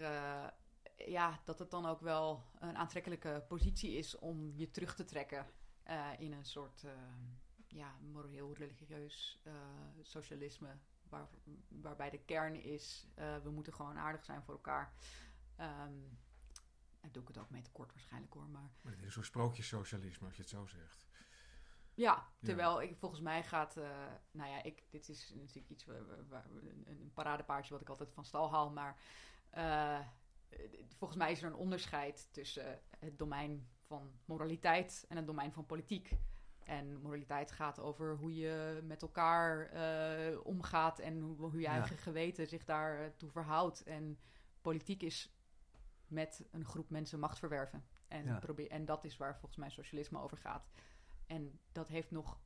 ja, 0.96 1.40
dat 1.46 1.60
het 1.60 1.72
dan 1.72 1.86
ook 1.86 2.02
wel 2.02 2.44
een 2.60 2.78
aantrekkelijke 2.78 3.46
positie 3.48 3.92
is 3.92 4.18
om 4.18 4.52
je 4.56 4.72
terug 4.72 4.96
te 4.96 5.06
trekken 5.06 5.46
in 6.18 6.32
een 6.34 6.46
soort, 6.46 6.86
ja, 7.68 7.96
moreel-religieus 8.12 9.42
socialisme. 10.02 10.78
Waar, 11.12 11.28
waarbij 11.68 12.10
de 12.10 12.24
kern 12.26 12.56
is, 12.56 13.08
eh, 13.16 13.38
we 13.44 13.50
moeten 13.50 13.74
gewoon 13.74 13.98
aardig 13.98 14.26
zijn 14.26 14.44
voor 14.44 14.54
elkaar. 14.54 14.94
Ehm 15.56 15.94
daar 17.02 17.12
doe 17.12 17.22
ik 17.22 17.28
het 17.28 17.38
ook 17.38 17.50
mee 17.50 17.62
tekort 17.62 17.92
waarschijnlijk 17.92 18.34
hoor, 18.34 18.50
maar 18.50 18.70
Maar 18.82 18.94
het 18.94 19.04
is 19.04 19.14
soort 19.14 19.26
sprookjessocialisme, 19.26 20.28
als 20.28 20.36
je 20.36 20.42
het 20.42 20.52
zo 20.52 20.66
zegt. 20.66 21.08
Ja, 21.94 22.28
terwijl 22.40 22.82
ik 22.82 22.98
volgens 22.98 23.22
mij 23.22 23.44
gaat, 23.44 23.78
eh, 23.78 23.90
nou 24.32 24.50
ja, 24.50 24.64
ik, 24.64 24.84
dit 24.90 25.10
is 25.10 25.34
natuurlijk 25.36 25.70
iets 25.70 25.86
waar, 26.28 26.46
een, 26.46 26.86
een 26.88 27.12
paradepaardje 27.14 27.74
wat 27.74 27.82
ik 27.82 27.90
altijd 27.90 28.14
van 28.14 28.26
stal 28.26 28.52
haal, 28.52 28.72
maar 28.72 29.02
eh, 29.50 30.00
volgens 30.98 31.20
mij 31.20 31.32
is 31.32 31.42
er 31.42 31.48
een 31.48 31.56
onderscheid 31.56 32.34
tussen 32.34 32.82
het 33.00 33.18
domein 33.18 33.70
van 33.82 34.12
moraliteit 34.26 35.06
en 35.10 35.18
het 35.18 35.28
domein 35.28 35.52
van 35.52 35.66
politiek. 35.66 36.18
En 36.72 37.02
moraliteit 37.02 37.52
gaat 37.52 37.80
over 37.80 38.16
hoe 38.16 38.36
je 38.36 38.80
met 38.84 39.02
elkaar 39.02 39.66
eh, 39.70 40.38
omgaat 40.46 41.00
en 41.00 41.20
hoe, 41.20 41.36
hoe 41.38 41.52
je 41.56 41.60
Ja. 41.62 41.72
eigen 41.72 41.98
geweten 41.98 42.48
zich 42.48 42.66
daartoe 42.66 43.30
verhoudt. 43.30 43.84
En 43.84 44.20
politiek 44.62 45.02
is 45.04 45.36
met 46.08 46.48
een 46.52 46.66
groep 46.66 46.90
mensen 46.90 47.20
macht 47.20 47.40
verwerven. 47.40 47.86
En, 48.08 48.26
Ja. 48.26 48.40
probeer, 48.40 48.70
en 48.72 48.86
dat 48.86 49.04
is 49.04 49.18
waar 49.18 49.34
volgens 49.38 49.56
mij 49.60 49.70
socialisme 49.70 50.20
over 50.20 50.38
gaat. 50.38 50.70
En 51.28 51.60
dat 51.72 51.88
heeft 51.88 52.12
nog 52.12 52.40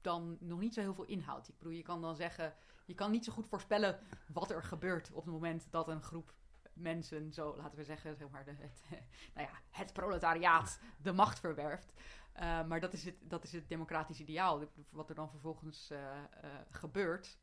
dan 0.00 0.36
nog 0.40 0.58
niet 0.60 0.74
zo 0.74 0.80
heel 0.80 0.94
veel 0.94 1.04
inhoud. 1.04 1.48
Ik 1.48 1.58
bedoel, 1.58 1.72
je 1.72 1.82
kan 1.82 2.00
dan 2.02 2.16
zeggen, 2.16 2.54
je 2.86 2.94
kan 2.94 3.10
niet 3.10 3.24
zo 3.24 3.32
goed 3.32 3.48
voorspellen 3.48 4.00
wat 4.32 4.50
er 4.50 4.62
gebeurt 4.62 5.10
op 5.12 5.24
het 5.24 5.32
moment 5.32 5.66
dat 5.70 5.88
een 5.88 6.02
groep 6.02 6.34
mensen, 6.72 7.32
zo 7.32 7.56
laten 7.56 7.78
we 7.78 7.84
zeggen, 7.84 8.16
zeg 8.16 8.28
maar, 8.28 8.44
de, 8.44 8.54
het, 8.58 8.82
nou 9.34 9.48
ja, 9.48 9.60
het 9.70 9.92
proletariaat 9.92 10.80
de 11.02 11.12
macht 11.12 11.38
verwerft. 11.40 11.92
Eh, 12.40 12.66
maar 12.66 12.80
dat 12.80 12.92
is, 12.92 13.04
het, 13.04 13.14
dat 13.20 13.44
is 13.44 13.52
het 13.52 13.68
democratisch 13.68 14.20
ideaal. 14.20 14.64
Wat 14.90 15.08
er 15.08 15.14
dan 15.14 15.30
vervolgens 15.30 15.90
eh, 15.90 16.16
eh, 16.18 16.24
gebeurt, 16.70 17.38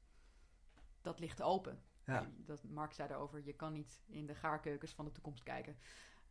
dat 1.01 1.19
ligt 1.19 1.41
open. 1.41 1.81
Ja. 2.05 2.29
Dat 2.35 2.63
Mark 2.63 2.93
zei 2.93 3.07
daarover, 3.07 3.43
je 3.45 3.53
kan 3.53 3.73
niet 3.73 4.01
in 4.07 4.25
de 4.25 4.35
gaarkeukens 4.35 4.93
van 4.93 5.05
de 5.05 5.11
toekomst 5.11 5.43
kijken. 5.43 5.77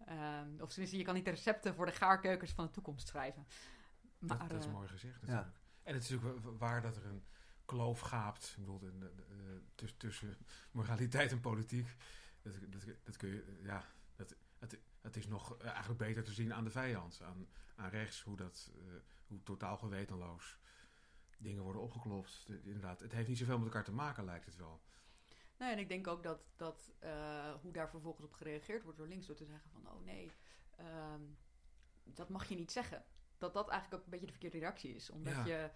Ehm, 0.06 0.60
of 0.60 0.68
tenminste, 0.68 0.96
je 0.96 1.04
kan 1.04 1.14
niet 1.14 1.24
de 1.24 1.30
recepten 1.30 1.74
voor 1.74 1.86
de 1.86 1.92
gaarkeukens 1.92 2.52
van 2.52 2.64
de 2.66 2.70
toekomst 2.70 3.08
schrijven. 3.08 3.46
Maar, 4.18 4.38
dat, 4.38 4.48
dat 4.50 4.64
is 4.64 4.70
mooi 4.70 4.88
gezegd 4.88 5.20
natuurlijk. 5.20 5.56
En 5.82 5.94
het 5.94 6.02
is 6.02 6.10
natuurlijk 6.10 6.44
wa- 6.44 6.52
waar 6.52 6.82
dat 6.82 6.96
er 6.96 7.06
een 7.06 7.24
kloof 7.64 8.00
gaapt 8.00 8.48
ik 8.50 8.56
bedoel, 8.64 8.80
in 8.88 9.00
de- 9.00 9.14
de- 9.14 9.22
eh, 9.30 9.60
tussen, 9.74 9.98
tussen 9.98 10.36
moraliteit 10.70 11.32
en 11.32 11.40
politiek. 11.40 11.96
Dat, 12.42 12.54
dat, 12.72 12.84
dat 13.04 13.16
kun 13.16 13.28
je, 13.28 13.58
ja, 13.62 13.84
dat, 14.16 14.34
het, 14.58 14.78
het 15.06 15.16
is 15.16 15.26
nog 15.26 15.56
eh, 15.58 15.66
eigenlijk 15.68 15.98
beter 15.98 16.24
te 16.24 16.32
zien 16.32 16.54
aan 16.54 16.64
de 16.64 16.70
vijand, 16.70 17.20
aan, 17.22 17.48
aan 17.76 17.90
rechts, 17.90 18.22
hoe 18.22 18.36
dat, 18.36 18.70
eh, 18.78 18.84
hoe 19.26 19.42
totaal 19.42 19.76
gewetenloos 19.76 20.58
dingen 21.38 21.62
worden 21.62 21.82
opgeklopt. 21.82 22.44
De- 22.46 22.60
inderdaad, 22.62 23.00
het 23.00 23.12
heeft 23.12 23.28
niet 23.28 23.38
zoveel 23.38 23.56
met 23.58 23.66
elkaar 23.66 23.84
te 23.84 23.92
maken, 23.92 24.24
lijkt 24.24 24.46
het 24.46 24.56
wel. 24.56 24.80
Nou, 25.58 25.72
en 25.72 25.78
ik 25.78 25.88
denk 25.88 26.06
ook 26.06 26.22
dat, 26.22 26.40
dat 26.56 26.92
eh, 26.98 27.54
hoe 27.62 27.72
daar 27.72 27.90
vervolgens 27.90 28.26
op 28.26 28.32
gereageerd 28.32 28.82
wordt 28.82 28.98
door 28.98 29.08
links, 29.08 29.26
door 29.26 29.36
te 29.36 29.44
zeggen 29.44 29.70
van, 29.70 29.88
oh 29.90 30.04
nee, 30.04 30.30
ehm, 30.76 31.20
dat 32.04 32.28
mag 32.28 32.48
je 32.48 32.54
niet 32.56 32.72
zeggen. 32.72 33.04
Dat 33.38 33.54
dat 33.54 33.68
eigenlijk 33.68 33.98
ook 34.00 34.04
een 34.04 34.10
beetje 34.10 34.26
de 34.26 34.32
verkeerde 34.32 34.58
reactie 34.58 34.94
is. 34.94 35.10
Omdat 35.10 35.34
Ja. 35.34 35.44
je, 35.44 35.70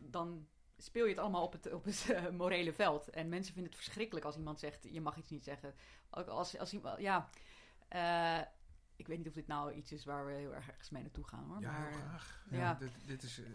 dan 0.00 0.48
speel 0.76 1.04
je 1.04 1.10
het 1.10 1.18
allemaal 1.18 1.42
op 1.42 1.52
het, 1.52 1.72
op 1.72 1.84
het 1.84 2.30
morele 2.32 2.72
veld. 2.72 3.08
En 3.10 3.28
mensen 3.28 3.52
vinden 3.54 3.72
het 3.72 3.82
verschrikkelijk 3.82 4.26
als 4.26 4.36
iemand 4.36 4.58
zegt, 4.60 4.84
je 4.92 5.00
mag 5.00 5.16
iets 5.16 5.30
niet 5.30 5.44
zeggen. 5.44 5.74
Ook 6.10 6.26
als, 6.26 6.58
als 6.58 6.72
iemand, 6.72 7.00
ja, 7.00 7.28
eh, 7.88 8.38
ik 8.96 9.06
weet 9.06 9.18
niet 9.18 9.26
of 9.28 9.32
dit 9.34 9.46
nou 9.46 9.72
iets 9.72 9.92
is 9.92 10.04
waar 10.04 10.26
we 10.26 10.32
heel 10.32 10.54
erg 10.54 10.68
ergens 10.68 10.90
mee 10.90 11.02
naartoe 11.02 11.26
gaan 11.26 11.44
hoor. 11.48 11.60
Ja, 11.60 11.70
maar, 11.70 11.88
heel 11.88 11.98
graag. 11.98 12.42
ja. 12.50 12.58
Ja, 12.58 12.74
dit, 12.74 12.90
dit 13.06 13.22
is 13.22 13.38
eh, 13.40 13.46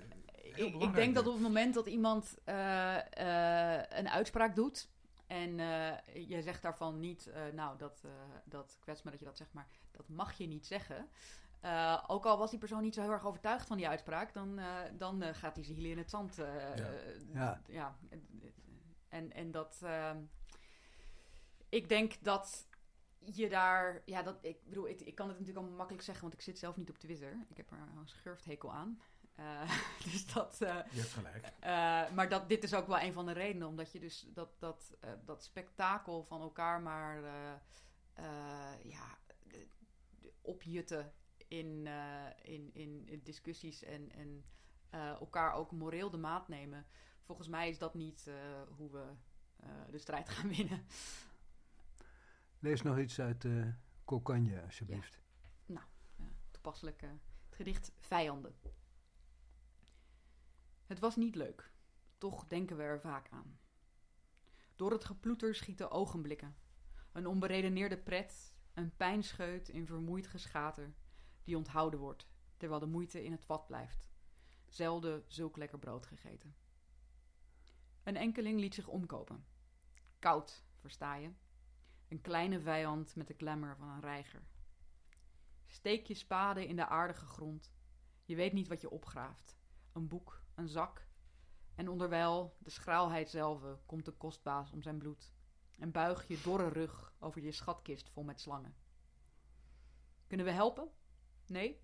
heel 0.55 0.67
ik, 0.67 0.81
ik 0.81 0.93
denk 0.93 1.15
dat 1.15 1.27
op 1.27 1.33
het 1.33 1.41
moment 1.41 1.73
dat 1.73 1.87
iemand 1.87 2.37
eh, 2.43 3.75
eh, 3.77 3.83
een 3.89 4.09
uitspraak 4.09 4.55
doet. 4.55 4.89
En 5.27 5.59
eh 5.59 6.27
je 6.27 6.41
zegt 6.41 6.61
daarvan 6.61 6.99
niet, 6.99 7.27
eh, 7.27 7.41
nou, 7.53 7.77
dat, 7.77 8.01
eh 8.05 8.11
dat 8.45 8.77
kwets 8.81 9.03
me 9.03 9.11
dat 9.11 9.19
je 9.19 9.25
dat 9.25 9.37
zegt, 9.37 9.53
maar 9.53 9.67
dat 9.91 10.09
mag 10.09 10.33
je 10.33 10.47
niet 10.47 10.65
zeggen. 10.67 11.07
Eh, 11.61 12.03
ook 12.07 12.25
al 12.25 12.37
was 12.37 12.49
die 12.49 12.59
persoon 12.59 12.81
niet 12.81 12.93
zo 12.93 13.01
heel 13.01 13.11
erg 13.11 13.25
overtuigd 13.25 13.67
van 13.67 13.77
die 13.77 13.87
uitspraak, 13.87 14.33
dan, 14.33 14.59
eh, 14.59 14.65
dan 14.97 15.21
eh, 15.21 15.33
gaat 15.33 15.55
hij 15.55 15.63
zijn 15.63 15.75
hielen 15.77 15.91
in 15.93 15.97
het 15.97 16.09
zand. 16.09 16.39
eh, 16.39 16.45
Ja. 16.77 16.85
eh, 16.85 17.33
Ja. 17.33 17.61
ja. 17.67 17.95
En, 19.09 19.31
en 19.33 19.51
dat. 19.51 19.79
ehm, 19.83 20.17
ik 21.69 21.89
denk 21.89 22.13
dat 22.23 22.67
je 23.25 23.49
daar. 23.49 24.01
Ja, 24.05 24.21
dat, 24.23 24.37
ik 24.41 24.57
bedoel, 24.65 24.87
ik, 24.87 25.01
ik 25.01 25.15
kan 25.15 25.27
het 25.27 25.33
natuurlijk 25.37 25.57
allemaal 25.57 25.77
makkelijk 25.77 26.03
zeggen, 26.05 26.23
want 26.23 26.33
ik 26.33 26.41
zit 26.41 26.59
zelf 26.59 26.77
niet 26.77 26.89
op 26.89 26.97
Twitter. 26.97 27.45
Ik 27.49 27.57
heb 27.57 27.71
er 27.71 27.77
een 27.77 28.07
schurfthekel 28.07 28.73
aan. 28.73 29.01
Eh, 29.35 29.71
dus 30.11 30.33
dat. 30.33 30.61
eh, 30.61 30.77
Je 30.91 30.99
hebt 30.99 31.11
gelijk. 31.13 31.51
eh, 31.59 32.15
maar 32.15 32.29
dat, 32.29 32.49
dit 32.49 32.63
is 32.63 32.73
ook 32.73 32.87
wel 32.87 32.99
een 32.99 33.13
van 33.13 33.25
de 33.25 33.31
redenen, 33.31 33.67
omdat 33.67 33.91
je 33.91 33.99
dus 33.99 34.25
dat, 34.33 34.59
dat, 34.59 34.97
dat 35.25 35.43
spektakel 35.43 36.23
van 36.23 36.41
elkaar 36.41 36.81
maar 36.81 37.21
ja, 38.83 39.17
opjutten 40.41 41.13
in, 41.47 41.87
in, 42.41 42.69
in, 42.73 43.07
in 43.07 43.21
discussies 43.23 43.83
en, 43.83 44.11
en 44.11 44.45
elkaar 45.19 45.53
ook 45.53 45.71
moreel 45.71 46.09
de 46.09 46.17
maat 46.17 46.47
nemen. 46.47 46.85
Volgens 47.21 47.47
mij 47.47 47.69
is 47.69 47.77
dat 47.77 47.93
niet 47.93 48.29
hoe 48.77 48.91
we 48.91 49.05
de 49.91 49.97
strijd 49.97 50.29
gaan 50.29 50.49
winnen. 50.49 50.85
Lees 52.63 52.81
nog 52.81 52.99
iets 52.99 53.19
uit 53.19 53.45
Cocagne, 54.05 54.61
alsjeblieft. 54.61 55.21
Uh, 56.19 56.25
toepasselijk 56.51 57.01
uh, 57.01 57.09
het 57.45 57.55
gedicht 57.55 57.91
Vijanden. 57.99 58.55
Het 60.85 60.99
was 60.99 61.15
niet 61.15 61.35
leuk, 61.35 61.71
toch 62.17 62.47
denken 62.47 62.77
we 62.77 62.83
er 62.83 62.99
vaak 62.99 63.29
aan. 63.29 63.59
Door 64.75 64.91
het 64.91 65.05
geploeter 65.05 65.55
schieten 65.55 65.91
ogenblikken. 65.91 66.55
Een 67.11 67.27
onberedeneerde 67.27 67.97
pret, 67.97 68.55
een 68.73 68.95
pijnscheut 68.95 69.69
in 69.69 69.85
vermoeid 69.85 70.27
geschater, 70.27 70.93
die 71.43 71.57
onthouden 71.57 71.99
wordt, 71.99 72.27
terwijl 72.57 72.79
de 72.79 72.85
moeite 72.85 73.23
in 73.23 73.31
het 73.31 73.43
vat 73.43 73.67
blijft. 73.67 74.09
Zelden 74.67 75.23
zulk 75.27 75.57
lekker 75.57 75.79
brood 75.79 76.05
gegeten. 76.05 76.55
Een 78.03 78.15
enkeling 78.15 78.59
liet 78.59 78.73
zich 78.73 78.87
omkopen. 78.87 79.45
Koud, 80.19 80.63
versta 80.79 81.15
je? 81.15 81.31
Een 82.13 82.21
kleine 82.21 82.59
vijand 82.59 83.15
met 83.15 83.27
de 83.27 83.33
klemmer 83.33 83.75
van 83.77 83.89
een 83.89 84.01
reiger. 84.01 84.41
Steek 85.67 86.07
je 86.07 86.13
spade 86.13 86.67
in 86.67 86.75
de 86.75 86.87
aardige 86.87 87.25
grond. 87.25 87.71
Je 88.25 88.35
weet 88.35 88.53
niet 88.53 88.67
wat 88.67 88.81
je 88.81 88.89
opgraaft. 88.89 89.57
Een 89.91 90.07
boek, 90.07 90.43
een 90.55 90.67
zak. 90.67 91.07
En 91.75 91.89
onderwijl, 91.89 92.57
de 92.59 92.69
schraalheid 92.69 93.29
zelf, 93.29 93.61
komt 93.85 94.05
de 94.05 94.11
kostbaas 94.11 94.71
om 94.71 94.81
zijn 94.81 94.97
bloed. 94.97 95.33
En 95.77 95.91
buig 95.91 96.27
je 96.27 96.41
dorre 96.43 96.67
rug 96.67 97.13
over 97.19 97.41
je 97.41 97.51
schatkist 97.51 98.09
vol 98.09 98.23
met 98.23 98.41
slangen. 98.41 98.75
Kunnen 100.27 100.45
we 100.45 100.51
helpen? 100.51 100.89
Nee? 101.47 101.81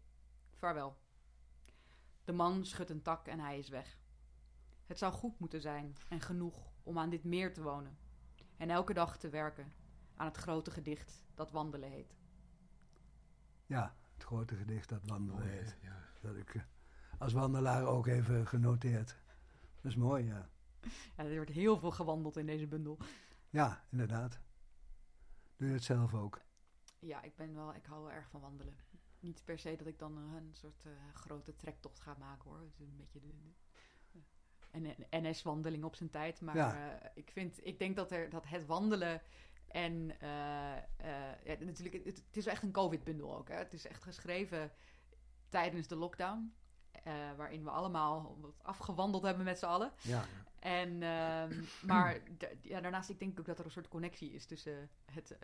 Vaarwel. 0.56 0.98
De 2.24 2.34
man 2.34 2.66
schudt 2.66 2.90
een 2.90 3.02
tak 3.02 3.28
en 3.28 3.40
hij 3.40 3.58
is 3.58 3.70
weg. 3.70 4.00
Het 4.86 4.98
zou 4.98 5.14
goed 5.14 5.40
moeten 5.40 5.62
zijn 5.62 5.96
en 6.10 6.22
genoeg 6.22 6.72
om 6.84 6.98
aan 6.98 7.10
dit 7.10 7.24
meer 7.24 7.54
te 7.54 7.62
wonen. 7.62 7.98
En 8.58 8.70
elke 8.70 8.94
dag 8.94 9.18
te 9.18 9.30
werken 9.30 9.79
aan 10.20 10.28
het 10.28 10.38
grote 10.38 10.72
gedicht 10.72 11.24
dat 11.34 11.52
wandelen 11.52 11.90
heet. 11.90 12.16
Ja, 13.66 13.96
het 14.14 14.24
grote 14.24 14.56
gedicht 14.56 14.90
dat 14.90 15.06
wandelen 15.06 15.40
Mooi, 15.46 15.52
heet. 15.52 15.78
ja. 15.82 16.04
Dat 16.22 16.36
ik 16.36 16.54
uh, 16.54 16.62
als 17.18 17.34
wandelaar 17.34 17.86
ook 17.86 18.08
even 18.08 18.48
genoteerd. 18.48 19.18
Dat 19.82 19.92
is 19.92 19.96
mooi, 19.96 20.26
ja. 20.26 20.50
Ja, 21.18 21.24
er 21.24 21.36
wordt 21.36 21.50
heel 21.52 21.78
veel 21.80 21.92
gewandeld 21.92 22.38
in 22.38 22.46
deze 22.46 22.68
bundel. 22.68 22.98
Ja, 23.50 23.84
inderdaad. 23.90 24.40
Doe 25.58 25.68
je 25.68 25.74
het 25.74 25.84
zelf 25.84 26.14
ook? 26.14 26.42
Ja, 27.00 27.22
ik 27.22 27.36
ben 27.36 27.54
wel, 27.56 27.76
ik 27.76 27.86
hou 27.86 28.02
wel 28.04 28.12
erg 28.12 28.30
van 28.30 28.42
wandelen. 28.42 28.76
Niet 29.20 29.42
per 29.46 29.60
se 29.60 29.76
dat 29.76 29.88
ik 29.88 30.00
dan 30.00 30.18
eh, 30.18 30.36
een 30.36 30.54
soort 30.54 30.86
eh, 30.86 30.92
grote 31.14 31.56
trektocht 31.56 32.00
ga 32.00 32.16
maken 32.20 32.50
hoor. 32.50 32.60
Het 32.60 32.80
is 32.80 32.88
een 32.88 32.98
beetje 32.98 33.20
de, 33.20 33.28
de 34.12 34.20
een 35.12 35.30
NS-wandeling 35.30 35.84
op 35.84 35.96
zijn 35.96 36.10
tijd. 36.10 36.42
Maar 36.42 36.56
Ja. 36.56 37.00
eh, 37.00 37.10
ik, 37.16 37.32
vind, 37.32 37.66
ik 37.66 37.80
denk 37.80 37.96
dat, 37.96 38.12
er, 38.12 38.30
dat 38.30 38.48
het 38.48 38.66
wandelen 38.66 39.22
en 39.70 40.20
eh, 40.20 40.78
eh, 40.78 41.44
ja, 41.44 41.56
natuurlijk, 41.60 42.06
het, 42.06 42.24
het 42.28 42.38
is 42.38 42.46
echt 42.46 42.64
een 42.64 42.72
COVID-bundel 42.72 43.38
ook. 43.38 43.48
Hè? 43.48 43.56
Het 43.56 43.74
is 43.74 43.88
echt 43.88 44.04
geschreven 44.04 44.72
tijdens 45.50 45.88
de 45.88 45.96
lockdown. 45.96 46.54
eh, 46.92 47.14
waarin 47.38 47.64
we 47.64 47.70
allemaal 47.70 48.38
wat 48.42 48.64
afgewandeld 48.64 49.24
hebben 49.24 49.46
met 49.46 49.60
z'n 49.60 49.66
allen. 49.66 49.92
Ja. 50.02 50.26
En, 50.60 51.04
ehm, 51.04 51.64
maar 51.92 52.22
ja, 52.62 52.82
daarnaast, 52.82 53.10
ik 53.10 53.20
denk 53.20 53.40
ook 53.40 53.46
dat 53.46 53.60
er 53.60 53.66
een 53.66 53.72
soort 53.72 53.88
connectie 53.88 54.32
is 54.32 54.46
tussen 54.46 54.90
het 55.06 55.38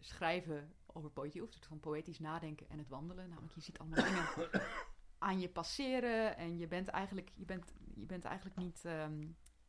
schrijven 0.00 0.74
over 0.86 1.10
poëzie, 1.10 1.42
of 1.42 1.52
soort 1.52 1.66
van 1.66 1.80
poëtisch 1.80 2.18
nadenken 2.18 2.68
en 2.68 2.78
het 2.78 2.88
wandelen. 2.88 3.28
Namelijk, 3.28 3.54
je 3.54 3.60
ziet 3.60 3.78
allemaal 3.78 4.04
dingen 4.04 4.50
aan 5.18 5.40
je 5.40 5.48
passeren 5.48 6.36
en 6.36 6.58
je 6.58 6.66
bent 6.66 6.88
eigenlijk, 6.88 7.32
je 7.34 7.44
bent, 7.44 7.72
je 7.94 8.06
bent 8.06 8.24
eigenlijk 8.24 8.56
niet, 8.56 8.84
ehm, 8.84 9.26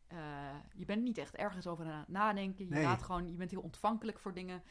eh, 0.09 0.55
je 0.73 0.85
bent 0.85 1.03
niet 1.03 1.17
echt 1.17 1.35
ergens 1.35 1.67
over 1.67 1.85
aan 1.85 1.99
het 1.99 2.07
nadenken. 2.07 2.65
Je, 2.65 2.71
Nee. 2.71 2.83
laat 2.83 3.03
gewoon, 3.03 3.31
je 3.31 3.37
bent 3.37 3.51
heel 3.51 3.61
ontvankelijk 3.61 4.19
voor 4.19 4.33
dingen. 4.33 4.63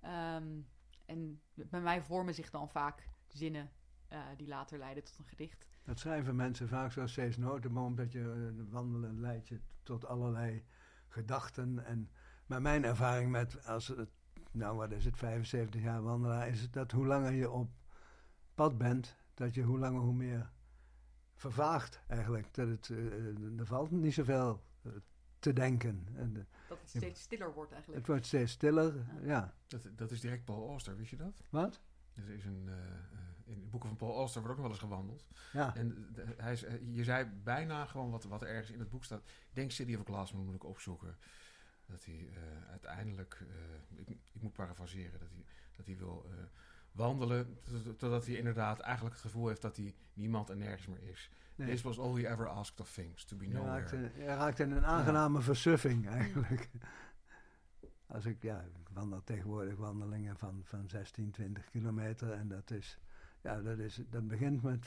Ehm, 0.00 0.60
en 1.06 1.40
bij 1.54 1.80
mij 1.80 2.02
vormen 2.02 2.34
zich 2.34 2.50
dan 2.50 2.68
vaak 2.68 3.08
zinnen 3.28 3.70
eh, 4.08 4.18
die 4.36 4.48
later 4.48 4.78
leiden 4.78 5.04
tot 5.04 5.18
een 5.18 5.24
gedicht. 5.24 5.66
Dat 5.84 5.98
schrijven 5.98 6.36
mensen 6.36 6.68
vaak 6.68 6.92
zoals 6.92 7.12
Cees 7.12 7.36
Notenboom, 7.36 7.94
dat 7.94 8.12
je 8.12 8.20
eh, 8.20 8.72
wandelen 8.72 9.20
leidt 9.20 9.48
je 9.48 9.60
tot 9.82 10.06
allerlei 10.06 10.64
gedachten. 11.08 11.84
En, 11.84 12.10
maar 12.46 12.62
mijn 12.62 12.84
ervaring 12.84 13.30
met, 13.30 13.66
als 13.66 13.88
het, 13.88 14.10
nou 14.50 14.76
wat 14.76 14.92
is 14.92 15.04
het, 15.04 15.16
75 15.16 15.80
jaar 15.80 16.02
wandelaar, 16.02 16.48
is 16.48 16.60
het 16.60 16.72
dat 16.72 16.92
hoe 16.92 17.06
langer 17.06 17.32
je 17.32 17.50
op 17.50 17.70
pad 18.54 18.78
bent, 18.78 19.16
dat 19.34 19.54
je 19.54 19.62
hoe 19.62 19.78
langer 19.78 20.00
hoe 20.00 20.14
meer 20.14 20.50
vervaagt 21.34 22.02
eigenlijk. 22.06 22.54
Dat 22.54 22.68
het, 22.68 22.88
er 23.58 23.66
valt 23.66 23.90
niet 23.90 24.14
zoveel 24.14 24.62
te 25.38 25.52
denken. 25.52 26.06
En, 26.14 26.36
eh, 26.36 26.42
Dat 26.68 26.78
het 26.80 26.88
steeds 26.88 27.20
stiller 27.20 27.52
wordt 27.54 27.72
eigenlijk. 27.72 28.00
het 28.00 28.08
wordt 28.10 28.26
steeds 28.26 28.52
stiller. 28.52 28.94
Ja. 28.96 29.20
Ja. 29.22 29.54
Dat, 29.66 29.88
dat 29.96 30.10
is 30.10 30.20
direct 30.20 30.44
Paul 30.44 30.68
Auster, 30.68 30.96
wist 30.96 31.10
je 31.10 31.16
dat? 31.16 31.42
Wat? 31.50 31.80
Er 32.14 32.28
is 32.30 32.44
een, 32.44 32.64
eh, 32.68 32.74
eh, 32.74 33.18
in 33.44 33.60
de 33.60 33.66
boeken 33.66 33.88
van 33.88 33.98
Paul 33.98 34.16
Auster 34.16 34.42
wordt 34.42 34.58
ook 34.58 34.62
nog 34.64 34.72
wel 34.72 34.80
eens 34.80 34.90
gewandeld. 34.92 35.26
Ja. 35.52 35.74
En 35.76 36.08
de- 36.12 36.34
hij, 36.36 36.52
is- 36.52 36.64
je 36.90 37.04
zei 37.04 37.24
bijna 37.42 37.84
gewoon 37.86 38.10
wat, 38.10 38.24
wat 38.24 38.42
er 38.42 38.48
ergens 38.48 38.70
in 38.70 38.78
het 38.78 38.88
boek 38.88 39.04
staat. 39.04 39.20
Ik 39.20 39.54
denk 39.54 39.70
City 39.70 39.94
of 39.94 40.04
Glass, 40.04 40.32
maar 40.32 40.42
moet 40.42 40.54
ik 40.54 40.64
opzoeken. 40.64 41.16
Dat 41.86 42.04
hij 42.04 42.28
eh, 42.32 42.70
uiteindelijk, 42.70 43.38
eh, 43.48 43.98
ik, 44.00 44.08
ik 44.32 44.42
moet 44.42 44.52
parafraseren, 44.52 45.20
dat 45.20 45.28
hij, 45.30 45.44
dat 45.76 45.86
hij 45.86 45.96
wil 45.96 46.26
eh, 46.30 46.34
wandelen. 46.92 47.58
tot- 47.62 47.98
Totdat 47.98 48.26
hij 48.26 48.34
inderdaad 48.36 48.78
eigenlijk 48.80 49.14
het 49.14 49.24
gevoel 49.24 49.48
heeft 49.48 49.62
dat 49.62 49.76
hij 49.76 49.94
niemand 50.14 50.50
en 50.50 50.58
nergens 50.58 50.86
meer 50.86 51.02
is. 51.02 51.30
Nee. 51.54 51.68
This 51.68 51.82
was 51.82 51.98
all 51.98 52.14
he 52.22 52.28
ever 52.30 52.46
asked 52.48 52.80
of 52.80 52.92
things, 52.92 53.24
to 53.24 53.36
be 53.36 53.46
nowhere. 53.46 54.10
je 54.16 54.24
raakt 54.24 54.58
in 54.58 54.70
een 54.70 54.84
aangename 54.84 55.40
versuffing 55.40 56.08
eigenlijk. 56.08 56.68
Als 58.06 58.24
ik, 58.26 58.42
ja, 58.42 58.60
ik 58.60 58.88
wandel 58.92 59.24
tegenwoordig 59.24 59.76
wandelingen 59.76 60.36
van, 60.36 60.60
van 60.64 60.88
16, 60.88 61.30
20 61.30 61.64
kilometer. 61.70 62.32
En 62.32 62.48
dat 62.48 62.70
is, 62.70 62.98
ja, 63.40 63.60
dat 63.62 63.78
is, 63.78 64.00
dat 64.10 64.28
begint 64.28 64.62
met 64.62 64.86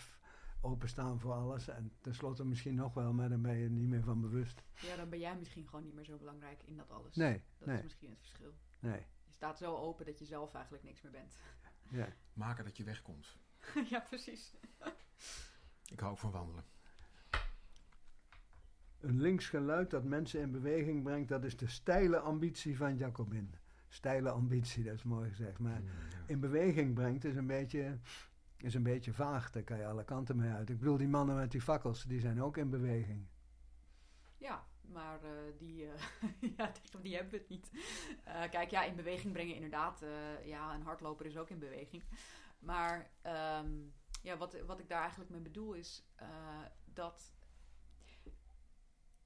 openstaan 0.62 1.20
voor 1.20 1.34
alles. 1.34 1.68
En 1.68 1.92
tenslotte 2.02 2.46
misschien 2.46 2.76
nog 2.76 2.94
wel, 2.94 3.14
maar 3.14 3.30
dan 3.30 3.42
ben 3.42 3.58
je 3.58 3.70
niet 3.70 3.88
meer 3.88 4.04
van 4.04 4.22
bewust. 4.22 4.64
Ja, 4.76 4.96
dan 4.96 5.10
ben 5.10 5.20
jij 5.20 5.36
misschien 5.38 5.68
gewoon 5.68 5.84
niet 5.84 5.94
meer 5.94 6.06
zo 6.06 6.18
belangrijk 6.18 6.62
in 6.64 6.78
dat 6.78 6.92
alles. 6.92 7.16
Nee, 7.16 7.42
Dat 7.58 7.68
nee, 7.68 7.78
is 7.78 7.84
misschien 7.84 8.10
het 8.10 8.20
verschil. 8.20 8.54
nee. 8.80 9.06
Je 9.26 9.32
staat 9.32 9.58
zo 9.58 9.76
open 9.76 10.06
dat 10.06 10.20
je 10.20 10.26
zelf 10.26 10.54
eigenlijk 10.54 10.84
niks 10.84 11.02
meer 11.02 11.12
bent. 11.12 11.36
Ja. 11.90 12.08
Maken 12.34 12.64
dat 12.64 12.78
je 12.78 12.84
wegkomt. 12.84 13.38
ja, 13.90 14.00
precies. 14.00 14.54
Ik 15.92 16.00
hou 16.00 16.12
ook 16.12 16.18
van 16.18 16.32
wandelen. 16.32 16.64
Een 19.00 19.22
links 19.22 19.50
geluid 19.50 19.90
dat 19.90 20.04
mensen 20.04 20.40
in 20.42 20.52
beweging 20.52 21.04
brengt, 21.04 21.30
dat 21.30 21.44
is 21.44 21.58
de 21.58 21.68
steile 21.68 22.20
ambitie 22.20 22.78
van 22.78 22.98
Jacobin. 22.98 23.56
Steile 23.88 24.30
ambitie, 24.30 24.84
dat 24.84 24.94
is 24.94 25.04
mooi 25.04 25.30
gezegd. 25.30 25.60
Maar 25.60 25.80
Mm, 25.82 25.88
ja. 25.88 26.18
in 26.26 26.40
beweging 26.40 26.94
brengt 26.94 27.24
is 27.26 27.36
een 27.36 27.48
beetje, 27.48 27.98
is 28.58 28.74
een 28.74 28.84
beetje 28.84 29.14
vaag. 29.14 29.52
Daar 29.52 29.64
kan 29.64 29.78
je 29.78 29.86
alle 29.88 30.04
kanten 30.04 30.36
mee 30.38 30.52
uit. 30.52 30.70
Ik 30.70 30.80
bedoel, 30.80 30.98
die 30.98 31.08
mannen 31.08 31.36
met 31.36 31.52
die 31.52 31.62
fakkels, 31.62 32.04
die 32.04 32.20
zijn 32.20 32.42
ook 32.42 32.58
in 32.58 32.70
beweging. 32.70 33.26
Ja, 34.38 34.66
maar 34.92 35.24
eh, 35.24 35.32
die, 35.58 35.92
eh, 35.92 36.02
ja, 36.58 36.72
tegen 36.72 37.02
die 37.02 37.16
hebben 37.16 37.32
we 37.32 37.38
het 37.38 37.50
niet. 37.50 37.72
Eh, 38.24 38.50
kijk, 38.50 38.70
ja, 38.70 38.84
in 38.84 38.96
beweging 38.96 39.34
brengen 39.34 39.56
inderdaad. 39.56 40.06
ja, 40.44 40.74
een 40.74 40.82
hardloper 40.82 41.26
is 41.26 41.38
ook 41.38 41.50
in 41.50 41.60
beweging. 41.60 42.04
Maar 42.60 43.12
ehm, 43.22 43.72
ja, 44.22 44.38
wat, 44.38 44.62
wat 44.62 44.80
ik 44.80 44.90
daar 44.90 45.02
eigenlijk 45.02 45.30
mee 45.30 45.42
bedoel 45.42 45.74
is 45.74 46.06
dat 46.86 47.34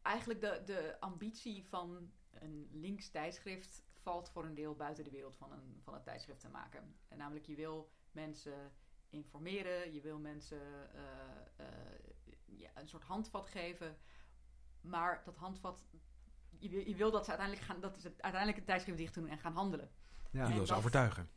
eigenlijk 0.02 0.42
de, 0.42 0.62
de 0.66 0.98
ambitie 1.00 1.68
van 1.68 2.12
een 2.32 2.70
links 2.72 3.10
tijdschrift 3.10 3.84
valt 4.02 4.30
voor 4.30 4.46
een 4.46 4.56
deel 4.56 4.76
buiten 4.76 5.04
de 5.04 5.10
wereld 5.10 5.38
van 5.38 5.52
een, 5.52 5.80
van 5.84 5.94
een 5.94 6.04
tijdschrift 6.04 6.40
te 6.40 6.50
maken. 6.50 6.96
En 7.08 7.18
namelijk, 7.18 7.46
je 7.46 7.56
wil 7.56 7.92
mensen 8.12 8.72
informeren, 9.10 9.94
je 9.94 10.02
wil 10.02 10.20
mensen 10.20 10.62
ja, 12.46 12.70
een 12.74 12.88
soort 12.88 13.04
handvat 13.04 13.50
geven. 13.50 13.98
Maar 14.82 15.22
dat 15.26 15.36
handvat, 15.36 15.86
je 16.60 16.70
wil, 16.70 16.88
je 16.88 16.96
wil 16.96 17.12
dat 17.12 17.24
ze 17.24 17.30
uiteindelijk 17.30 17.68
gaan, 17.68 17.80
dat 17.82 17.98
is 17.98 18.04
het, 18.04 18.22
uiteindelijk 18.22 18.56
het 18.56 18.68
tijdschrift 18.68 18.98
dicht 18.98 19.14
doen 19.14 19.28
en 19.28 19.38
gaan 19.38 19.54
handelen. 19.54 19.92
Ja, 20.32 20.44
Je 20.44 20.52
wil 20.52 20.62
en 20.62 20.68
ze 20.68 20.76
overtuigen. 20.76 21.30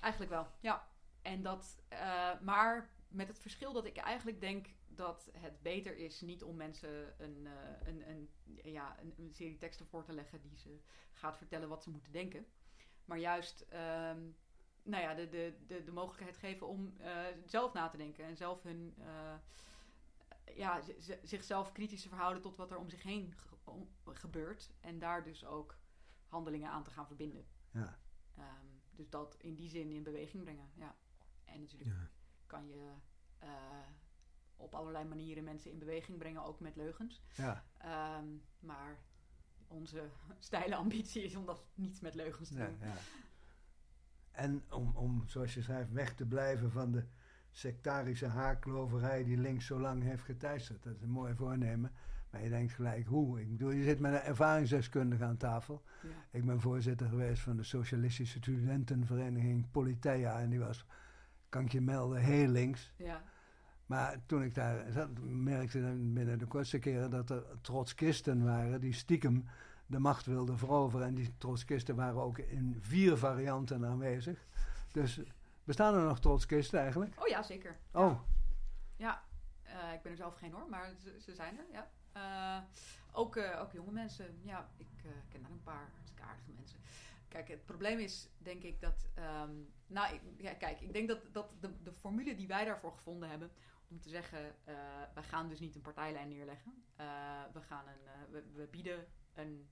Eigenlijk 0.00 0.32
wel, 0.32 0.46
ja. 0.60 0.88
En 1.22 1.42
dat, 1.42 1.82
eh, 1.88 2.40
maar 2.40 2.90
met 3.08 3.28
het 3.28 3.38
verschil 3.38 3.72
dat 3.72 3.84
ik 3.86 3.96
eigenlijk 3.96 4.40
denk 4.40 4.66
dat 4.88 5.30
het 5.32 5.62
beter 5.62 5.96
is 5.96 6.20
niet 6.20 6.42
om 6.42 6.56
mensen 6.56 7.22
een, 7.22 7.46
eh, 7.46 7.86
een, 7.88 8.08
een, 8.08 8.30
ja, 8.72 8.96
een, 9.00 9.14
een 9.16 9.32
serie 9.34 9.58
teksten 9.58 9.86
voor 9.86 10.04
te 10.04 10.12
leggen 10.12 10.40
die 10.40 10.58
ze 10.58 10.80
gaat 11.12 11.36
vertellen 11.36 11.68
wat 11.68 11.82
ze 11.82 11.90
moeten 11.90 12.12
denken. 12.12 12.46
Maar 13.04 13.18
juist 13.18 13.60
ehm, 13.60 14.20
nou 14.84 15.02
ja, 15.02 15.14
de, 15.14 15.28
de, 15.28 15.54
de, 15.66 15.84
de 15.84 15.92
mogelijkheid 15.92 16.36
geven 16.36 16.66
om 16.66 16.94
eh, 16.98 17.12
zelf 17.46 17.72
na 17.72 17.88
te 17.88 17.96
denken 17.96 18.24
en 18.24 18.36
zelf 18.36 18.62
hun, 18.62 18.94
eh, 18.98 19.34
ja, 20.56 20.80
zichzelf 21.22 21.72
kritisch 21.72 22.02
te 22.02 22.08
verhouden 22.08 22.42
tot 22.42 22.56
wat 22.56 22.70
er 22.70 22.78
om 22.78 22.88
zich 22.88 23.02
heen 23.02 23.34
gebeurt. 24.04 24.72
En 24.80 24.98
daar 24.98 25.24
dus 25.24 25.44
ook 25.44 25.76
handelingen 26.26 26.70
aan 26.70 26.82
te 26.84 26.90
gaan 26.90 27.06
verbinden. 27.06 27.46
ja. 27.70 27.98
Ehm, 28.36 28.66
dus 28.90 29.10
dat 29.10 29.36
in 29.40 29.54
die 29.54 29.68
zin 29.68 29.90
in 29.90 30.02
beweging 30.02 30.42
brengen. 30.44 30.70
Ja. 30.74 30.96
En 31.44 31.60
natuurlijk 31.60 31.90
Ja. 31.90 32.08
kan 32.46 32.68
je 32.68 32.92
eh, 33.38 33.48
op 34.56 34.74
allerlei 34.74 35.04
manieren 35.04 35.44
mensen 35.44 35.70
in 35.70 35.78
beweging 35.78 36.18
brengen, 36.18 36.44
ook 36.44 36.60
met 36.60 36.76
leugens. 36.76 37.22
ja. 37.34 37.64
Ehm, 37.78 38.26
maar 38.60 39.02
onze 39.66 40.10
steile 40.38 40.76
ambitie 40.76 41.22
is 41.22 41.36
om 41.36 41.46
dat 41.46 41.64
niet 41.74 42.00
met 42.00 42.14
leugens 42.14 42.48
te 42.48 42.54
doen. 42.56 42.78
ja. 42.80 42.96
En 44.30 44.64
om, 44.72 44.96
om, 44.96 45.26
zoals 45.26 45.54
je 45.54 45.62
schrijft, 45.62 45.92
weg 45.92 46.14
te 46.14 46.26
blijven 46.26 46.70
van 46.70 46.92
de 46.92 47.06
sectarische 47.54 48.26
haarkloverij 48.26 49.24
die 49.24 49.36
links 49.36 49.66
zo 49.66 49.80
lang 49.80 50.02
heeft 50.02 50.22
geteisterd. 50.22 50.82
Dat 50.82 50.94
is 50.94 51.02
een 51.02 51.10
mooi 51.10 51.34
voornemen. 51.34 51.92
Maar 52.30 52.42
je 52.42 52.48
denkt 52.48 52.72
gelijk, 52.72 53.06
hoe? 53.06 53.40
Ik 53.40 53.50
bedoel, 53.50 53.70
je 53.70 53.82
zit 53.82 54.00
met 54.00 54.12
een 54.12 54.20
ervaringsdeskundige 54.20 55.24
aan 55.24 55.36
tafel. 55.36 55.82
Ja. 56.02 56.08
Ik 56.30 56.44
ben 56.44 56.60
voorzitter 56.60 57.08
geweest 57.08 57.42
van 57.42 57.56
de 57.56 57.62
Socialistische 57.62 58.38
Studentenvereniging 58.38 59.70
Politeia. 59.70 60.40
En 60.40 60.50
die 60.50 60.58
was, 60.58 60.86
kan 61.48 61.64
ik 61.64 61.72
je 61.72 61.80
melden, 61.80 62.20
heel 62.20 62.48
links. 62.48 62.92
Ja. 62.96 63.22
Maar 63.86 64.18
toen 64.26 64.42
ik 64.42 64.54
daar 64.54 64.92
zat, 64.92 65.08
merkte 65.22 65.78
ik 65.78 66.14
binnen 66.14 66.38
de 66.38 66.46
kortste 66.46 66.78
keren 66.78 67.10
dat 67.10 67.30
er 67.30 67.44
trotskisten 67.60 68.44
waren 68.44 68.80
die 68.80 68.92
stiekem 68.92 69.44
de 69.86 69.98
macht 69.98 70.26
wilden 70.26 70.58
veroveren. 70.58 71.06
En 71.06 71.14
die 71.14 71.34
trotskisten 71.38 71.96
waren 71.96 72.22
ook 72.22 72.38
in 72.38 72.76
vier 72.80 73.16
varianten 73.16 73.86
aanwezig. 73.86 74.46
Dus 74.92 75.20
bestaan 75.64 75.94
er 75.94 76.02
nog 76.02 76.20
trotskisten 76.20 76.80
eigenlijk? 76.80 77.20
Oh 77.22 77.26
ja, 77.28 77.42
zeker. 77.42 77.78
Oh, 77.92 78.20
Ja, 78.96 79.24
eh, 79.62 79.92
ik 79.92 80.02
ben 80.02 80.10
er 80.10 80.16
zelf 80.16 80.34
geen 80.34 80.52
hoor, 80.52 80.68
maar 80.68 80.94
ze, 80.98 81.20
ze 81.20 81.34
zijn 81.34 81.58
er, 81.58 81.66
ja. 81.72 81.90
Eh, 82.12 82.62
ook, 83.12 83.36
eh, 83.36 83.60
ook 83.60 83.72
jonge 83.72 83.90
mensen, 83.90 84.38
ja, 84.42 84.70
ik 84.76 84.86
ken 85.28 85.42
daar 85.42 85.50
een 85.50 85.62
paar 85.62 85.90
aardige 86.20 86.52
mensen. 86.52 86.78
Kijk, 87.28 87.48
het 87.48 87.64
probleem 87.64 87.98
is, 87.98 88.28
denk 88.38 88.62
ik, 88.62 88.80
dat... 88.80 89.08
ehm, 89.14 89.50
nou, 89.86 90.14
ik, 90.14 90.20
ja, 90.36 90.54
kijk, 90.54 90.80
ik 90.80 90.92
denk 90.92 91.08
dat, 91.08 91.32
dat 91.32 91.50
de, 91.60 91.82
de 91.82 91.92
formule 91.92 92.34
die 92.34 92.46
wij 92.46 92.64
daarvoor 92.64 92.92
gevonden 92.92 93.28
hebben... 93.28 93.50
om 93.88 94.00
te 94.00 94.08
zeggen, 94.08 94.54
wij 95.14 95.22
gaan 95.22 95.48
dus 95.48 95.60
niet 95.60 95.74
een 95.74 95.80
partijlijn 95.80 96.28
neerleggen. 96.28 96.84
We, 97.52 97.60
gaan 97.60 97.84
een, 97.86 98.30
we, 98.30 98.44
we 98.52 98.66
bieden 98.66 99.06
een, 99.34 99.68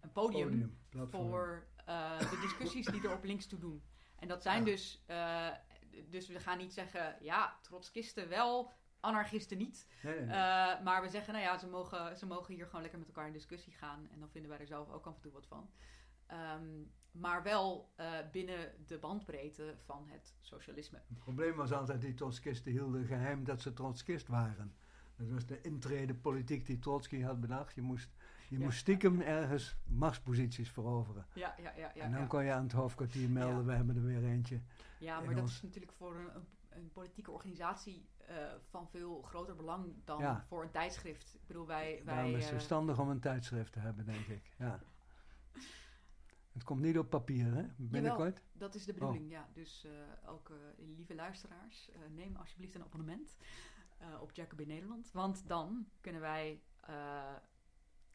een 0.00 0.12
podium 0.12 0.76
podium, 0.90 1.10
voor 1.10 1.66
de 1.78 2.38
discussies 2.40 2.86
die 2.86 3.02
er 3.02 3.12
op 3.12 3.24
links 3.24 3.46
toe 3.46 3.58
doen. 3.58 3.82
En 4.18 4.28
dat 4.28 4.42
zijn 4.42 4.58
Ja. 4.58 4.64
dus, 4.64 5.02
eh, 5.06 5.48
dus 6.10 6.28
we 6.28 6.40
gaan 6.40 6.58
niet 6.58 6.72
zeggen, 6.72 7.16
ja, 7.20 7.58
trotskisten 7.62 8.28
wel, 8.28 8.72
anarchisten 9.00 9.58
niet. 9.58 9.88
Nee, 10.02 10.14
nee, 10.14 10.24
nee. 10.24 10.36
Eh, 10.36 10.82
maar 10.82 11.02
we 11.02 11.08
zeggen, 11.08 11.32
nou 11.32 11.44
ja, 11.44 11.58
ze 11.58 11.68
mogen, 11.68 12.16
ze 12.16 12.26
mogen 12.26 12.54
hier 12.54 12.64
gewoon 12.66 12.80
lekker 12.80 12.98
met 12.98 13.08
elkaar 13.08 13.26
in 13.26 13.32
discussie 13.32 13.72
gaan. 13.72 14.08
En 14.12 14.20
dan 14.20 14.30
vinden 14.30 14.50
wij 14.50 14.60
er 14.60 14.66
zelf 14.66 14.90
ook 14.90 15.06
af 15.06 15.14
en 15.14 15.20
toe 15.20 15.32
wat 15.32 15.46
van. 15.46 15.70
Ehm, 16.26 16.82
maar 17.10 17.42
wel 17.42 17.92
eh, 17.96 18.12
binnen 18.32 18.74
de 18.86 18.98
bandbreedte 18.98 19.74
van 19.84 20.08
het 20.08 20.34
socialisme. 20.40 20.98
Het 21.08 21.18
probleem 21.18 21.56
was 21.56 21.72
altijd, 21.72 22.00
die 22.00 22.14
Trotskisten 22.14 22.72
hielden 22.72 23.04
geheim 23.04 23.44
dat 23.44 23.60
ze 23.62 23.72
Trotskist 23.72 24.28
waren. 24.28 24.76
Dat 25.16 25.28
was 25.28 25.46
de 25.46 25.60
intrede 25.60 26.14
politiek 26.14 26.66
die 26.66 26.78
Trotsky 26.78 27.20
had 27.22 27.40
bedacht. 27.40 27.74
Je 27.74 27.82
moest, 27.82 28.14
je 28.48 28.58
Ja. 28.58 28.64
moest 28.64 28.78
stiekem 28.78 29.20
ergens 29.20 29.76
machtsposities 29.86 30.70
veroveren. 30.70 31.26
Ja, 31.34 31.54
ja, 31.62 31.72
ja. 31.76 31.90
ja, 31.94 32.02
en 32.02 32.12
dan 32.12 32.26
kon 32.26 32.44
je 32.44 32.52
aan 32.52 32.62
het 32.62 32.72
hoofdkwartier 32.72 33.30
melden, 33.30 33.66
we 33.66 33.72
hebben 33.72 33.96
er 33.96 34.04
weer 34.04 34.24
eentje. 34.24 34.60
Ja, 34.98 35.18
in 35.18 35.24
maar 35.24 35.34
dat 35.34 35.42
ons- 35.42 35.54
is 35.54 35.62
natuurlijk 35.62 35.92
voor 35.92 36.16
een, 36.16 36.46
een, 36.68 36.90
politieke 36.92 37.30
organisatie 37.30 38.08
eh, 38.26 38.36
van 38.68 38.88
veel 38.88 39.22
groter 39.22 39.56
belang 39.56 39.94
dan 40.04 40.42
voor 40.46 40.62
een 40.62 40.70
tijdschrift. 40.70 41.34
Ik 41.34 41.46
bedoel, 41.46 41.66
wij... 41.66 42.02
wij 42.04 42.14
Daarom 42.14 42.30
is 42.34 42.36
het 42.36 42.44
eh, 42.44 42.50
verstandig 42.52 42.98
om 42.98 43.08
een 43.08 43.20
tijdschrift 43.20 43.72
te 43.72 43.78
hebben, 43.78 44.04
denk 44.04 44.26
ik. 44.26 44.50
Ja. 44.58 44.80
Het 46.52 46.64
komt 46.64 46.80
niet 46.82 46.98
op 46.98 47.10
papier, 47.10 47.54
hè? 47.54 47.64
Binnenkort? 47.76 48.42
dat 48.52 48.74
is 48.74 48.84
de 48.84 48.92
bedoeling, 48.92 49.30
ja. 49.30 49.48
Dus 49.52 49.84
eh, 49.84 50.30
ook 50.30 50.52
lieve 50.76 51.14
luisteraars, 51.14 51.90
neem 52.14 52.36
alsjeblieft 52.36 52.74
een 52.74 52.82
abonnement 52.82 53.36
op 54.20 54.32
Jacobin 54.32 54.68
Nederland. 54.68 55.10
Want 55.12 55.48
dan 55.48 55.88
kunnen 56.00 56.20
wij 56.20 56.62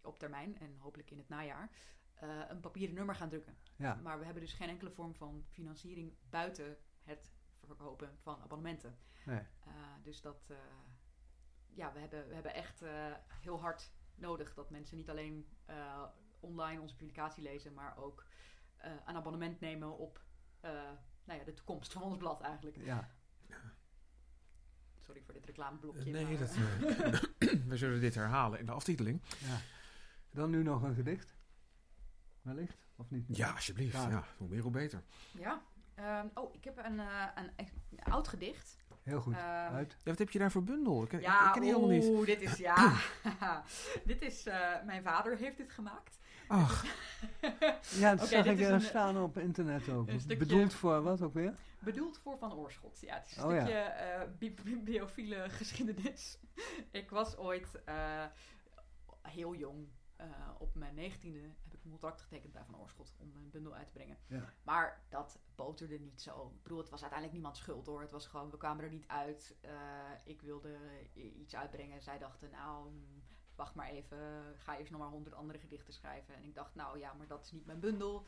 op 0.04 0.20
termijn, 0.20 0.60
en 0.60 0.78
hopelijk 0.78 1.12
in 1.12 1.18
het 1.18 1.30
najaar, 1.30 1.70
eh, 2.14 2.42
een 2.48 2.60
papieren 2.60 2.96
nummer 2.96 3.16
gaan 3.16 3.30
drukken. 3.30 3.58
Ja. 3.76 3.96
Maar 3.96 4.20
we 4.20 4.26
hebben 4.26 4.44
dus 4.44 4.54
geen 4.54 4.70
enkele 4.70 4.92
vorm 4.92 5.16
van 5.16 5.46
financiering 5.50 6.14
buiten 6.30 6.78
het 7.04 7.32
verkopen 7.66 8.18
van 8.22 8.42
abonnementen. 8.42 8.98
Nee. 9.26 9.40
Uh, 9.68 9.74
dus 10.04 10.22
dat, 10.22 10.48
uh, 10.52 10.58
ja, 11.68 11.94
we 11.94 12.00
hebben, 12.00 12.28
we 12.28 12.34
hebben 12.34 12.54
echt 12.54 12.82
uh, 12.82 13.14
heel 13.28 13.60
hard 13.60 13.92
nodig 14.16 14.54
dat 14.54 14.70
mensen 14.70 14.98
niet 14.98 15.10
alleen 15.10 15.48
uh, 15.70 16.04
online 16.40 16.82
onze 16.82 16.96
publicatie 16.96 17.44
lezen, 17.44 17.74
maar 17.74 17.98
ook 17.98 18.26
uh, 18.86 18.92
een 19.06 19.16
abonnement 19.16 19.60
nemen 19.60 19.98
op 19.98 20.22
uh, 20.66 20.72
nou 21.24 21.40
ja, 21.40 21.46
de 21.46 21.54
toekomst 21.54 21.94
van 21.94 22.02
ons 22.02 22.18
blad 22.18 22.42
eigenlijk. 22.42 22.78
Ja. 22.78 23.10
Sorry 25.00 25.22
voor 25.22 25.34
dit 25.34 25.46
reclameblokje. 25.46 26.12
nee, 26.12 26.26
maar, 26.26 26.38
dat, 26.38 26.52
we 27.72 27.78
zullen 27.78 28.00
dit 28.00 28.16
herhalen 28.16 28.60
in 28.60 28.66
de 28.66 28.72
aftiteling. 28.72 29.22
ja. 29.40 29.60
Dan 30.34 30.50
nu 30.50 30.64
nog 30.64 30.82
een 30.84 30.96
gedicht? 30.96 31.36
Wellicht? 32.42 32.88
Of 32.96 33.10
niet? 33.10 33.26
Ja, 33.38 33.52
alsjeblieft. 33.52 33.94
Ja. 33.94 34.10
ja 34.10 34.24
hoe 34.38 34.48
meer, 34.48 34.62
hoe 34.62 34.72
beter. 34.72 35.04
Ja. 35.32 35.62
Um, 36.00 36.32
oh, 36.34 36.54
ik 36.56 36.64
heb 36.64 36.78
een, 36.78 37.00
een, 37.00 37.52
een 37.58 38.04
oud 38.04 38.28
gedicht. 38.28 38.78
Heel 39.02 39.22
goed. 39.22 39.34
Um, 39.34 39.40
Uit. 39.40 39.92
Ja, 39.92 40.10
wat 40.10 40.20
heb 40.20 40.30
je 40.30 40.40
daar 40.40 40.52
voor 40.52 40.64
bundel? 40.64 41.04
Ik, 41.04 41.22
ja, 41.22 41.46
ik 41.48 41.52
ken 41.52 41.62
die 41.62 41.70
helemaal 41.74 41.92
niet. 41.96 42.04
Oeh, 42.06 42.26
dit 42.26 42.42
is, 42.42 42.58
ja. 42.58 42.94
dit 44.06 44.22
is, 44.22 44.48
uh, 44.48 44.84
mijn 44.86 45.04
vader 45.04 45.38
heeft 45.38 45.58
dit 45.58 45.72
gemaakt. 45.72 46.20
Ach. 46.48 46.86
ja, 48.00 48.16
dat 48.16 48.20
Oké, 48.26 48.28
zag 48.28 48.46
ik 48.46 48.60
er 48.60 48.72
een- 48.72 48.82
staan 48.82 49.18
op 49.22 49.38
internet 49.38 49.90
ook. 49.90 50.08
een 50.08 50.20
stukje- 50.20 50.38
Bedoeld 50.46 50.74
voor 50.74 51.02
wat 51.02 51.22
ook 51.22 51.34
weer? 51.34 51.56
Bedoeld 51.80 52.18
voor 52.18 52.38
Van 52.38 52.54
Oorschot. 52.54 53.00
Ja, 53.02 53.16
het 53.16 53.26
is 53.32 53.38
een 53.38 53.44
Oh, 53.44 53.52
ja. 53.52 53.60
stukje 53.60 53.80
eh, 53.80 54.22
bi- 54.40 54.54
bibliofiele 54.64 55.50
geschiedenis. 55.60 56.40
ik 56.92 57.10
was 57.10 57.38
ooit 57.38 57.82
eh, 57.86 58.26
heel 59.22 59.56
jong. 59.56 59.88
Eh, 60.16 60.28
op 60.58 60.76
mijn 60.76 60.96
negentiende 60.96 61.40
heb 61.40 61.74
ik 61.74 61.84
een 61.84 61.90
contract 61.90 62.22
getekend 62.22 62.54
bij 62.54 62.64
Van 62.64 62.80
Oorschot 62.80 63.16
om 63.18 63.36
een 63.36 63.50
bundel 63.50 63.76
uit 63.76 63.88
te 63.88 63.94
brengen. 63.94 64.18
Ja. 64.28 64.54
Maar 64.64 65.04
dat 65.10 65.40
boterde 65.56 66.00
niet 66.00 66.22
zo. 66.22 66.52
Ik 66.56 66.64
bedoel, 66.64 66.78
het 66.78 66.90
was 66.90 67.02
uiteindelijk 67.02 67.40
niemands 67.40 67.60
schuld 67.60 67.86
hoor. 67.86 68.02
Het 68.02 68.12
was 68.12 68.28
gewoon, 68.28 68.50
we 68.50 68.58
kwamen 68.58 68.84
er 68.84 68.90
niet 68.90 69.08
uit. 69.08 69.56
Eh, 69.62 69.72
ik 70.24 70.42
wilde 70.42 70.78
iets 71.14 71.56
uitbrengen. 71.56 72.02
Zij 72.02 72.18
dachten, 72.18 72.50
nou, 72.50 72.90
mm, 72.90 73.24
wacht 73.56 73.76
maar 73.76 73.90
even. 73.90 74.18
Ga 74.58 74.78
eerst 74.78 74.92
nog 74.92 75.00
maar 75.00 75.10
honderd 75.10 75.36
andere 75.36 75.60
gedichten 75.60 75.94
schrijven. 75.94 76.36
En 76.36 76.44
ik 76.44 76.56
dacht, 76.56 76.76
nou 76.76 77.00
ja, 77.00 77.14
maar 77.14 77.28
dat 77.28 77.44
is 77.44 77.52
niet 77.52 77.66
mijn 77.66 77.80
bundel. 77.80 78.28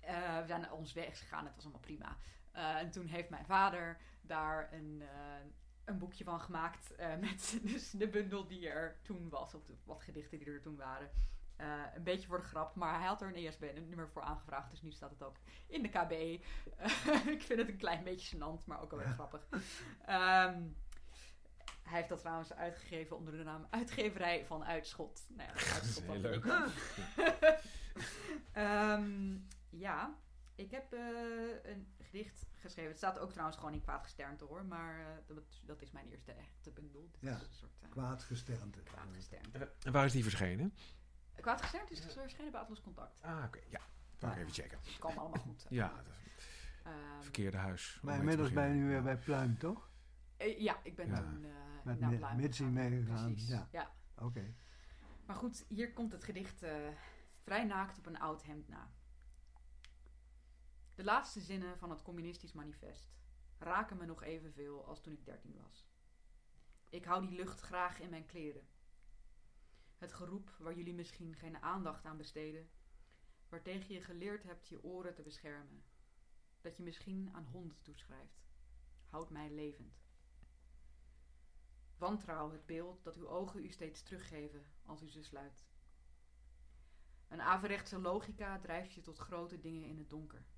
Eh, 0.00 0.40
we 0.40 0.46
zijn 0.46 0.72
ons 0.72 0.92
weg 0.92 1.18
gegaan. 1.18 1.44
Het 1.44 1.54
was 1.54 1.64
allemaal 1.64 1.80
prima. 1.80 2.16
En 2.52 2.90
toen 2.90 3.06
heeft 3.06 3.30
mijn 3.30 3.46
vader 3.46 4.00
daar 4.20 4.72
een, 4.72 5.02
een 5.84 5.98
boekje 5.98 6.24
van 6.24 6.40
gemaakt. 6.40 6.94
eh, 6.94 7.16
met 7.30 7.60
dus 7.62 7.90
de 7.90 8.08
bundel 8.08 8.46
die 8.46 8.68
er 8.68 8.98
toen 9.02 9.28
was. 9.28 9.54
Of 9.54 9.64
de, 9.64 9.74
wat 9.84 10.02
gedichten 10.02 10.38
die 10.38 10.50
er 10.50 10.62
toen 10.62 10.76
waren. 10.76 11.10
Eh, 11.56 11.82
een 11.94 12.02
beetje 12.02 12.28
voor 12.28 12.38
de 12.38 12.44
grap, 12.44 12.74
maar 12.74 12.98
hij 12.98 13.06
had 13.06 13.22
er 13.22 13.28
een 13.28 13.46
ESBN-nummer 13.46 14.08
voor 14.08 14.22
aangevraagd, 14.22 14.70
dus 14.70 14.82
nu 14.82 14.92
staat 14.92 15.10
het 15.10 15.22
ook 15.22 15.36
in 15.66 15.82
de 15.82 15.88
KB. 15.88 16.12
Eh, 16.12 17.26
ik 17.36 17.42
vind 17.42 17.58
het 17.58 17.68
een 17.68 17.76
klein 17.76 18.04
beetje 18.04 18.36
gênant, 18.36 18.64
maar 18.64 18.82
ook 18.82 18.90
wel 18.90 18.98
weer 18.98 19.08
grappig. 19.08 19.46
Ehm, 20.06 20.62
hij 21.82 21.96
heeft 21.96 22.08
dat 22.08 22.20
trouwens 22.20 22.52
uitgegeven 22.52 23.16
onder 23.16 23.36
de 23.36 23.42
naam 23.42 23.66
Uitgeverij 23.70 24.46
van 24.46 24.64
Uitschot. 24.64 25.26
Nou 25.28 25.48
ja, 25.48 25.54
Uitschot 25.74 26.04
heel 26.04 26.20
dan 26.20 26.30
leuk. 26.30 26.44
Ehm, 28.52 29.38
ja, 29.68 30.18
ik 30.54 30.70
heb 30.70 30.92
een 31.62 31.86
gedicht 32.12 32.46
geschreven. 32.60 32.90
Het 32.90 32.98
staat 32.98 33.18
ook 33.18 33.30
trouwens 33.30 33.58
gewoon 33.58 33.72
in 33.74 33.80
kwaad 33.80 34.02
gesternte 34.04 34.44
hoor, 34.44 34.64
maar 34.64 35.00
eh, 35.00 35.06
dat, 35.26 35.60
dat 35.64 35.82
is 35.82 35.90
mijn 35.90 36.08
eerste 36.08 36.32
echte 36.32 36.70
bundel. 36.70 37.08
Dit 37.12 37.20
Ja. 37.20 37.36
is 37.36 37.42
een 37.42 37.52
soort 37.52 37.82
uh, 37.82 37.90
Kwaadgesternte. 37.90 38.80
kwaad 38.80 39.08
gesternte. 39.12 39.72
En 39.82 39.92
waar 39.92 40.04
is 40.04 40.12
die 40.12 40.22
verschenen? 40.22 40.74
Kwaad 41.40 41.60
gesternte 41.62 41.92
is 41.92 42.00
verschenen 42.12 42.52
bij 42.52 42.60
Atlas 42.60 42.80
Contact. 42.80 43.22
Ah, 43.22 43.44
oké. 43.46 43.58
Ja. 43.70 43.80
Ik 44.16 44.28
Ah. 44.28 44.36
even 44.38 44.52
checken. 44.52 44.78
Het 44.84 44.98
kan 44.98 45.16
allemaal 45.18 45.40
goed. 45.40 45.66
Ja, 45.80 45.88
dat 45.96 46.06
is 46.06 46.20
Ehm, 46.82 47.22
verkeerde 47.22 47.56
huis. 47.56 47.98
Maar 48.02 48.18
inmiddels 48.18 48.52
ben 48.52 48.68
je 48.68 48.74
nu 48.74 48.86
weer 48.86 48.96
Ja. 48.96 49.02
bij 49.02 49.16
Pluim, 49.18 49.58
toch? 49.58 49.90
eh, 50.36 50.60
ja, 50.60 50.80
ik 50.82 50.96
ben 50.96 51.06
Ja. 51.06 51.16
toen 51.16 51.44
eh 51.44 51.50
Met 51.84 52.00
naar 52.00 52.14
Pluim 52.16 52.36
Mitzi 52.36 52.64
meegegaan, 52.64 53.34
ja. 53.70 53.90
Oké. 54.16 54.54
Maar 55.26 55.36
goed, 55.36 55.64
hier 55.68 55.92
komt 55.92 56.12
het 56.12 56.24
gedicht 56.24 56.62
eh, 56.62 56.74
vrij 57.42 57.64
naakt 57.64 57.98
op 57.98 58.06
een 58.06 58.18
oud 58.18 58.42
hemd 58.42 58.68
na. 58.68 58.90
De 60.94 61.04
laatste 61.04 61.40
zinnen 61.40 61.78
van 61.78 61.90
het 61.90 62.02
communistisch 62.02 62.52
manifest 62.52 63.12
raken 63.58 63.96
me 63.96 64.06
nog 64.06 64.22
evenveel 64.22 64.86
als 64.86 65.00
toen 65.00 65.12
ik 65.12 65.24
dertien 65.24 65.56
was. 65.62 65.86
Ik 66.88 67.04
hou 67.04 67.26
die 67.26 67.36
lucht 67.36 67.60
graag 67.60 68.00
in 68.00 68.10
mijn 68.10 68.26
kleren. 68.26 68.68
Het 69.96 70.12
geroep 70.12 70.50
waar 70.58 70.74
jullie 70.74 70.94
misschien 70.94 71.36
geen 71.36 71.62
aandacht 71.62 72.04
aan 72.04 72.16
besteden, 72.16 72.70
waartegen 73.48 73.94
je 73.94 74.00
geleerd 74.00 74.42
hebt 74.42 74.68
je 74.68 74.82
oren 74.82 75.14
te 75.14 75.22
beschermen, 75.22 75.84
dat 76.60 76.76
je 76.76 76.82
misschien 76.82 77.30
aan 77.32 77.46
honden 77.46 77.80
toeschrijft, 77.82 78.44
houdt 79.06 79.30
mij 79.30 79.50
levend. 79.50 80.02
Wantrouw 81.96 82.50
het 82.50 82.66
beeld 82.66 83.04
dat 83.04 83.16
uw 83.16 83.28
ogen 83.28 83.64
u 83.64 83.70
steeds 83.70 84.02
teruggeven 84.02 84.66
als 84.84 85.02
u 85.02 85.10
ze 85.10 85.22
sluit. 85.22 85.66
Een 87.28 87.40
averechtse 87.40 87.98
logica 87.98 88.58
drijft 88.58 88.92
je 88.92 89.00
tot 89.00 89.18
grote 89.18 89.60
dingen 89.60 89.88
in 89.88 89.98
het 89.98 90.10
donker. 90.10 90.51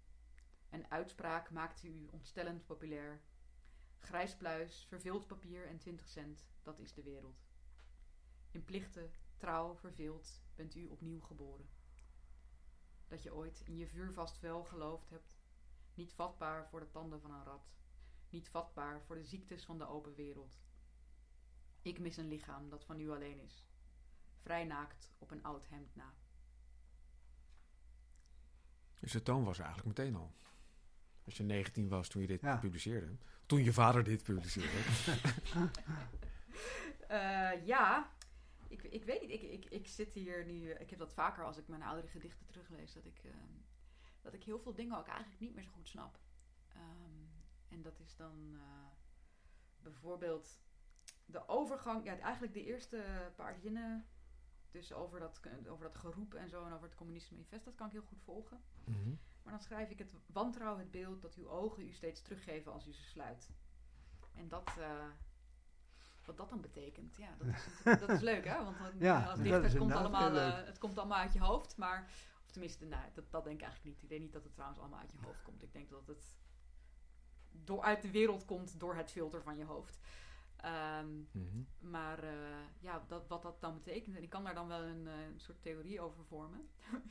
Een 0.75 0.91
uitspraak 0.91 1.51
maakt 1.51 1.83
u 1.83 2.09
ontstellend 2.11 2.67
populair. 2.67 3.21
Grijs 3.99 4.37
pluis, 4.37 4.85
verveeld 4.89 5.27
papier 5.27 5.67
en 5.67 5.79
20 5.79 6.09
cent, 6.09 6.47
dat 6.63 6.79
is 6.79 6.93
de 6.93 7.03
wereld. 7.03 7.47
In 8.51 8.65
plichten, 8.65 9.11
trouw, 9.37 9.77
verveeld, 9.77 10.43
bent 10.55 10.75
u 10.75 10.87
opnieuw 10.87 11.21
geboren. 11.21 11.69
Dat 13.09 13.23
je 13.23 13.35
ooit 13.35 13.63
in 13.65 13.77
je 13.77 13.87
vuurvast 13.87 14.39
vel 14.39 14.65
geloofd 14.65 15.11
hebt, 15.11 15.37
niet 15.95 16.13
vatbaar 16.13 16.69
voor 16.69 16.81
de 16.81 16.91
tanden 16.91 17.21
van 17.21 17.31
een 17.31 17.45
rat, 17.45 17.73
niet 18.29 18.49
vatbaar 18.49 19.03
voor 19.03 19.17
de 19.17 19.25
ziektes 19.25 19.65
van 19.65 19.79
de 19.79 19.87
open 19.87 20.15
wereld. 20.15 20.63
Ik 21.83 21.99
mis 21.99 22.17
een 22.17 22.29
lichaam 22.29 22.69
dat 22.69 22.85
van 22.85 23.01
u 23.01 23.11
alleen 23.11 23.41
is. 23.41 23.67
Vrij 24.41 24.65
naakt 24.65 25.13
op 25.19 25.31
een 25.31 25.43
oud 25.43 25.69
hemd 25.69 25.95
na. 25.95 26.15
Dus 29.01 29.13
de 29.13 29.23
toon 29.23 29.45
was 29.45 29.59
eigenlijk 29.59 29.87
meteen 29.99 30.17
al. 30.17 30.33
Als 31.25 31.37
je 31.37 31.43
19 31.43 31.89
was 31.89 32.09
toen 32.09 32.21
je 32.23 32.29
dit 32.29 32.41
Ja. 32.41 32.57
publiceerde. 32.57 33.17
Toen 33.47 33.63
je 33.65 33.73
vader 33.73 34.05
dit 34.05 34.23
publiceerde. 34.23 34.71
Eh, 37.09 37.67
ja, 37.67 38.11
ik, 38.69 38.83
ik 38.83 39.05
weet 39.05 39.21
niet. 39.21 39.31
Ik, 39.31 39.43
ik, 39.43 39.65
ik 39.65 39.87
zit 39.87 40.13
hier 40.15 40.45
nu. 40.47 40.71
Ik 40.71 40.91
heb 40.91 40.99
dat 40.99 41.13
vaker 41.15 41.45
als 41.45 41.57
ik 41.57 41.69
mijn 41.69 41.83
oudere 41.83 42.09
gedichten 42.09 42.47
teruglees. 42.47 42.93
Dat 42.93 43.05
ik, 43.05 43.21
ehm, 43.25 43.53
dat 44.23 44.35
ik 44.35 44.43
heel 44.45 44.59
veel 44.59 44.75
dingen 44.75 44.99
ook 44.99 45.07
eigenlijk 45.07 45.41
niet 45.41 45.55
meer 45.55 45.63
zo 45.65 45.71
goed 45.71 45.89
snap. 45.89 46.19
Ehm, 46.69 47.25
en 47.69 47.83
dat 47.83 48.01
is 48.01 48.17
dan 48.17 48.55
eh, 48.55 48.63
bijvoorbeeld 49.83 50.61
de 51.27 51.49
overgang. 51.49 52.05
Ja, 52.05 52.19
eigenlijk 52.19 52.53
de 52.55 52.65
eerste 52.65 53.05
paar 53.37 53.57
zinnen. 53.59 54.07
Dus 54.71 54.93
over 54.93 55.19
dat, 55.21 55.41
over 55.69 55.85
dat 55.85 55.97
geroep 55.97 56.35
en 56.35 56.49
zo 56.49 56.65
en 56.65 56.73
over 56.73 56.87
het 56.87 56.95
communistische 56.97 57.35
manifest. 57.37 57.65
Dat 57.65 57.75
kan 57.75 57.87
ik 57.87 57.93
heel 57.93 58.03
goed 58.09 58.23
volgen. 58.25 58.61
Mhm. 58.85 59.15
Maar 59.45 59.53
dan 59.53 59.63
schrijf 59.63 59.91
ik 59.91 59.99
het 59.99 60.13
wantrouw 60.27 60.79
het 60.79 60.91
beeld 60.91 61.23
dat 61.23 61.35
uw 61.35 61.49
ogen 61.49 61.83
u 61.87 61.93
steeds 61.93 62.23
teruggeven 62.23 62.73
als 62.73 62.87
u 62.87 62.93
ze 62.93 63.03
sluit. 63.05 63.51
En 64.35 64.49
dat, 64.49 64.75
eh, 64.79 65.07
wat 66.25 66.37
dat 66.37 66.49
dan 66.51 66.61
betekent, 66.61 67.17
ja, 67.17 67.35
dat 67.39 67.47
is, 67.47 67.67
dat 68.01 68.09
is 68.09 68.21
leuk, 68.21 68.45
hè? 68.45 68.65
Want 68.65 68.77
Ja, 68.99 69.25
als 69.31 69.39
dichter, 69.41 69.63
het, 69.63 69.77
komt 69.77 69.93
allemaal, 69.93 70.37
eh, 70.37 70.65
het 70.67 70.79
komt 70.79 70.99
allemaal 70.99 71.19
uit 71.19 71.33
je 71.33 71.41
hoofd. 71.41 71.77
Maar, 71.77 72.11
of 72.45 72.51
tenminste, 72.51 72.85
nou, 72.87 73.05
dat, 73.15 73.31
dat 73.31 73.45
denk 73.45 73.57
ik 73.57 73.63
eigenlijk 73.63 73.95
niet. 73.95 74.03
Ik 74.03 74.09
denk 74.09 74.21
niet 74.21 74.33
dat 74.33 74.45
het 74.45 74.53
trouwens 74.53 74.81
allemaal 74.81 75.01
uit 75.01 75.13
je 75.13 75.19
hoofd 75.25 75.43
komt. 75.43 75.63
Ik 75.63 75.73
denk 75.73 75.91
dat 75.91 76.07
het 76.07 76.37
door, 77.51 77.83
uit 77.83 78.03
de 78.03 78.11
wereld 78.11 78.45
komt 78.45 78.81
door 78.81 78.97
het 78.97 79.11
filter 79.11 79.43
van 79.43 79.57
je 79.57 79.65
hoofd. 79.65 79.99
Ehm, 80.57 81.19
Mhm. 81.31 81.63
maar 81.79 82.23
eh, 82.23 82.67
ja, 82.81 83.05
dat, 83.07 83.29
wat 83.29 83.43
dat 83.43 83.61
dan 83.61 83.75
betekent. 83.75 84.17
En 84.17 84.23
ik 84.23 84.31
kan 84.31 84.45
daar 84.45 84.55
dan 84.55 84.69
wel 84.69 84.83
een, 84.83 85.07
eh, 85.07 85.21
een 85.25 85.41
soort 85.41 85.63
theorie 85.63 86.01
over 86.01 86.25
vormen. 86.25 86.69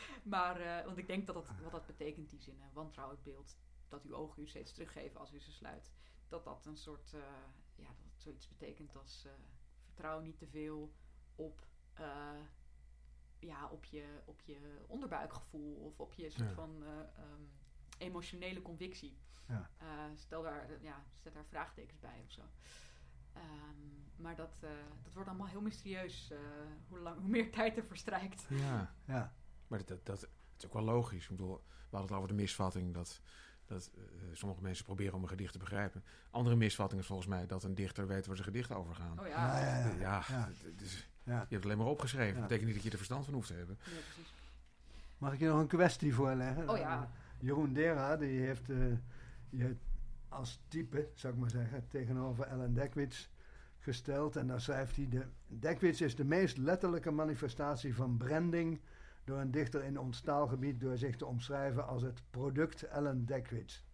maar, 0.34 0.60
eh, 0.60 0.84
want 0.84 0.98
ik 0.98 1.06
denk 1.06 1.26
dat 1.26 1.34
dat, 1.34 1.48
wat 1.62 1.70
dat 1.72 1.86
betekent, 1.86 2.30
die 2.30 2.40
zin, 2.40 2.60
een 2.60 2.72
wantrouwend 2.72 3.22
beeld. 3.22 3.56
Dat 3.88 4.04
uw 4.04 4.14
ogen 4.14 4.42
u 4.42 4.46
steeds 4.46 4.72
teruggeven 4.72 5.20
als 5.20 5.32
u 5.32 5.40
ze 5.40 5.52
sluit. 5.52 5.92
Dat 6.28 6.44
dat 6.44 6.66
een 6.66 6.76
soort, 6.76 7.12
eh, 7.14 7.20
ja, 7.76 7.86
dat 7.86 8.04
het 8.12 8.22
zoiets 8.22 8.48
betekent 8.48 8.96
als 8.96 9.24
eh, 9.24 9.32
vertrouw 9.84 10.20
niet 10.20 10.38
te 10.38 10.46
veel 10.46 10.92
op, 11.34 11.66
ja, 13.38 13.68
op, 13.70 13.84
je, 13.84 14.20
op 14.24 14.40
je 14.40 14.84
onderbuikgevoel. 14.86 15.74
Of 15.74 16.00
op 16.00 16.12
je 16.12 16.30
soort 16.30 16.48
Ja. 16.48 16.54
van 16.54 16.82
eh, 16.84 16.98
ehm, 16.98 17.42
emotionele 17.98 18.62
convictie. 18.62 19.18
Ja. 19.48 19.70
Stel 20.14 20.42
daar, 20.42 20.82
ja, 20.82 21.04
zet 21.14 21.34
daar 21.34 21.44
vraagtekens 21.46 22.00
bij 22.00 22.22
of 22.24 22.30
zo. 22.30 22.42
Ehm, 23.32 24.22
maar 24.22 24.36
dat, 24.36 24.60
dat 25.02 25.12
wordt 25.14 25.28
allemaal 25.28 25.46
heel 25.46 25.60
mysterieus 25.60 26.32
hoe, 26.88 26.98
lang, 26.98 27.18
hoe 27.20 27.28
meer 27.28 27.50
tijd 27.58 27.76
er 27.76 27.84
verstrijkt. 27.84 28.46
Ja, 28.48 28.94
Ja, 29.06 29.34
maar 29.72 29.84
dat, 29.86 29.88
dat, 30.06 30.20
dat 30.20 30.28
is 30.58 30.66
ook 30.66 30.72
wel 30.72 30.82
logisch. 30.82 31.22
Ik 31.22 31.30
bedoel, 31.30 31.54
we 31.66 31.96
hadden 31.96 32.08
het 32.08 32.16
over 32.16 32.28
de 32.28 32.42
misvatting 32.42 32.94
dat, 32.94 33.20
dat 33.66 33.90
eh, 33.96 34.02
sommige 34.32 34.62
mensen 34.62 34.84
proberen 34.84 35.14
om 35.14 35.22
een 35.22 35.28
gedicht 35.28 35.52
te 35.52 35.58
begrijpen. 35.58 36.04
Andere 36.30 36.56
misvatting 36.56 37.00
is 37.00 37.06
volgens 37.06 37.28
mij 37.28 37.46
dat 37.46 37.64
een 37.64 37.74
dichter 37.74 38.06
weet 38.06 38.26
waar 38.26 38.36
zijn 38.36 38.48
gedichten 38.48 38.76
over 38.76 38.94
gaan. 38.94 39.20
Oh 39.20 39.26
ja, 39.26 39.58
ja, 39.60 39.78
ja, 39.78 39.86
Ja, 39.86 39.94
ja. 40.00 40.22
ja. 40.28 40.48
het 40.64 40.80
is- 40.80 41.08
ja. 41.24 41.32
je 41.32 41.38
hebt 41.38 41.50
het 41.50 41.64
alleen 41.64 41.78
maar 41.78 41.86
opgeschreven. 41.86 42.34
Ja. 42.34 42.38
Dat 42.40 42.42
betekent 42.42 42.66
niet 42.66 42.74
dat 42.74 42.84
je 42.84 42.90
er 42.90 42.96
verstand 42.96 43.24
van 43.24 43.34
hoeft 43.34 43.46
te 43.48 43.54
hebben. 43.54 43.78
Ja, 43.84 43.90
precies. 43.90 44.32
Mag 45.18 45.32
ik 45.32 45.38
je 45.38 45.46
nog 45.48 45.58
een 45.60 45.66
kwestie 45.66 46.14
voorleggen? 46.14 46.68
Oh 46.70 46.76
ja. 46.78 47.10
Jeroen 47.38 47.72
Dera, 47.72 48.16
die 48.16 48.40
heeft 48.40 48.70
eh, 48.70 48.76
je 49.50 49.76
als 50.28 50.60
type, 50.68 51.08
zou 51.14 51.32
ik 51.34 51.38
maar 51.40 51.50
zeggen, 51.50 51.88
tegenover 51.88 52.44
Ellen 52.46 52.74
Dekwits 52.74 53.30
gesteld. 53.78 54.36
En 54.36 54.46
daar 54.46 54.60
schrijft 54.60 54.96
hij, 54.96 55.08
de, 55.08 55.26
Dekwits 55.46 56.00
is 56.00 56.16
de 56.16 56.24
meest 56.24 56.56
letterlijke 56.56 57.10
manifestatie 57.10 57.94
van 57.94 58.16
branding 58.16 58.80
door 59.24 59.38
een 59.38 59.50
dichter 59.50 59.84
in 59.84 59.98
ons 59.98 60.20
taalgebied 60.20 60.80
door 60.80 60.96
zich 60.96 61.16
te 61.16 61.26
omschrijven 61.26 61.86
als 61.86 62.02
het 62.02 62.22
product 62.30 62.82
Ellen 62.82 63.24
Dekwits. 63.24 63.84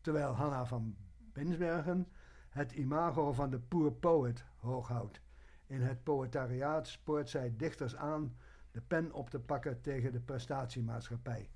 Terwijl 0.00 0.32
Hanna 0.32 0.66
van 0.66 0.96
Binsbergen 1.18 2.08
het 2.48 2.72
imago 2.72 3.32
van 3.32 3.50
de 3.50 3.58
poor 3.58 3.92
poet 3.92 4.44
hooghoudt. 4.56 5.20
In 5.66 5.80
het 5.80 6.02
poëtariaat 6.02 6.88
spoort 6.88 7.28
zij 7.28 7.56
dichters 7.56 7.96
aan 7.96 8.36
de 8.70 8.80
pen 8.80 9.12
op 9.12 9.30
te 9.30 9.40
pakken 9.40 9.80
tegen 9.80 10.12
de 10.12 10.20
prestatiemaatschappij. 10.20 11.50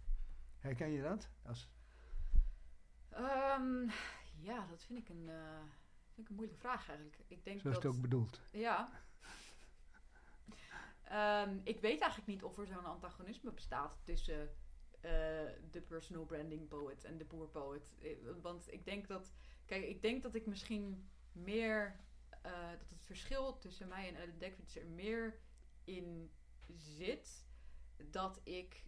Herken 0.59 0.91
je 0.91 1.03
dat? 1.03 1.29
Als, 1.43 1.71
Ehm, 3.13 3.89
ja, 4.41 4.67
dat 4.71 4.85
vind 4.85 4.99
ik, 4.99 5.09
een, 5.09 5.29
eh, 5.29 5.61
vind 6.15 6.27
ik 6.27 6.29
een 6.29 6.35
moeilijke 6.35 6.61
vraag 6.61 6.89
eigenlijk. 6.89 7.19
Ik 7.27 7.45
denk 7.45 7.61
zo 7.61 7.69
is 7.69 7.75
dat... 7.75 7.83
het 7.83 7.95
ook 7.95 8.01
bedoeld. 8.01 8.41
Ja. 8.53 8.91
Ehm, 11.13 11.59
ik 11.63 11.81
weet 11.81 12.01
eigenlijk 12.01 12.31
niet 12.31 12.43
of 12.43 12.59
er 12.59 12.67
zo'n 12.67 12.85
antagonisme 12.85 13.51
bestaat 13.51 14.01
tussen 14.03 14.51
eh, 15.01 15.11
de 15.71 15.81
personal 15.87 16.25
branding 16.25 16.69
poet 16.69 17.05
en 17.05 17.19
de 17.19 17.25
poor 17.25 17.49
poet. 17.49 17.95
Eh, 18.03 18.17
Want 18.43 18.73
ik 18.73 18.85
denk 18.85 19.09
dat, 19.09 19.33
kijk, 19.65 19.85
ik 19.85 20.03
denk 20.03 20.23
dat 20.23 20.35
ik 20.35 20.47
misschien 20.47 21.09
meer, 21.33 22.01
eh, 22.43 22.71
dat 22.79 22.91
het 22.91 23.05
verschil 23.05 23.59
tussen 23.59 23.89
mij 23.89 24.09
en 24.09 24.15
Ellen 24.15 24.39
Dekwits 24.39 24.77
er 24.77 24.87
meer 24.87 25.39
in 25.85 26.31
zit 26.75 27.47
dat 28.11 28.41
ik, 28.43 28.85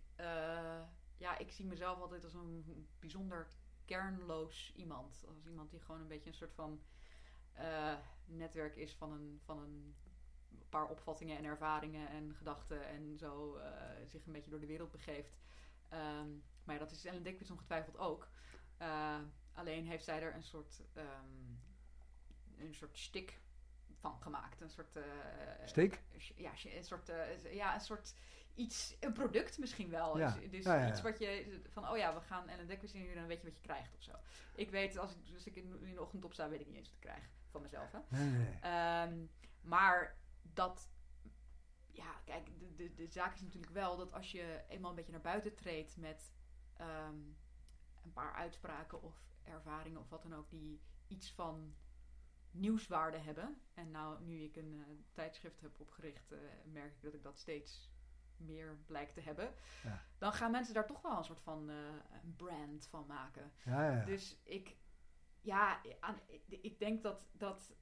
ja, 1.17 1.39
ik 1.39 1.51
zie 1.51 1.67
mezelf 1.67 2.01
altijd 2.01 2.25
als 2.25 2.35
een 2.35 2.87
bijzonder 2.99 3.49
kernloos 3.85 4.73
iemand. 4.77 5.25
Als 5.27 5.47
iemand 5.47 5.71
die 5.71 5.81
gewoon 5.81 6.01
een 6.01 6.09
beetje 6.09 6.29
een 6.29 6.37
soort 6.37 6.55
van 6.55 6.83
netwerk 8.25 8.77
is 8.77 8.95
van 8.95 9.13
een, 9.13 9.41
van 9.45 9.59
een 9.59 9.95
paar 10.69 10.87
opvattingen 10.87 11.39
en 11.39 11.45
ervaringen 11.45 12.09
en 12.09 12.35
gedachten 12.35 12.87
en 12.89 13.19
zo 13.19 13.57
eh, 13.57 13.71
zich 14.07 14.27
een 14.27 14.33
beetje 14.33 14.51
door 14.51 14.61
de 14.61 14.67
wereld 14.67 14.91
begeeft. 14.91 15.37
Ehm, 15.89 16.29
maar 16.65 16.75
ja, 16.75 16.81
dat 16.81 16.91
is 16.91 17.05
Ellen 17.05 17.23
Dekwits 17.23 17.51
ongetwijfeld 17.51 17.99
ook. 17.99 18.29
Eh, 18.77 19.19
alleen 19.53 19.87
heeft 19.87 20.05
zij 20.05 20.23
er 20.23 20.35
een 20.35 20.43
soort, 20.43 20.83
ehm, 20.93 21.07
een 22.59 22.75
soort 22.75 22.99
stik 22.99 23.41
van 24.01 24.21
gemaakt. 24.21 24.61
Een 24.61 24.71
soort... 24.71 24.99
Steek? 25.65 26.03
ja, 26.37 26.53
een 26.65 26.85
soort, 26.85 27.13
ja, 27.51 27.75
een 27.75 27.81
soort 27.81 28.15
iets, 28.55 28.97
een 29.01 29.13
product 29.13 29.59
misschien 29.59 29.91
wel. 29.91 30.19
Ja. 30.19 30.31
Dus, 30.31 30.51
dus 30.51 30.65
Ja, 30.65 30.75
ja, 30.75 30.83
ja. 30.83 30.91
iets 30.91 31.03
wat 31.03 31.19
je, 31.19 31.61
van 31.69 31.89
oh 31.89 31.97
ja, 31.97 32.15
we 32.15 32.21
gaan 32.21 32.49
Ellen 32.49 32.67
Dekwits 32.67 32.93
inhuren, 32.93 33.17
dan 33.17 33.27
weet 33.27 33.41
je 33.41 33.47
wat 33.47 33.57
je 33.57 33.63
krijgt 33.63 33.95
of 33.95 34.03
zo. 34.03 34.13
Ik 34.55 34.71
weet, 34.71 34.99
als 34.99 35.13
ik, 35.13 35.35
als 35.35 35.47
ik 35.47 35.57
in, 35.57 35.81
in 35.83 35.95
de 35.95 36.01
ochtend 36.01 36.25
opsta, 36.25 36.49
weet 36.49 36.61
ik 36.61 36.67
niet 36.67 36.77
eens 36.77 36.89
wat 36.89 36.97
ik 36.97 37.03
krijg 37.03 37.29
van 37.51 37.63
mezelf. 37.63 37.93
Hè? 37.93 37.99
Nee. 38.09 38.59
Ehm, 38.61 39.15
maar 39.61 40.17
dat, 40.53 40.89
ja, 41.91 42.21
kijk, 42.25 42.59
de, 42.59 42.75
de, 42.75 42.95
de 42.95 43.07
zaak 43.07 43.35
is 43.35 43.41
natuurlijk 43.41 43.73
wel 43.73 43.97
dat 43.97 44.13
als 44.13 44.33
je 44.33 44.65
eenmaal 44.69 44.91
een 44.91 44.97
beetje 44.97 45.13
naar 45.13 45.21
buiten 45.21 45.55
treedt 45.55 45.97
met 45.97 46.33
ehm, 46.77 47.19
een 48.05 48.13
paar 48.13 48.35
uitspraken 48.35 49.03
of 49.03 49.15
ervaringen 49.43 50.01
of 50.01 50.09
wat 50.09 50.23
dan 50.23 50.35
ook, 50.35 50.51
die 50.51 50.81
iets 51.09 51.33
van 51.33 51.75
nieuwswaarde 52.51 53.19
hebben. 53.19 53.61
En 53.75 53.91
nou, 53.91 54.23
nu 54.25 54.43
ik 54.43 54.57
een 54.57 54.85
eh, 54.89 54.95
tijdschrift 55.13 55.61
heb 55.61 55.81
opgericht, 55.81 56.33
eh, 56.33 56.39
merk 56.65 56.95
ik 56.95 57.03
dat 57.03 57.15
ik 57.15 57.23
dat 57.23 57.39
steeds 57.39 57.93
meer 58.37 58.79
blijkt 58.87 59.15
te 59.15 59.21
hebben. 59.21 59.55
Ja. 59.83 60.03
Dan 60.19 60.33
gaan 60.33 60.51
mensen 60.51 60.75
daar 60.75 60.87
toch 60.87 61.03
wel 61.03 61.17
een 61.17 61.25
soort 61.25 61.41
van 61.41 61.71
eh, 61.71 61.77
een 62.23 62.37
brand 62.37 62.87
van 62.87 63.07
maken. 63.07 63.53
Ja, 63.65 63.91
ja. 63.91 64.05
Dus 64.05 64.41
ik, 64.45 64.77
ja, 65.41 65.81
aan, 66.01 66.19
ik, 66.27 66.43
ik 66.49 66.79
denk 66.79 67.03
dat, 67.03 67.27
dat 67.33 67.75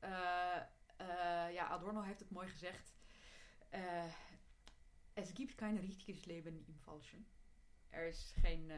ja, 1.52 1.66
Adorno 1.68 2.00
heeft 2.02 2.20
het 2.20 2.30
mooi 2.30 2.48
gezegd. 2.48 2.94
eh 3.70 4.04
es 5.14 5.32
gibt 5.34 5.54
kein 5.54 5.76
richtiges 5.78 6.24
Leben 6.24 6.64
im 6.66 6.78
Falschen. 6.78 7.26
Er 7.90 8.06
is 8.06 8.34
geen 8.40 8.70
eh, 8.70 8.76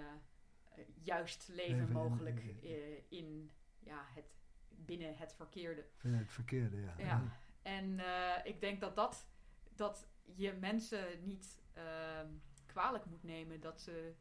eh, 0.74 0.84
juist 1.02 1.48
leven 1.48 1.92
mogelijk 1.92 2.40
in- 2.40 2.60
eh, 2.62 3.02
in, 3.18 3.50
ja, 3.78 4.04
het, 4.14 4.24
binnen 4.68 5.16
het 5.16 5.32
verkeerde. 5.34 5.86
Vind 5.96 6.18
het 6.18 6.32
verkeerde, 6.32 6.80
ja. 6.80 6.94
Ja. 6.98 7.38
En 7.62 7.98
eh, 8.00 8.46
ik 8.46 8.60
denk 8.60 8.80
dat, 8.80 8.96
dat, 8.96 9.26
dat 9.74 10.06
je 10.36 10.52
mensen 10.52 11.24
niet 11.24 11.62
ehm, 11.72 12.28
kwalijk 12.66 13.04
moet 13.04 13.22
nemen 13.22 13.60
dat 13.60 13.80
ze 13.80 14.14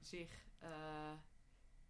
zich, 0.00 0.46
eh, 0.58 1.12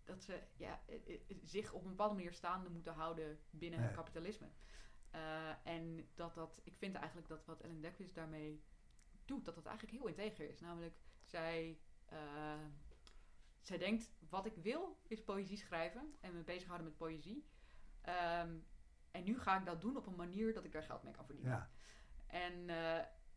dat 0.05 0.23
ze, 0.25 0.43
ja, 0.57 0.81
eh, 0.87 0.95
eh, 1.15 1.21
zich 1.43 1.73
op 1.73 1.83
een 1.83 1.89
bepaalde 1.91 2.15
manier 2.15 2.33
staande 2.33 2.69
moeten 2.71 2.93
houden 2.95 3.39
binnen 3.51 3.81
het 3.81 3.93
kapitalisme. 3.95 4.49
Eh, 5.17 5.73
en 5.73 6.09
dat 6.15 6.35
dat, 6.35 6.61
ik 6.65 6.77
vind 6.77 6.95
eigenlijk 6.95 7.29
dat 7.29 7.45
wat 7.45 7.61
Ellen 7.61 7.81
Dekwits 7.81 8.13
daarmee 8.13 8.65
doet, 9.25 9.45
dat 9.45 9.55
dat 9.55 9.67
eigenlijk 9.67 9.99
heel 9.99 10.09
integer 10.09 10.49
is. 10.49 10.61
Namelijk, 10.61 10.97
zij, 11.25 11.79
eh, 12.05 12.65
zij 13.61 13.79
denkt, 13.79 14.11
wat 14.29 14.47
ik 14.47 14.55
wil 14.55 15.01
is 15.07 15.25
poëzie 15.25 15.57
schrijven 15.57 16.15
en 16.21 16.35
me 16.35 16.43
bezighouden 16.43 16.87
met 16.87 16.97
poëzie. 16.97 17.47
Ehm, 18.01 18.57
en 19.11 19.25
nu 19.25 19.39
ga 19.39 19.59
ik 19.59 19.65
dat 19.67 19.81
doen 19.81 19.97
op 19.97 20.07
een 20.07 20.17
manier 20.17 20.53
dat 20.53 20.65
ik 20.65 20.73
daar 20.73 20.83
geld 20.83 21.03
mee 21.03 21.13
kan 21.13 21.27
verdienen. 21.27 21.53
Ja. 21.53 21.71
En, 22.27 22.69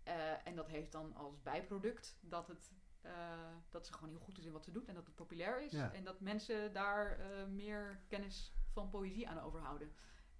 eh, 0.03 0.47
en 0.47 0.55
dat 0.55 0.67
heeft 0.67 0.91
dan 0.91 1.15
als 1.15 1.41
bijproduct 1.41 2.17
dat, 2.21 2.47
het, 2.47 2.71
dat 3.69 3.85
ze 3.85 3.93
gewoon 3.93 4.09
heel 4.09 4.19
goed 4.19 4.37
is 4.37 4.45
in 4.45 4.51
wat 4.51 4.63
ze 4.63 4.71
doet 4.71 4.87
en 4.87 4.93
dat 4.93 5.05
het 5.05 5.15
populair 5.15 5.61
is. 5.61 5.71
Ja. 5.71 5.93
En 5.93 6.03
dat 6.03 6.19
mensen 6.19 6.73
daar 6.73 7.19
meer 7.49 8.03
kennis 8.07 8.53
van 8.71 8.89
poëzie 8.89 9.27
aan 9.27 9.39
overhouden. 9.39 9.93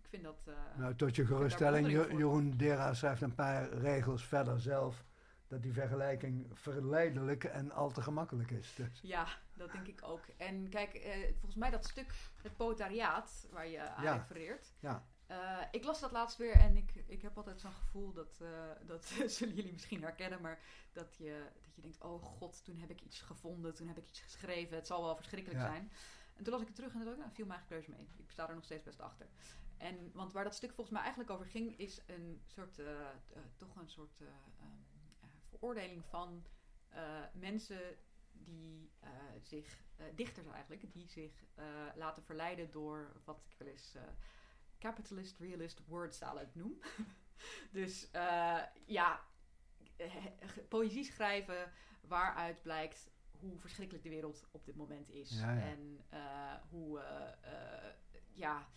Ik 0.09 0.19
vind 0.19 0.23
dat. 0.23 0.55
eh, 0.55 0.77
Nou, 0.77 0.95
tot 0.95 1.15
je 1.15 1.25
geruststelling, 1.25 1.89
Jo-. 1.91 2.17
Jeroen 2.17 2.57
Dera 2.57 2.93
schrijft 2.93 3.21
een 3.21 3.35
paar 3.35 3.69
regels 3.69 4.25
verder 4.25 4.59
zelf 4.61 5.05
dat 5.47 5.61
die 5.61 5.73
vergelijking 5.73 6.47
verleidelijk 6.53 7.43
en 7.43 7.71
al 7.71 7.91
te 7.91 8.01
gemakkelijk 8.01 8.51
is. 8.51 8.73
Dus. 8.75 8.99
Ja, 9.01 9.27
dat 9.53 9.71
denk 9.71 9.87
ik 9.87 9.99
ook. 10.03 10.21
En 10.37 10.69
kijk, 10.69 10.93
eh, 10.93 11.21
volgens 11.31 11.55
mij 11.55 11.69
dat 11.69 11.85
stuk, 11.85 12.13
het 12.41 12.57
poëtariaat, 12.57 13.47
waar 13.51 13.67
je 13.67 13.89
aan 13.89 14.03
Ja. 14.03 14.13
refereert. 14.15 14.73
Ja. 14.79 15.05
Eh, 15.27 15.57
ik 15.71 15.83
las 15.83 15.99
dat 15.99 16.11
laatst 16.11 16.37
weer 16.37 16.53
en 16.53 16.75
ik, 16.77 17.03
ik 17.07 17.21
heb 17.21 17.37
altijd 17.37 17.59
zo'n 17.61 17.71
gevoel 17.71 18.13
dat, 18.13 18.41
dat 18.85 19.05
zullen 19.37 19.55
jullie 19.55 19.71
misschien 19.71 20.01
herkennen, 20.01 20.41
maar 20.41 20.59
dat 20.93 21.15
je, 21.15 21.43
dat 21.63 21.75
je 21.75 21.81
denkt, 21.81 22.01
oh 22.01 22.23
god, 22.23 22.65
toen 22.65 22.77
heb 22.77 22.89
ik 22.89 23.01
iets 23.01 23.21
gevonden, 23.21 23.73
toen 23.75 23.87
heb 23.87 23.97
ik 23.97 24.07
iets 24.09 24.19
geschreven, 24.21 24.75
het 24.75 24.87
zal 24.87 25.03
wel 25.03 25.15
verschrikkelijk 25.15 25.59
Ja. 25.61 25.67
zijn. 25.67 25.91
En 26.35 26.43
toen 26.43 26.53
las 26.53 26.61
ik 26.61 26.67
het 26.67 26.75
terug 26.75 26.93
en 26.93 26.99
dacht 26.99 27.11
ik, 27.11 27.17
nou, 27.17 27.31
viel 27.33 27.45
mijn 27.45 27.59
eigen 27.59 27.75
keuze 27.77 27.89
mee. 27.97 28.09
Ik 28.17 28.31
sta 28.31 28.49
er 28.49 28.55
nog 28.55 28.63
steeds 28.63 28.83
best 28.83 28.99
achter. 29.01 29.27
En, 29.79 30.11
want 30.13 30.33
waar 30.33 30.43
dat 30.43 30.55
stuk 30.55 30.71
volgens 30.73 30.89
mij 30.89 31.01
eigenlijk 31.01 31.31
over 31.31 31.45
ging, 31.45 31.77
is 31.77 32.01
een 32.07 32.41
soort, 32.45 32.79
eh, 32.79 33.09
eh, 33.09 33.15
toch 33.57 33.75
een 33.75 33.89
soort 33.89 34.21
eh, 34.21 34.27
ehm, 34.27 34.67
eh, 35.19 35.29
veroordeling 35.49 36.05
van 36.05 36.45
mensen 37.33 37.97
die 38.31 38.91
zich, 39.41 39.83
dichters 40.15 40.47
eigenlijk, 40.47 40.93
die 40.93 41.07
zich 41.07 41.43
laten 41.95 42.23
verleiden 42.23 42.71
door 42.71 43.21
wat 43.23 43.41
ik 43.49 43.55
wel 43.57 43.67
eens 43.67 43.95
capitalist 44.79 45.37
realist 45.37 45.85
word 45.85 46.13
salad 46.15 46.55
noem. 46.55 46.79
dus 47.79 48.09
ja, 48.85 49.25
poëzie 50.67 51.03
schrijven 51.03 51.71
waaruit 52.01 52.61
blijkt 52.61 53.11
hoe 53.31 53.59
verschrikkelijk 53.59 54.03
de 54.03 54.09
wereld 54.09 54.47
op 54.51 54.65
dit 54.65 54.75
moment 54.75 55.09
is. 55.09 55.39
Ja, 55.39 55.51
ja. 55.51 55.61
En 55.61 56.05
hoe, 56.69 57.01
ja, 58.31 58.67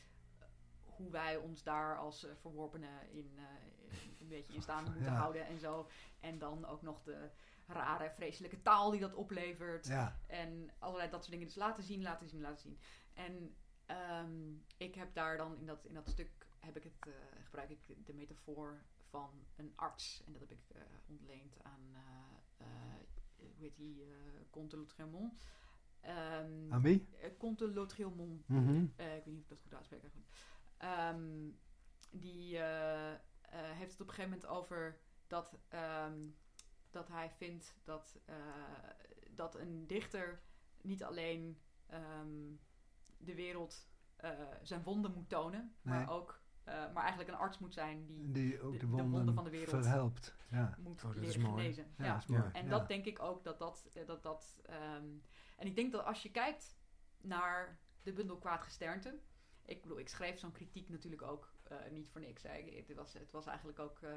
hoe 0.96 1.10
wij 1.10 1.36
ons 1.36 1.62
daar 1.62 1.98
als 1.98 2.24
eh, 2.24 2.30
verworpenen 2.40 3.10
in, 3.10 3.32
eh, 3.36 3.98
een 4.20 4.28
beetje 4.28 4.52
in 4.54 4.62
staan 4.62 4.84
moeten 4.92 5.02
Ja. 5.02 5.14
houden 5.14 5.46
en 5.46 5.58
zo. 5.58 5.88
En 6.20 6.38
dan 6.38 6.64
ook 6.66 6.82
nog 6.82 7.02
de 7.02 7.30
rare, 7.66 8.10
vreselijke 8.14 8.62
taal 8.62 8.90
die 8.90 9.00
dat 9.00 9.14
oplevert. 9.14 9.86
Ja, 9.86 10.18
En 10.26 10.70
allerlei 10.78 11.10
dat 11.10 11.20
soort 11.20 11.30
dingen. 11.32 11.46
Dus 11.46 11.56
laten 11.56 11.82
zien, 11.82 12.02
laten 12.02 12.28
zien, 12.28 12.40
laten 12.40 12.60
zien. 12.62 12.78
En 13.14 13.54
ehm, 13.86 14.52
ik 14.76 14.94
heb 14.94 15.14
daar 15.14 15.36
dan 15.36 15.56
in 15.56 15.66
dat, 15.66 15.84
in 15.84 15.94
dat 15.94 16.08
stuk 16.08 16.30
heb 16.60 16.76
ik 16.76 16.82
het, 16.84 17.06
eh, 17.06 17.12
gebruik 17.44 17.70
ik 17.70 18.06
de 18.06 18.14
metafoor 18.14 18.82
van 19.08 19.30
een 19.56 19.72
arts. 19.76 20.22
En 20.26 20.32
dat 20.32 20.40
heb 20.40 20.50
ik 20.50 20.62
ontleend 21.08 21.62
aan, 21.62 21.94
eh, 22.56 22.66
hoe 23.36 23.48
heet 23.58 23.76
die, 23.76 24.04
Comte 24.50 24.76
Lautremont. 24.76 25.44
Ehm, 26.00 26.72
aan 26.72 26.82
wie? 26.82 27.08
Comte. 27.38 27.66
Mhm. 28.46 28.82
Ik 28.82 28.90
weet 28.96 29.26
niet 29.26 29.36
of 29.38 29.42
ik 29.42 29.48
dat 29.48 29.58
goed 29.62 29.74
uitspreek 29.74 30.00
eigenlijk. 30.02 30.30
Ehm, 30.82 31.50
die 32.10 32.58
eh, 32.58 33.12
eh, 33.12 33.18
heeft 33.50 33.92
het 33.92 34.00
op 34.00 34.08
een 34.08 34.14
gegeven 34.14 34.30
moment 34.38 34.46
over 34.58 34.98
dat, 35.26 35.58
ehm, 35.68 36.18
dat 36.90 37.08
hij 37.08 37.30
vindt 37.30 37.76
dat, 37.84 38.18
eh, 38.24 38.36
dat 39.30 39.54
een 39.54 39.86
dichter 39.86 40.42
niet 40.80 41.04
alleen 41.04 41.60
ehm, 41.86 42.50
de 43.18 43.34
wereld 43.34 43.90
eh, 44.16 44.30
zijn 44.62 44.82
wonden 44.82 45.12
moet 45.14 45.28
tonen, 45.28 45.76
Nee. 45.82 45.94
maar 45.94 46.10
ook 46.10 46.40
eh, 46.64 46.74
maar 46.92 47.02
eigenlijk 47.02 47.28
een 47.28 47.36
arts 47.38 47.58
moet 47.58 47.74
zijn 47.74 48.06
die 48.06 48.30
Die 48.30 48.60
ook 48.60 48.72
de- 48.72 48.78
de, 48.78 48.86
de 48.96 49.08
wonden, 49.08 49.34
van 49.34 49.44
de 49.44 49.50
wereld. 49.50 49.68
verhelpt. 49.82 50.36
Ja, 50.50 50.74
moet 50.78 51.04
Oh, 51.04 51.14
dat 51.14 51.22
is 51.22 51.34
leren 51.36 51.50
mooi. 51.50 51.62
genezen. 51.62 51.94
ja, 51.96 52.04
Ja. 52.04 52.12
dat 52.12 52.22
is 52.22 52.26
mooi. 52.28 52.50
En 52.52 52.64
ja. 52.64 52.70
dat 52.70 52.88
denk 52.88 53.04
ik 53.04 53.18
ook 53.22 53.44
dat 53.44 53.58
dat. 53.58 53.90
dat, 54.06 54.22
dat 54.22 54.60
ehm, 54.64 55.06
en 55.56 55.66
ik 55.66 55.74
denk 55.76 55.92
dat 55.92 56.04
als 56.04 56.22
je 56.22 56.30
kijkt 56.30 56.76
naar 57.20 57.78
de 58.02 58.12
bundel 58.12 58.38
Kwaad 58.38 58.62
Gesternte. 58.62 59.18
Ik 59.64 59.82
bedoel, 59.82 59.98
ik 59.98 60.08
schreef 60.08 60.38
zo'n 60.38 60.52
kritiek 60.52 60.88
natuurlijk 60.88 61.22
ook 61.22 61.52
eh, 61.62 61.76
niet 61.90 62.08
voor 62.08 62.20
niks. 62.20 62.42
Hè. 62.42 62.56
Ik- 62.56 62.86
Het, 62.88 62.96
was, 62.96 63.12
het 63.12 63.30
was 63.32 63.46
eigenlijk 63.46 63.78
ook. 63.78 63.98
eh, 64.02 64.10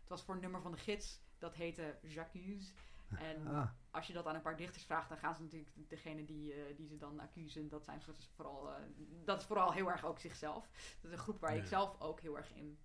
het 0.00 0.08
was 0.08 0.22
voor 0.22 0.34
een 0.34 0.40
nummer 0.40 0.60
van 0.62 0.72
de 0.72 0.78
gids. 0.78 1.20
Dat 1.38 1.54
heette 1.54 1.98
J'accuse. 2.02 2.72
En 3.18 3.46
Ah, 3.46 3.70
als 3.90 4.06
je 4.06 4.12
dat 4.12 4.26
aan 4.26 4.34
een 4.34 4.42
paar 4.42 4.56
dichters 4.56 4.84
vraagt, 4.84 5.08
dan 5.08 5.18
gaan 5.18 5.34
ze 5.34 5.42
natuurlijk 5.42 5.70
degene 5.88 6.24
die, 6.24 6.52
eh, 6.52 6.76
die 6.76 6.86
ze 6.88 6.96
dan 6.96 7.20
accusen, 7.20 7.68
dat 7.68 7.84
zijn 7.84 8.02
vooral, 8.34 8.68
dat 9.24 9.40
is 9.40 9.46
vooral 9.46 9.72
heel 9.72 9.90
erg 9.90 10.04
ook 10.04 10.18
zichzelf. 10.18 10.68
Dat 11.00 11.10
is 11.10 11.12
een 11.12 11.22
groep 11.22 11.40
waar 11.40 11.54
Ja. 11.54 11.60
ik 11.60 11.66
zelf 11.66 12.00
ook 12.00 12.20
heel 12.20 12.36
erg 12.36 12.52
in 12.54 12.78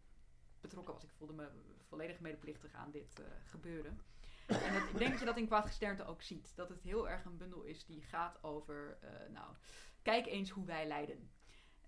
betrokken 0.62 0.94
was. 0.94 1.04
Ik 1.04 1.12
voelde 1.12 1.34
me 1.34 1.50
volledig 1.88 2.20
medeplichtig 2.20 2.74
aan 2.74 2.92
dit 2.92 3.22
gebeuren. 3.46 4.00
En 4.48 4.74
dat, 4.74 4.90
ik 4.90 4.98
denk 4.98 5.12
dat 5.12 5.20
je 5.20 5.26
dat 5.26 5.38
in 5.38 5.46
Kwaad 5.46 5.66
Gesternte 5.66 6.06
ook 6.06 6.22
ziet. 6.22 6.56
Dat 6.56 6.70
het 6.70 6.82
heel 6.82 7.10
erg 7.10 7.26
een 7.26 7.38
bundel 7.38 7.62
is 7.62 7.86
die 7.86 8.02
gaat 8.02 8.44
over, 8.44 8.98
nou, 9.30 9.56
kijk 10.02 10.26
eens 10.26 10.50
hoe 10.50 10.66
wij 10.66 10.88
lijden. 10.88 11.32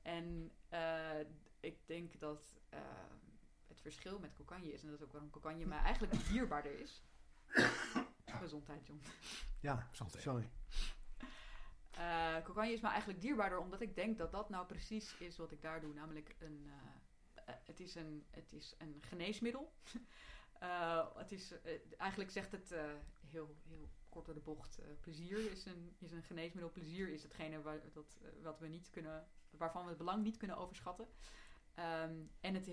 En 0.10 0.52
eh, 0.70 1.20
ik 1.60 1.88
denk 1.88 2.20
dat 2.20 2.60
eh, 2.70 2.80
het 3.68 3.82
verschil 3.82 4.20
met 4.20 4.34
Kokanje 4.34 4.74
is, 4.74 4.82
en 4.82 4.90
dat 4.90 4.98
is 5.00 5.06
ook 5.06 5.12
waarom 5.12 5.30
Kokanje 5.30 5.66
mij 5.66 5.80
eigenlijk 5.80 6.14
dierbaarder 6.30 6.80
is. 6.80 7.04
Gezondheid, 8.26 8.88
John. 8.88 9.02
ja, 9.60 9.88
Santé. 9.92 10.20
sorry. 10.20 10.50
Eh 11.92 12.44
Kokanje 12.44 12.74
is 12.74 12.82
me 12.82 12.88
eigenlijk 12.88 13.22
dierbaarder, 13.22 13.60
omdat 13.60 13.82
ik 13.82 13.96
denk 13.96 14.18
dat 14.18 14.32
dat 14.32 14.50
nou 14.50 14.66
precies 14.66 15.18
is 15.18 15.38
wat 15.38 15.52
ik 15.52 15.62
daar 15.62 15.82
doe. 15.82 15.94
Namelijk, 15.94 16.36
een, 16.40 16.70
het, 17.46 17.80
is 17.80 17.96
een, 17.96 18.26
het 18.30 18.54
is 18.54 18.76
een 18.78 18.98
geneesmiddel. 19.02 19.74
Eh, 20.60 21.08
het 21.16 21.32
is, 21.32 21.54
eigenlijk 21.98 22.32
zegt 22.32 22.52
het 22.52 22.72
eh, 22.72 22.92
heel, 23.30 23.56
heel 23.68 23.90
kort 24.10 24.26
door 24.26 24.34
de 24.34 24.42
bocht, 24.42 24.80
eh, 24.80 24.86
plezier 25.00 25.52
is 25.52 25.66
een, 25.66 25.96
is 26.00 26.12
een 26.12 26.24
geneesmiddel. 26.24 26.72
Plezier 26.72 27.10
is 27.10 27.24
hetgene 27.24 27.62
waar, 27.62 27.80
dat, 27.92 28.18
wat 28.42 28.60
we 28.60 28.68
niet 28.68 28.90
kunnen, 28.90 29.28
waarvan 29.58 29.84
we 29.84 29.90
het 29.90 29.98
belang 29.98 30.24
niet 30.24 30.38
kunnen 30.38 30.58
overschatten. 30.58 31.08
Ehm, 31.74 32.16
en 32.40 32.54
het 32.54 32.70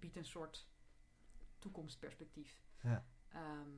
biedt 0.00 0.16
een 0.16 0.24
soort 0.24 0.68
toekomstperspectief. 1.58 2.62
Ja. 2.80 3.04
Ehm, 3.28 3.70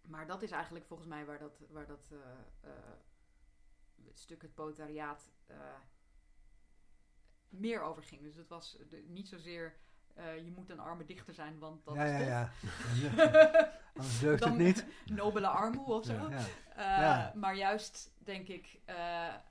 maar 0.00 0.26
dat 0.26 0.42
is 0.42 0.50
eigenlijk 0.50 0.84
volgens 0.84 1.08
mij 1.08 1.24
waar 1.24 1.38
dat, 1.38 1.62
waar 1.68 1.86
dat 1.86 2.08
eh, 2.12 2.18
eh, 2.70 2.76
het 4.04 4.18
stuk 4.18 4.42
het 4.42 4.54
proletariaat 4.54 5.30
eh, 5.46 5.56
meer 7.48 7.80
over 7.82 8.02
ging. 8.02 8.22
Dus 8.22 8.36
het 8.36 8.48
was 8.48 8.78
de- 8.88 9.04
niet 9.08 9.28
zozeer 9.28 9.80
je 10.44 10.52
moet 10.54 10.70
een 10.70 10.78
arme 10.80 11.04
dichter 11.04 11.34
zijn, 11.34 11.58
want 11.58 11.84
dat 11.84 11.94
ja, 11.94 12.04
is 12.04 12.26
ja, 12.26 12.50
tof. 12.60 13.00
ja. 13.16 13.80
Anders 13.94 14.18
deugt 14.18 14.44
het 14.44 14.56
niet. 14.56 14.86
Nobele 15.06 15.46
armoe 15.46 15.84
of 15.86 16.04
zo. 16.04 16.12
Ja, 16.12 16.28
ja. 16.76 17.00
Ja. 17.00 17.32
Maar 17.34 17.56
juist 17.56 18.12
denk 18.18 18.48
ik, 18.48 18.80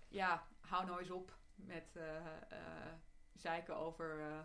ja, 0.08 0.48
hou 0.60 0.86
nou 0.86 1.00
eens 1.00 1.10
op 1.10 1.38
met 1.66 1.96
eh, 1.96 2.18
eh, 2.50 2.94
zeiken 3.34 3.76
over 3.76 4.20
eh, 4.20 4.40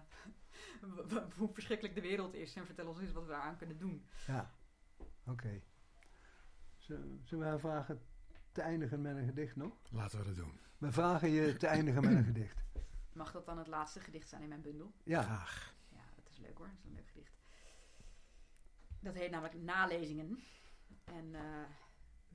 hoe 1.39 1.53
verschrikkelijk 1.53 1.95
de 1.95 2.01
wereld 2.01 2.35
is. 2.35 2.55
En 2.55 2.67
vertel 2.67 2.89
ons 2.89 3.01
eens 3.01 3.13
wat 3.13 3.27
we 3.27 3.33
eraan 3.33 3.57
kunnen 3.57 3.79
doen. 3.79 4.07
Ja, 4.27 4.55
oké. 5.27 5.63
Zullen 6.77 7.21
zullen 7.25 7.45
we 7.45 7.51
haar 7.51 7.61
vragen 7.61 8.03
te 8.53 8.61
eindigen 8.61 9.01
met 9.01 9.17
een 9.17 9.27
gedicht 9.27 9.57
nog? 9.57 9.75
Laten 9.91 10.19
we 10.19 10.25
dat 10.25 10.37
doen. 10.37 10.61
We 10.79 10.93
vragen 10.93 11.31
je 11.31 11.57
te 11.57 11.67
eindigen 11.67 12.03
met 12.03 12.13
een 12.13 12.25
gedicht. 12.35 12.65
Mag 13.13 13.33
dat 13.33 13.47
dan 13.47 13.59
het 13.59 13.67
laatste 13.67 14.01
gedicht 14.01 14.29
zijn 14.29 14.43
in 14.43 14.49
mijn 14.49 14.63
bundel? 14.63 14.93
Ja, 15.03 15.23
Graag. 15.23 15.75
Ja, 15.89 16.03
dat 16.17 16.31
is 16.31 16.39
leuk 16.39 16.59
hoor. 16.59 16.67
Dat 16.67 16.79
is 16.79 16.85
een 16.85 16.95
leuk 16.95 17.09
gedicht. 17.09 17.35
Dat 19.01 19.15
heet 19.15 19.31
namelijk 19.31 19.55
Nalezingen. 19.63 20.39
En 21.05 21.35
eh 21.35 21.65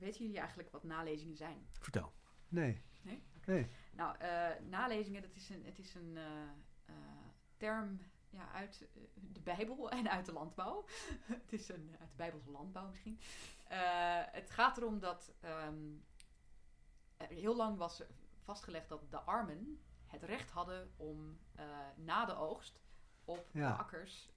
weten 0.02 0.20
jullie 0.20 0.38
eigenlijk 0.38 0.70
wat 0.70 0.84
nalezingen 0.84 1.36
zijn? 1.36 1.66
Vertel. 1.78 2.12
nee. 2.48 2.82
Nee? 3.02 3.22
Nee. 3.44 3.66
Nou, 3.92 4.16
eh, 4.18 4.48
nalezingen, 4.68 5.22
dat 5.22 5.34
is 5.34 5.48
een, 5.48 5.64
het 5.64 5.78
is 5.78 5.94
een 5.94 6.16
eh, 6.16 6.42
eh, 6.84 6.94
term 7.56 8.00
ja, 8.30 8.52
uit 8.52 8.88
de 9.14 9.40
Bijbel 9.40 9.90
en 9.98 10.10
uit 10.10 10.26
de 10.26 10.32
landbouw. 10.32 10.84
het 11.42 11.52
is 11.52 11.68
een, 11.68 11.96
uit 12.00 12.10
de 12.10 12.16
Bijbelse 12.16 12.50
landbouw 12.50 12.88
misschien. 12.88 13.20
Het 14.32 14.50
gaat 14.50 14.76
erom 14.76 14.98
dat 14.98 15.32
er 15.40 17.26
heel 17.28 17.56
lang 17.56 17.76
was 17.78 18.02
vastgelegd 18.42 18.88
dat 18.88 19.10
de 19.10 19.20
armen 19.20 19.80
het 20.06 20.22
recht 20.22 20.50
hadden 20.50 20.92
om 20.96 21.38
na 21.96 22.24
de 22.24 22.34
oogst 22.34 22.80
op 23.24 23.46
Ja. 23.52 23.68
de 23.68 23.74
akkers 23.78 24.30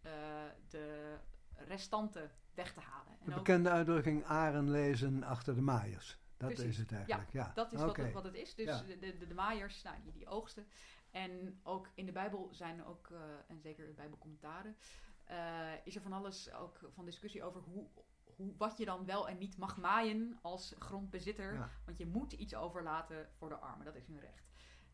de 0.68 1.18
restanten 1.56 2.32
weg 2.53 2.74
te 2.74 2.80
halen. 2.80 3.12
En 3.20 3.26
De 3.26 3.32
ook- 3.32 3.38
bekende 3.38 3.70
uitdrukking 3.70 4.26
aren 4.26 4.72
lezen 4.72 5.24
achter 5.24 5.56
de 5.56 5.62
maaiers. 5.62 6.20
Dat 6.38 6.53
Precies. 6.53 6.69
is 6.71 6.77
het 6.77 6.91
eigenlijk, 6.91 7.31
ja. 7.31 7.51
Dat 7.53 7.73
is 7.73 7.79
wat, 7.79 7.95
het, 7.97 8.13
wat 8.13 8.23
het 8.23 8.33
is. 8.36 8.55
Dus 8.55 8.65
Ja. 8.65 8.81
de, 8.81 8.97
de, 8.99 9.17
de, 9.27 9.33
nou, 9.33 9.69
die, 10.03 10.11
die 10.11 10.27
oogsten. 10.27 10.67
En 11.11 11.59
ook 11.63 11.89
in 11.93 12.05
de 12.05 12.11
Bijbel 12.11 12.49
zijn 12.53 12.86
ook, 12.86 13.09
eh, 13.11 13.19
en 13.47 13.61
zeker 13.61 13.88
in 13.88 13.95
Bijbelcommentaren, 13.95 14.75
eh 15.23 15.71
is 15.83 15.95
er 15.95 16.01
van 16.01 16.13
alles 16.13 16.51
ook 16.53 16.79
van 16.93 17.05
discussie 17.05 17.43
over 17.43 17.61
hoe, 17.61 17.88
hoe, 18.23 18.53
wat 18.57 18.77
je 18.77 18.86
dan 18.86 19.05
wel 19.05 19.27
en 19.29 19.38
niet 19.38 19.57
mag 19.57 19.77
maaien 19.77 20.39
als 20.41 20.75
grondbezitter. 20.79 21.53
Ja. 21.53 21.69
Want 21.86 21.97
je 21.97 22.05
moet 22.05 22.33
iets 22.33 22.55
overlaten 22.55 23.29
voor 23.38 23.49
de 23.49 23.55
armen, 23.55 23.86
dat 23.86 23.95
is 23.95 24.07
hun 24.07 24.19
recht. 24.19 24.43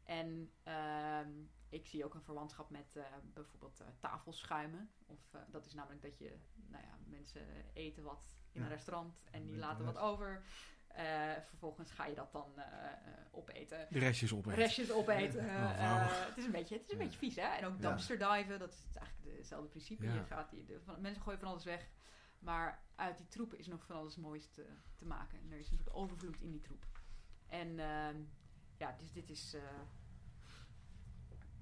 En 0.03 0.51
ehm, 0.63 1.29
ik 1.69 1.87
zie 1.87 2.05
ook 2.05 2.13
een 2.13 2.23
verwantschap 2.23 2.69
met 2.69 2.95
eh, 2.95 3.03
bijvoorbeeld 3.33 3.79
eh, 3.79 3.87
tafelschuimen. 3.99 4.91
Of, 5.05 5.35
dat 5.49 5.65
is 5.65 5.73
namelijk 5.73 6.01
dat 6.01 6.17
je, 6.17 6.37
nou 6.67 6.83
ja, 6.83 6.97
mensen 7.05 7.47
eten 7.73 8.03
wat 8.03 8.33
in 8.51 8.59
Ja. 8.59 8.65
een 8.67 8.73
restaurant 8.73 9.23
en 9.31 9.45
die 9.45 9.57
laten 9.57 9.85
wat 9.85 9.97
over. 9.97 10.43
Eh, 10.95 11.31
vervolgens 11.47 11.91
ga 11.91 12.05
je 12.05 12.15
dat 12.15 12.31
dan 12.31 12.51
eh, 12.55 12.91
eh, 12.91 12.93
opeten. 13.31 13.87
De 13.89 13.99
restjes 13.99 14.33
opeten. 14.33 14.55
Restjes 14.57 14.91
opeten. 14.91 15.45
Ja. 15.45 16.05
Oh, 16.05 16.27
het 16.27 16.37
is 16.37 16.45
een 16.45 16.51
beetje, 16.51 16.75
het 16.75 16.83
is 16.85 16.91
een 16.91 16.97
Ja. 16.97 17.03
beetje 17.03 17.19
vies, 17.19 17.35
hè? 17.35 17.41
En 17.47 17.65
ook 17.65 17.81
dumpster 17.81 18.17
diven, 18.17 18.59
dat 18.59 18.71
is 18.71 18.85
eigenlijk 18.97 19.37
hetzelfde 19.37 19.69
principe. 19.69 20.05
Je 20.05 20.23
gaat 20.23 20.49
die, 20.49 20.65
de, 20.65 20.79
van, 20.83 21.01
mensen 21.01 21.21
gooien 21.21 21.39
van 21.39 21.47
alles 21.47 21.63
weg. 21.63 21.89
Maar 22.39 22.83
uit 22.95 23.17
die 23.17 23.27
troep 23.27 23.53
is 23.53 23.67
nog 23.67 23.85
van 23.85 23.95
alles 23.95 24.15
moois 24.15 24.49
te, 24.49 24.65
te 24.95 25.05
maken. 25.05 25.39
En 25.39 25.51
er 25.51 25.59
is 25.59 25.71
een 25.71 25.77
soort 25.77 25.93
overvloed 25.93 26.39
in 26.39 26.51
die 26.51 26.61
troep. 26.61 26.85
En 27.47 27.79
ehm, 27.79 28.21
ja, 28.77 28.95
dus 28.99 29.11
dit 29.11 29.29
is, 29.29 29.55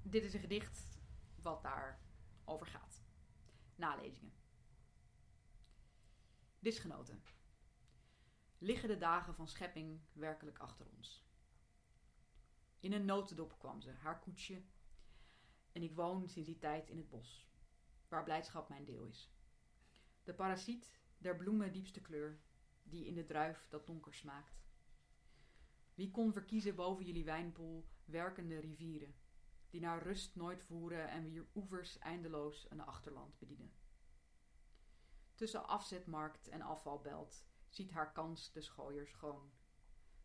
dit 0.02 0.24
is 0.24 0.34
een 0.34 0.40
gedicht 0.40 1.00
wat 1.42 1.62
daar 1.62 2.00
over 2.44 2.66
gaat. 2.66 3.02
Nalezingen. 3.74 4.32
Disgenoten. 6.58 7.22
Liggen 8.62 8.88
de 8.88 8.98
dagen 8.98 9.34
van 9.34 9.48
schepping 9.48 10.00
werkelijk 10.12 10.58
achter 10.58 10.86
ons? 10.96 11.24
In 12.80 12.92
een 12.92 13.04
notendop 13.04 13.58
kwam 13.58 13.80
ze, 13.80 13.90
haar 13.90 14.20
koetsje. 14.20 14.62
En 15.72 15.82
ik 15.82 15.94
woon 15.94 16.28
sinds 16.28 16.48
die 16.48 16.58
tijd 16.58 16.90
in 16.90 16.96
het 16.96 17.08
bos, 17.08 17.48
waar 18.08 18.24
blijdschap 18.24 18.68
mijn 18.68 18.84
deel 18.84 19.04
is. 19.04 19.32
De 20.24 20.34
parasiet 20.34 21.00
der 21.18 21.36
bloemen 21.36 21.72
diepste 21.72 22.00
kleur, 22.00 22.40
die 22.82 23.06
in 23.06 23.14
de 23.14 23.24
druif 23.24 23.66
dat 23.68 23.86
donker 23.86 24.14
smaakt. 24.14 24.62
Wie 25.94 26.10
kon 26.10 26.32
verkiezen 26.32 26.74
boven 26.74 27.04
jullie 27.04 27.24
wijnpoel 27.24 27.88
werkende 28.04 28.58
rivieren, 28.58 29.14
die 29.70 29.80
naar 29.80 30.02
rust 30.02 30.36
nooit 30.36 30.62
voeren 30.62 31.08
en 31.08 31.22
wier 31.22 31.46
oevers 31.54 31.98
eindeloos 31.98 32.70
een 32.70 32.80
achterland 32.80 33.38
bedienen? 33.38 33.72
Tussen 35.34 35.66
afzetmarkt 35.66 36.48
en 36.48 36.62
afvalbelt 36.62 37.48
ziet 37.70 37.90
haar 37.90 38.12
kans 38.12 38.52
de 38.52 38.60
schooier 38.60 39.06
schoon. 39.06 39.52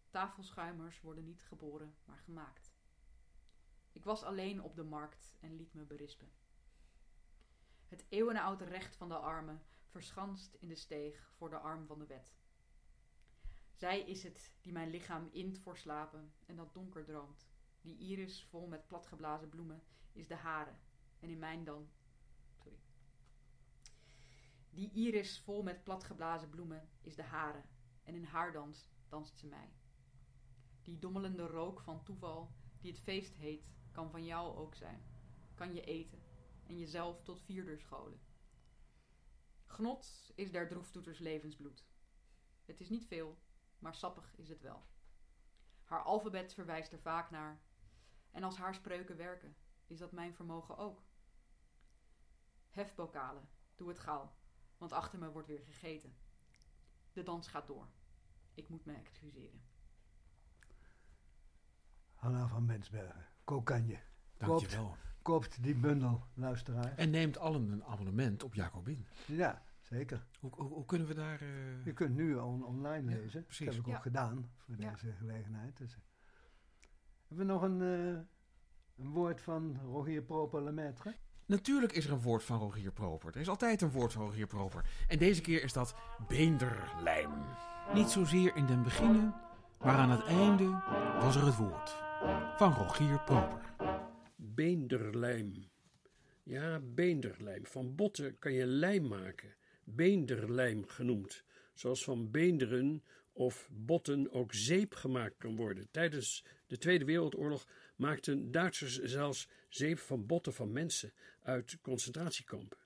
Tafelschuimers 0.10 1.02
worden 1.02 1.26
niet 1.26 1.44
geboren, 1.44 1.96
maar 2.06 2.20
gemaakt. 2.20 2.74
Ik 3.92 4.04
was 4.04 4.24
alleen 4.24 4.62
op 4.62 4.76
de 4.76 4.84
markt 4.84 5.36
en 5.40 5.56
liet 5.56 5.74
me 5.74 5.84
berispen. 5.84 6.32
Het 7.88 8.06
eeuwenoude 8.10 8.66
recht 8.66 8.96
van 8.96 9.10
de 9.10 9.18
armen, 9.18 9.66
verschanst 9.86 10.54
in 10.54 10.68
de 10.68 10.76
steeg 10.76 11.32
voor 11.36 11.50
de 11.50 11.58
arm 11.58 11.88
van 11.88 12.00
de 12.00 12.06
wet. 12.06 12.36
Zij 13.74 14.02
is 14.02 14.24
het 14.24 14.54
die 14.62 14.72
mijn 14.72 14.90
lichaam 14.90 15.30
int 15.32 15.60
voor 15.60 15.78
slapen 15.78 16.34
en 16.46 16.56
dat 16.56 16.74
donker 16.74 17.04
droomt. 17.04 17.48
Die 17.82 17.98
iris 17.98 18.44
vol 18.44 18.68
met 18.68 18.88
platgeblazen 18.88 19.50
bloemen 19.50 19.84
is 20.12 20.28
de 20.28 20.36
hare 20.36 20.76
en 21.20 21.30
in 21.30 21.40
mijn 21.40 21.64
dan. 21.64 21.90
Die 24.76 24.92
iris 24.92 25.40
vol 25.40 25.64
met 25.64 25.84
platgeblazen 25.84 26.50
bloemen 26.50 26.90
is 27.02 27.16
de 27.16 27.24
hare 27.24 27.64
en 28.04 28.16
in 28.16 28.24
haar 28.24 28.52
dans 28.52 28.90
danst 29.10 29.40
ze 29.40 29.48
mij. 29.48 29.74
Die 30.82 31.00
dommelende 31.00 31.48
rook 31.48 31.82
van 31.82 32.04
toeval 32.04 32.56
die 32.80 32.92
het 32.92 33.02
feest 33.02 33.36
heet, 33.36 33.74
kan 33.92 34.12
van 34.12 34.26
jou 34.26 34.56
ook 34.56 34.76
zijn. 34.76 35.06
Kan 35.54 35.74
je 35.74 35.82
eten 35.82 36.24
en 36.64 36.78
jezelf 36.78 37.24
tot 37.24 37.42
vierder 37.42 37.80
scholen. 37.80 38.20
Genot 39.66 40.32
is 40.36 40.52
der 40.52 40.68
droeftoeters 40.68 41.20
levensbloed. 41.20 41.86
Het 42.66 42.80
is 42.80 42.90
niet 42.90 43.08
veel, 43.08 43.38
maar 43.80 43.96
sappig 43.96 44.36
is 44.36 44.50
het 44.50 44.62
wel. 44.62 44.86
Haar 45.84 46.04
alfabet 46.04 46.54
verwijst 46.54 46.92
er 46.92 47.00
vaak 47.00 47.32
naar. 47.32 47.62
En 48.32 48.44
als 48.44 48.58
haar 48.58 48.76
spreuken 48.76 49.18
werken, 49.18 49.56
is 49.88 49.98
dat 49.98 50.12
mijn 50.12 50.34
vermogen 50.34 50.78
ook. 50.78 51.04
Hefbokalen, 52.70 53.50
doe 53.76 53.88
het 53.88 54.00
gauw, 54.00 54.36
want 54.78 54.92
achter 54.92 55.20
me 55.20 55.32
wordt 55.32 55.48
weer 55.48 55.62
gegeten. 55.66 56.16
De 57.14 57.24
dans 57.24 57.48
gaat 57.48 57.68
door. 57.68 57.88
Ik 58.54 58.70
moet 58.70 58.86
me 58.86 58.94
excuseren. 58.94 59.62
Hanna 62.16 62.48
van 62.48 62.66
Mensbergen, 62.66 63.26
Kokanje. 63.44 64.00
Dankjewel. 64.38 64.96
Koopt 65.22 65.64
die 65.64 65.76
bundel, 65.76 66.24
luisteraar. 66.34 66.98
En 66.98 67.10
neemt 67.10 67.38
allen 67.38 67.72
een 67.72 67.84
abonnement 67.84 68.44
op 68.44 68.54
Jacobin. 68.54 69.06
Ja, 69.28 69.64
zeker. 69.82 70.26
Hoe, 70.40 70.52
hoe, 70.56 70.68
hoe 70.74 70.86
kunnen 70.86 71.08
we 71.08 71.14
daar... 71.14 71.42
eh, 71.42 71.86
Je 71.86 71.94
kunt 71.94 72.16
nu 72.16 72.36
on- 72.36 72.64
online 72.66 73.12
Ja, 73.12 73.18
lezen. 73.18 73.44
precies. 73.46 73.66
Dat 73.66 73.76
heb 73.76 73.84
ik 73.84 73.90
Ja. 73.92 73.96
ook 73.98 74.02
gedaan 74.04 74.52
voor 74.58 74.76
Ja. 74.78 74.90
deze 74.92 75.12
gelegenheid. 75.14 75.78
Dus, 75.78 75.94
eh. 75.96 76.00
hebben 77.28 77.46
we 77.48 77.54
nog 77.54 77.62
een, 77.62 77.82
eh, 77.82 78.22
een 79.06 79.12
woord 79.12 79.42
van 79.42 79.78
Rogier 79.82 80.22
Proper 80.22 80.64
Lemaitre? 80.64 81.16
Natuurlijk 81.48 81.92
is 81.92 82.06
er 82.06 82.12
een 82.12 82.22
woord 82.22 82.44
van 82.44 82.60
Rogier 82.60 82.92
Proper. 82.92 83.34
Er 83.34 83.42
is 83.42 83.50
altijd 83.50 83.82
een 83.82 83.92
woord 83.92 84.14
van 84.14 84.26
Rogier 84.26 84.48
Proper. 84.48 84.86
En 85.08 85.18
deze 85.18 85.42
keer 85.42 85.64
is 85.64 85.74
dat 85.74 85.96
beenderlijm. 86.28 87.32
Niet 87.94 88.10
zozeer 88.10 88.56
in 88.56 88.66
den 88.66 88.84
beginnen, 88.84 89.36
maar 89.80 89.96
aan 89.96 90.10
het 90.10 90.24
einde 90.24 90.82
was 91.20 91.36
er 91.36 91.46
het 91.46 91.56
woord. 91.56 91.96
Van 92.58 92.74
Rogier 92.74 93.24
Proper. 93.24 93.62
Beenderlijm. 94.36 95.70
Ja, 96.44 96.80
beenderlijm. 96.80 97.66
Van 97.66 97.96
botten 97.96 98.40
kan 98.40 98.54
je 98.54 98.66
lijm 98.66 99.08
maken. 99.08 99.56
Beenderlijm 99.84 100.88
genoemd. 100.88 101.44
Zoals 101.74 102.04
van 102.04 102.32
beenderen 102.32 103.04
of 103.34 103.70
botten 103.72 104.32
ook 104.32 104.54
zeep 104.54 104.94
gemaakt 104.94 105.38
kan 105.38 105.56
worden. 105.56 105.88
Tijdens 105.92 106.46
de 106.68 106.78
Tweede 106.78 107.06
Wereldoorlog 107.06 107.68
maakten 107.96 108.52
Duitsers 108.52 109.02
zelfs 109.02 109.50
zeep 109.76 110.00
van 110.00 110.26
botten 110.26 110.54
van 110.54 110.72
mensen 110.72 111.14
uit 111.42 111.78
concentratiekampen. 111.82 112.78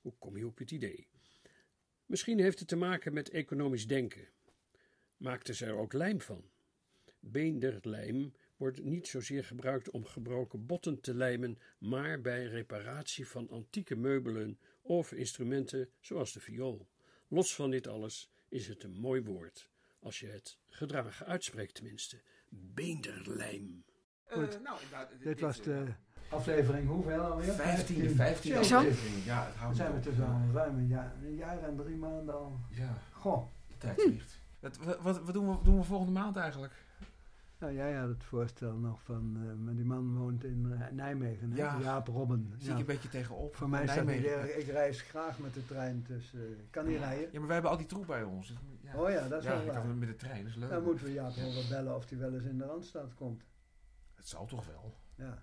Hoe 0.00 0.14
kom 0.18 0.36
je 0.36 0.46
op 0.46 0.58
het 0.58 0.70
idee? 0.70 1.08
Misschien 2.06 2.40
heeft 2.40 2.58
het 2.58 2.68
te 2.68 2.76
maken 2.76 3.12
met 3.12 3.30
economisch 3.30 3.86
denken. 3.86 4.28
Maakten 5.16 5.54
ze 5.54 5.66
er 5.66 5.76
ook 5.76 5.92
lijm 5.92 6.20
van? 6.20 6.50
Beenderlijm 7.20 8.32
wordt 8.56 8.84
niet 8.84 9.06
zozeer 9.08 9.44
gebruikt 9.44 9.90
om 9.90 10.04
gebroken 10.04 10.66
botten 10.66 11.00
te 11.00 11.14
lijmen, 11.14 11.58
maar 11.78 12.20
bij 12.20 12.44
reparatie 12.46 13.26
van 13.26 13.50
antieke 13.50 13.96
meubelen 13.96 14.58
of 14.82 15.12
instrumenten 15.12 15.90
zoals 16.00 16.32
de 16.32 16.40
viool. 16.40 16.88
Los 17.28 17.54
van 17.54 17.70
dit 17.70 17.86
alles 17.86 18.30
is 18.48 18.68
het 18.68 18.82
een 18.82 18.98
mooi 18.98 19.22
woord, 19.22 19.70
als 19.98 20.20
je 20.20 20.26
het 20.26 20.58
gedragen 20.66 21.26
uitspreekt 21.26 21.74
tenminste. 21.74 22.22
Beenderlijm. 22.48 23.84
Goed. 24.24 24.62
nou, 24.62 24.80
Dit 25.18 25.40
was 25.40 25.62
de 25.62 25.94
aflevering 26.30 26.88
hoeveel 26.88 27.20
alweer? 27.20 27.52
15e, 27.52 28.10
15e 28.10 28.60
Zo. 28.64 28.76
aflevering. 28.76 29.24
Ja, 29.24 29.44
het 29.46 29.54
houdt 29.54 29.76
zijn 29.76 29.92
we 29.94 30.00
dus 30.00 30.20
al 30.20 30.40
ruim 30.52 30.78
een 30.78 30.86
jaar, 30.86 31.12
een 31.24 31.34
jaar 31.34 31.62
en 31.62 31.76
drie 31.76 31.96
maanden 31.96 32.34
al. 32.34 32.58
Ja, 32.70 32.98
Goh, 33.12 33.46
de 33.68 33.76
tijd 33.78 34.02
vliegt. 34.02 34.38
Wat, 34.60 34.76
wat, 34.78 34.98
wat, 35.00 35.20
wat 35.24 35.34
doen, 35.34 35.48
we, 35.50 35.56
doen 35.62 35.76
we 35.76 35.82
volgende 35.84 36.12
maand 36.12 36.36
eigenlijk? 36.36 36.72
nou, 37.58 37.72
jij 37.74 37.94
had 37.94 38.08
het 38.08 38.24
voorstel 38.24 38.72
nog 38.72 39.02
van, 39.02 39.32
maar 39.64 39.74
die 39.74 39.84
man 39.84 40.16
woont 40.16 40.44
in 40.44 40.72
eh, 40.80 40.90
Nijmegen, 40.92 41.50
hè? 41.50 41.56
Ja. 41.56 41.78
Jaap 41.80 42.08
Robben. 42.08 42.52
Zie 42.58 42.66
Ja. 42.66 42.72
ik 42.74 42.80
een 42.80 42.86
beetje 42.86 43.08
tegenop. 43.08 43.56
Voor 43.56 43.68
mij 43.68 43.86
staat 43.86 44.04
Nijmegen. 44.04 44.58
Ik 44.58 44.66
reis 44.66 45.00
graag 45.00 45.38
met 45.38 45.54
de 45.54 45.66
trein, 45.66 46.04
dus 46.08 46.34
eh, 46.34 46.40
ik 46.50 46.70
kan 46.70 46.86
niet 46.86 46.98
rijden. 46.98 47.28
Ja, 47.32 47.38
maar 47.38 47.44
wij 47.46 47.52
hebben 47.54 47.70
al 47.70 47.76
die 47.76 47.86
troep 47.86 48.06
bij 48.06 48.22
ons. 48.22 48.54
Ja, 48.80 48.94
Oh 48.96 49.10
ja, 49.10 49.28
dat 49.28 49.38
is 49.38 49.44
ja 49.48 49.64
wel 49.64 49.74
waar. 49.74 49.86
met 49.86 50.08
de 50.08 50.16
trein, 50.16 50.38
dat 50.42 50.50
is 50.50 50.56
leuk. 50.56 50.70
Dan 50.70 50.82
moeten 50.82 51.04
we 51.04 51.12
Jaap 51.12 51.34
Robben 51.36 51.68
bellen 51.68 51.96
of 51.96 52.08
hij 52.08 52.18
wel 52.18 52.34
eens 52.34 52.44
in 52.44 52.58
de 52.58 52.64
Randstad 52.64 53.14
komt. 53.14 53.42
Het 54.14 54.28
zal 54.28 54.46
toch 54.46 54.66
wel. 54.66 54.94
Ja. 55.14 55.42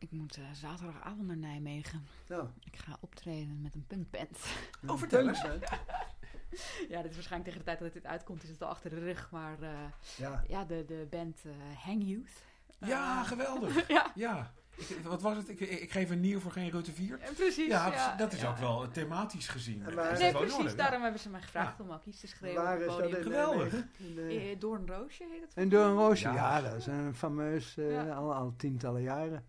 Ik 0.00 0.10
moet 0.10 0.36
eh, 0.36 0.42
zaterdagavond 0.52 1.26
naar 1.26 1.36
Nijmegen. 1.36 2.06
Nou, 2.28 2.46
Ik 2.64 2.76
ga 2.76 2.96
optreden 3.00 3.60
met 3.62 3.74
een 3.74 3.84
punkband. 3.86 4.38
Oh, 4.86 4.96
vertel 4.98 5.28
eens. 5.28 5.42
ja, 6.88 7.02
dit 7.02 7.10
is 7.10 7.14
waarschijnlijk 7.14 7.44
tegen 7.44 7.58
de 7.58 7.64
tijd 7.64 7.78
dat 7.78 7.92
dit 7.92 8.06
uitkomt, 8.06 8.42
is 8.42 8.48
het 8.48 8.62
al 8.62 8.68
achter 8.68 8.90
de 8.90 8.98
rug. 8.98 9.28
Maar 9.30 9.62
eh, 9.62 9.68
Ja, 10.16 10.44
ja, 10.48 10.64
de, 10.64 10.84
de 10.86 11.06
band 11.10 11.40
eh, 11.44 11.52
Hang 11.84 12.02
Youth. 12.04 12.30
Ja, 12.78 13.22
geweldig. 13.22 13.88
ja, 13.96 14.12
Ja. 14.14 14.52
Ik, 14.76 14.98
wat 15.04 15.22
was 15.22 15.36
het? 15.36 15.48
Ik, 15.48 15.60
ik, 15.60 15.92
geef 15.92 16.10
een 16.10 16.20
nier 16.20 16.40
voor 16.40 16.52
geen 16.52 16.70
Rutte 16.70 16.92
4. 16.92 17.18
eh, 17.20 17.30
precies. 17.34 17.66
Ja, 17.66 17.92
ja, 17.92 18.16
dat 18.16 18.32
is 18.32 18.40
ja. 18.40 18.48
ook 18.50 18.56
wel 18.58 18.88
thematisch 18.90 19.48
gezien. 19.48 19.78
Nee, 19.82 19.94
precies. 19.94 20.32
nodig, 20.32 20.70
ja. 20.70 20.76
Daarom 20.76 21.02
hebben 21.02 21.20
ze 21.20 21.30
mij 21.30 21.40
gevraagd 21.40 21.78
Ja. 21.78 21.84
om 21.84 21.90
ook 21.90 22.04
iets 22.04 22.20
te 22.20 22.26
schreeuwen 22.26 22.62
waar 22.62 22.76
op 22.76 22.82
is 22.82 22.94
het 22.94 23.10
dat 23.12 23.22
Geweldig. 23.22 23.72
Nijmegen? 23.72 23.90
In 23.96 24.14
de- 24.14 24.50
Eh, 24.50 24.58
Door 24.60 24.76
een 24.76 24.86
roosje 24.86 25.24
heet 25.30 25.40
het. 25.40 25.52
In 25.56 25.68
Doornroosje, 25.68 26.28
Ja. 26.28 26.34
ja. 26.34 26.60
dat 26.60 26.74
is 26.74 26.86
een 26.86 27.14
fameus, 27.14 27.76
eh, 27.76 27.90
Ja. 27.92 28.14
al, 28.14 28.34
al 28.34 28.54
tientallen 28.56 29.02
jaren. 29.02 29.44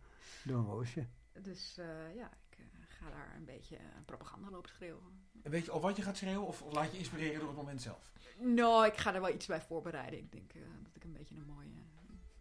Doornroosje. 0.45 1.07
Dus 1.41 1.77
eh, 1.77 2.15
ja, 2.15 2.31
ik 2.49 2.57
eh, 2.59 2.65
ga 2.87 3.09
daar 3.09 3.33
een 3.35 3.45
beetje 3.45 3.75
eh, 3.75 3.83
propaganda 4.05 4.49
lopen 4.49 4.69
schreeuwen. 4.69 5.19
En 5.43 5.51
weet 5.51 5.65
je 5.65 5.71
al 5.71 5.81
wat 5.81 5.95
je 5.95 6.01
gaat 6.01 6.17
schreeuwen 6.17 6.47
of 6.47 6.61
of 6.61 6.73
laat 6.73 6.91
je 6.91 6.97
inspireren 6.97 7.39
door 7.39 7.47
het 7.47 7.57
moment 7.57 7.81
zelf? 7.81 8.11
Nou, 8.39 8.85
ik 8.85 8.97
ga 8.97 9.13
er 9.13 9.21
wel 9.21 9.33
iets 9.33 9.45
bij 9.45 9.61
voorbereiden. 9.61 10.19
Ik 10.19 10.31
denk 10.31 10.53
eh, 10.53 10.61
dat 10.83 10.95
ik 10.95 11.03
een 11.03 11.13
beetje 11.13 11.35
een 11.35 11.45
mooie... 11.45 11.69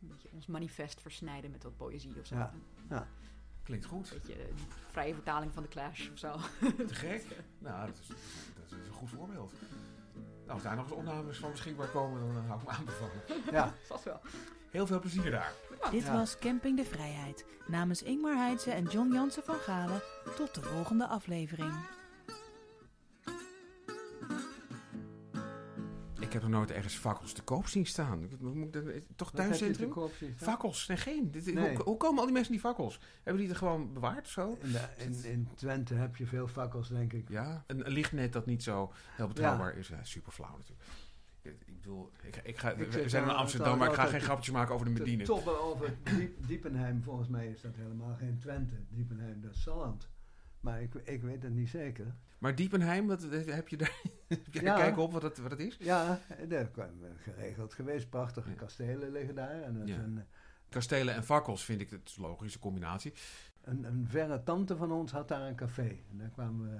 Een 0.02 0.08
beetje 0.08 0.28
ons 0.32 0.46
manifest 0.46 1.00
versnijden 1.00 1.50
met 1.50 1.62
wat 1.62 1.76
poëzie 1.76 2.18
of 2.20 2.26
zo. 2.26 2.34
Ja. 2.34 2.52
Een 2.88 3.04
Klinkt 3.62 3.84
goed. 3.86 4.10
beetje 4.12 4.48
een 4.48 4.56
vrije 4.90 5.14
vertaling 5.14 5.52
van 5.52 5.62
de 5.62 5.68
Clash 5.68 6.08
of 6.10 6.18
zo. 6.18 6.36
Te 6.86 6.94
gek. 6.94 7.24
Nou, 7.58 7.86
dat 7.86 7.98
is, 7.98 8.06
dat 8.08 8.64
is 8.66 8.86
een 8.86 8.92
goed 8.92 9.08
voorbeeld. 9.08 9.52
Nou, 10.40 10.50
als 10.52 10.62
daar 10.62 10.76
nog 10.76 10.84
eens 10.84 10.94
opnames 10.94 11.38
van 11.38 11.50
beschikbaar 11.50 11.88
komen, 11.88 12.34
dan 12.34 12.44
hou 12.44 12.60
ik 12.60 12.66
me 12.66 12.72
aanbevolen. 12.72 13.22
Ja, 13.52 13.74
Vast 13.88 14.04
wel. 14.04 14.20
Heel 14.70 14.86
veel 14.86 15.00
plezier 15.00 15.30
daar. 15.30 15.52
Dit 15.90 16.02
Ja. 16.02 16.12
was 16.12 16.38
Camping 16.38 16.76
de 16.76 16.84
Vrijheid. 16.84 17.44
Namens 17.66 18.02
Ingmar 18.02 18.36
Heidse 18.36 18.70
en 18.70 18.84
John 18.84 19.12
Jansen 19.12 19.42
van 19.42 19.54
Galen. 19.54 20.02
Tot 20.36 20.54
de 20.54 20.62
volgende 20.62 21.06
aflevering. 21.06 21.72
Ik 26.20 26.32
heb 26.32 26.42
nog 26.42 26.50
nooit 26.50 26.70
ergens 26.70 26.94
fakkels 26.96 27.32
te 27.32 27.42
koop 27.42 27.66
zien 27.66 27.86
staan. 27.86 28.22
Ik- 28.22 28.30
Toch 28.30 28.38
Wat 28.40 28.52
heb 28.60 29.06
je 29.16 29.24
te 29.24 29.32
tuincentrum? 29.34 29.88
koop 29.88 30.12
zien 30.14 30.32
staan? 30.36 30.48
Fakkels? 30.48 30.86
Nee, 30.86 30.96
geen. 30.96 31.30
Dit- 31.30 31.54
Nee. 31.54 31.74
Hoe, 31.76 31.84
hoe 31.84 31.96
komen 31.96 32.18
al 32.18 32.24
die 32.24 32.32
mensen 32.34 32.52
die 32.52 32.60
fakkels? 32.60 33.00
Hebben 33.22 33.42
die 33.42 33.50
er 33.50 33.56
gewoon 33.58 33.92
bewaard 33.92 34.28
zo? 34.28 34.58
In, 34.62 34.72
de- 34.72 34.88
in, 34.96 35.24
in 35.24 35.48
Twente 35.54 35.94
heb 35.94 36.16
je 36.16 36.26
veel 36.26 36.48
fakkels, 36.48 36.88
denk 36.88 37.12
ik. 37.12 37.28
Ja, 37.28 37.64
een, 37.66 37.82
lichtnet 37.88 38.32
dat 38.32 38.46
niet 38.46 38.62
zo 38.62 38.92
heel 39.16 39.26
betrouwbaar 39.28 39.76
is. 39.76 39.88
Ja, 39.88 40.04
super 40.04 40.32
flauw 40.32 40.56
natuurlijk. 40.56 40.82
Ik, 41.90 42.06
ik 42.06 42.10
bedoel, 42.10 42.10
ik, 42.22 42.36
ik 42.44 42.58
ga, 42.58 42.70
Ik 42.70 42.92
we 43.02 43.08
zijn 43.08 43.22
in 43.24 43.30
Amsterdam, 43.30 43.78
maar 43.78 43.88
ik 43.88 43.94
ga 43.94 44.04
geen 44.06 44.20
grapjes 44.20 44.50
maken 44.54 44.74
over 44.74 44.86
de 44.86 44.92
Medine. 44.92 45.24
toppen 45.24 45.60
over 45.60 45.94
Diep, 46.16 46.46
Diepenheim, 46.46 47.02
volgens 47.02 47.28
mij 47.28 47.46
is 47.46 47.60
dat 47.60 47.76
helemaal 47.76 48.14
geen 48.14 48.38
Twente. 48.38 48.74
Diepenheim, 48.88 49.40
dat 49.40 49.50
is 49.54 49.62
Salland. 49.62 50.08
Maar 50.60 50.82
ik, 50.82 50.94
ik 50.94 51.22
weet 51.22 51.42
het 51.42 51.52
niet 51.54 51.68
zeker. 51.68 52.14
Maar 52.38 52.54
Diepenheim, 52.54 53.06
wat, 53.06 53.22
heb 53.30 53.68
je 53.68 53.76
daar 53.76 54.00
heb 54.28 54.46
je 54.52 54.60
Ja. 54.62 54.76
kijken 54.76 55.02
op 55.02 55.12
wat 55.12 55.22
het, 55.22 55.38
wat 55.38 55.50
het 55.50 55.60
is? 55.60 55.76
Ja, 55.80 56.18
daar 56.48 56.68
kwam 56.68 56.86
eh, 57.02 57.10
geregeld 57.22 57.74
geweest. 57.74 58.10
Prachtige 58.10 58.48
Ja. 58.50 58.54
kastelen 58.56 59.10
liggen 59.12 59.34
daar. 59.34 59.62
En 59.62 59.86
Ja. 59.86 59.98
een, 59.98 60.22
Kastelen 60.68 61.14
en 61.14 61.24
fakkels 61.24 61.64
vind 61.64 61.80
ik 61.80 61.90
het 61.90 62.16
logische 62.18 62.58
combinatie. 62.58 63.12
een, 63.62 63.84
een 63.84 64.06
verre 64.08 64.42
tante 64.42 64.76
van 64.76 64.92
ons 64.92 65.12
had 65.12 65.28
daar 65.28 65.48
een 65.48 65.54
café. 65.56 65.88
En 66.10 66.18
daar 66.18 66.28
kwamen 66.30 66.70
we 66.70 66.76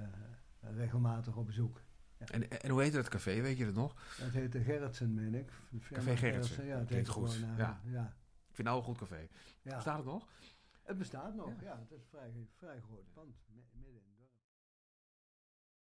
eh, 0.67 0.75
regelmatig 0.77 1.35
op 1.35 1.45
bezoek. 1.45 1.81
En, 2.29 2.61
en 2.61 2.69
hoe 2.69 2.81
heette 2.81 2.97
dat 2.97 3.09
café, 3.09 3.41
weet 3.41 3.57
je 3.57 3.65
dat 3.65 3.73
nog? 3.73 3.93
Dat 4.19 4.29
heette 4.31 4.59
Gerritsen, 4.63 5.13
meen 5.13 5.35
ik. 5.35 5.51
Firma 5.79 6.15
Gerritsen. 6.15 6.65
Ja, 6.65 6.77
het 6.79 6.89
heette 6.89 7.11
goed. 7.11 7.31
gewoon, 7.31 7.49
eh, 7.51 7.57
Ja. 7.57 7.81
ja. 7.83 8.03
Ik 8.49 8.57
vind 8.57 8.57
het 8.57 8.65
nou 8.65 8.77
een 8.77 8.83
goed 8.83 8.97
café. 8.97 9.27
ja. 9.61 9.75
Bestaat 9.75 9.97
het 9.97 10.05
nog? 10.05 10.27
Het 10.83 10.97
bestaat 10.97 11.35
nog, 11.35 11.47
Ja. 11.47 11.55
ja. 11.61 11.79
Het 11.79 11.91
is 11.91 11.97
een 11.97 12.03
vrij, 12.09 12.31
vrij 12.57 12.79
groot 12.81 13.13
pand. 13.13 13.35